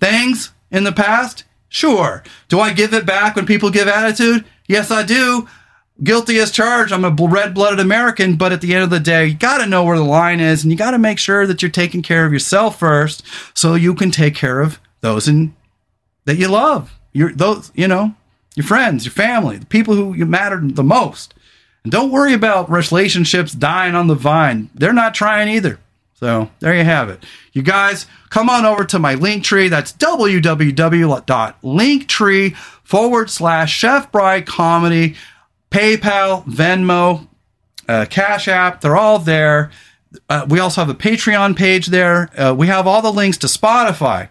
things 0.00 0.52
in 0.70 0.84
the 0.84 0.92
past? 0.92 1.44
Sure. 1.68 2.22
Do 2.48 2.60
I 2.60 2.72
give 2.72 2.94
it 2.94 3.06
back 3.06 3.36
when 3.36 3.46
people 3.46 3.70
give 3.70 3.88
attitude? 3.88 4.44
Yes, 4.66 4.90
I 4.90 5.02
do. 5.02 5.48
Guilty 6.02 6.38
as 6.38 6.50
charged. 6.50 6.92
I'm 6.92 7.04
a 7.04 7.10
red 7.10 7.54
blooded 7.54 7.80
American, 7.80 8.36
but 8.36 8.52
at 8.52 8.60
the 8.60 8.74
end 8.74 8.84
of 8.84 8.90
the 8.90 9.00
day, 9.00 9.26
you 9.26 9.34
got 9.34 9.58
to 9.58 9.66
know 9.66 9.84
where 9.84 9.96
the 9.96 10.04
line 10.04 10.40
is 10.40 10.62
and 10.62 10.70
you 10.70 10.76
got 10.76 10.90
to 10.90 10.98
make 10.98 11.18
sure 11.18 11.46
that 11.46 11.62
you're 11.62 11.70
taking 11.70 12.02
care 12.02 12.26
of 12.26 12.32
yourself 12.32 12.78
first 12.78 13.22
so 13.54 13.74
you 13.74 13.94
can 13.94 14.10
take 14.10 14.34
care 14.34 14.60
of 14.60 14.78
those 15.00 15.26
in, 15.26 15.54
that 16.26 16.36
you 16.36 16.48
love. 16.48 16.92
Your, 17.12 17.32
those, 17.32 17.72
you 17.74 17.88
know, 17.88 18.14
your 18.54 18.66
friends, 18.66 19.06
your 19.06 19.12
family, 19.12 19.56
the 19.56 19.66
people 19.66 19.94
who 19.94 20.12
you 20.12 20.26
matter 20.26 20.60
the 20.62 20.84
most. 20.84 21.32
And 21.82 21.92
don't 21.92 22.10
worry 22.10 22.34
about 22.34 22.70
relationships 22.70 23.52
dying 23.52 23.94
on 23.94 24.06
the 24.06 24.14
vine. 24.14 24.70
They're 24.74 24.92
not 24.92 25.14
trying 25.14 25.48
either. 25.48 25.78
So 26.18 26.50
there 26.60 26.74
you 26.74 26.84
have 26.84 27.10
it. 27.10 27.22
You 27.52 27.62
guys, 27.62 28.06
come 28.30 28.48
on 28.48 28.64
over 28.64 28.86
to 28.86 28.98
my 28.98 29.14
Linktree. 29.14 29.68
That's 29.68 29.92
www.linktree 29.92 32.56
forward 32.56 33.30
slash 33.30 33.74
Chef 33.74 34.10
Bry 34.10 34.40
Comedy, 34.40 35.14
PayPal, 35.70 36.42
Venmo, 36.46 37.28
uh, 37.86 38.06
Cash 38.08 38.48
App. 38.48 38.80
They're 38.80 38.96
all 38.96 39.18
there. 39.18 39.70
Uh, 40.30 40.46
we 40.48 40.58
also 40.58 40.80
have 40.80 40.88
a 40.88 40.94
Patreon 40.94 41.54
page 41.54 41.88
there. 41.88 42.30
Uh, 42.40 42.54
we 42.54 42.68
have 42.68 42.86
all 42.86 43.02
the 43.02 43.12
links 43.12 43.36
to 43.38 43.46
Spotify, 43.46 44.30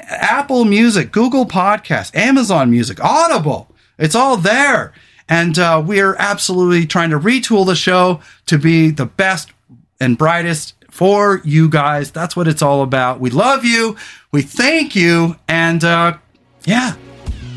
Apple 0.00 0.64
Music, 0.64 1.12
Google 1.12 1.46
Podcasts, 1.46 2.12
Amazon 2.16 2.72
Music, 2.72 2.98
Audible. 3.04 3.72
It's 3.98 4.16
all 4.16 4.36
there. 4.36 4.92
And 5.28 5.60
uh, 5.60 5.80
we 5.86 6.00
are 6.00 6.16
absolutely 6.18 6.86
trying 6.86 7.10
to 7.10 7.20
retool 7.20 7.64
the 7.64 7.76
show 7.76 8.20
to 8.46 8.58
be 8.58 8.90
the 8.90 9.06
best 9.06 9.52
and 10.00 10.18
brightest 10.18 10.74
for 11.00 11.40
you 11.46 11.66
guys. 11.66 12.10
That's 12.10 12.36
what 12.36 12.46
it's 12.46 12.60
all 12.60 12.82
about. 12.82 13.20
We 13.20 13.30
love 13.30 13.64
you. 13.64 13.96
We 14.32 14.42
thank 14.42 14.94
you. 14.94 15.34
And 15.48 15.82
uh, 15.82 16.18
yeah, 16.66 16.94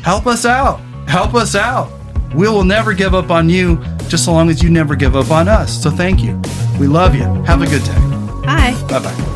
help 0.02 0.26
us 0.26 0.46
out. 0.46 0.80
Help 1.06 1.34
us 1.34 1.54
out. 1.54 1.92
We 2.34 2.48
will 2.48 2.64
never 2.64 2.94
give 2.94 3.14
up 3.14 3.30
on 3.30 3.50
you 3.50 3.84
just 4.08 4.24
so 4.24 4.32
long 4.32 4.48
as 4.48 4.62
you 4.62 4.70
never 4.70 4.96
give 4.96 5.14
up 5.14 5.30
on 5.30 5.46
us. 5.46 5.82
So 5.82 5.90
thank 5.90 6.22
you. 6.22 6.40
We 6.80 6.86
love 6.86 7.14
you. 7.14 7.24
Have 7.44 7.60
a 7.60 7.66
good 7.66 7.84
day. 7.84 8.00
Hi. 8.46 8.72
Bye 8.88 9.00
bye. 9.00 9.33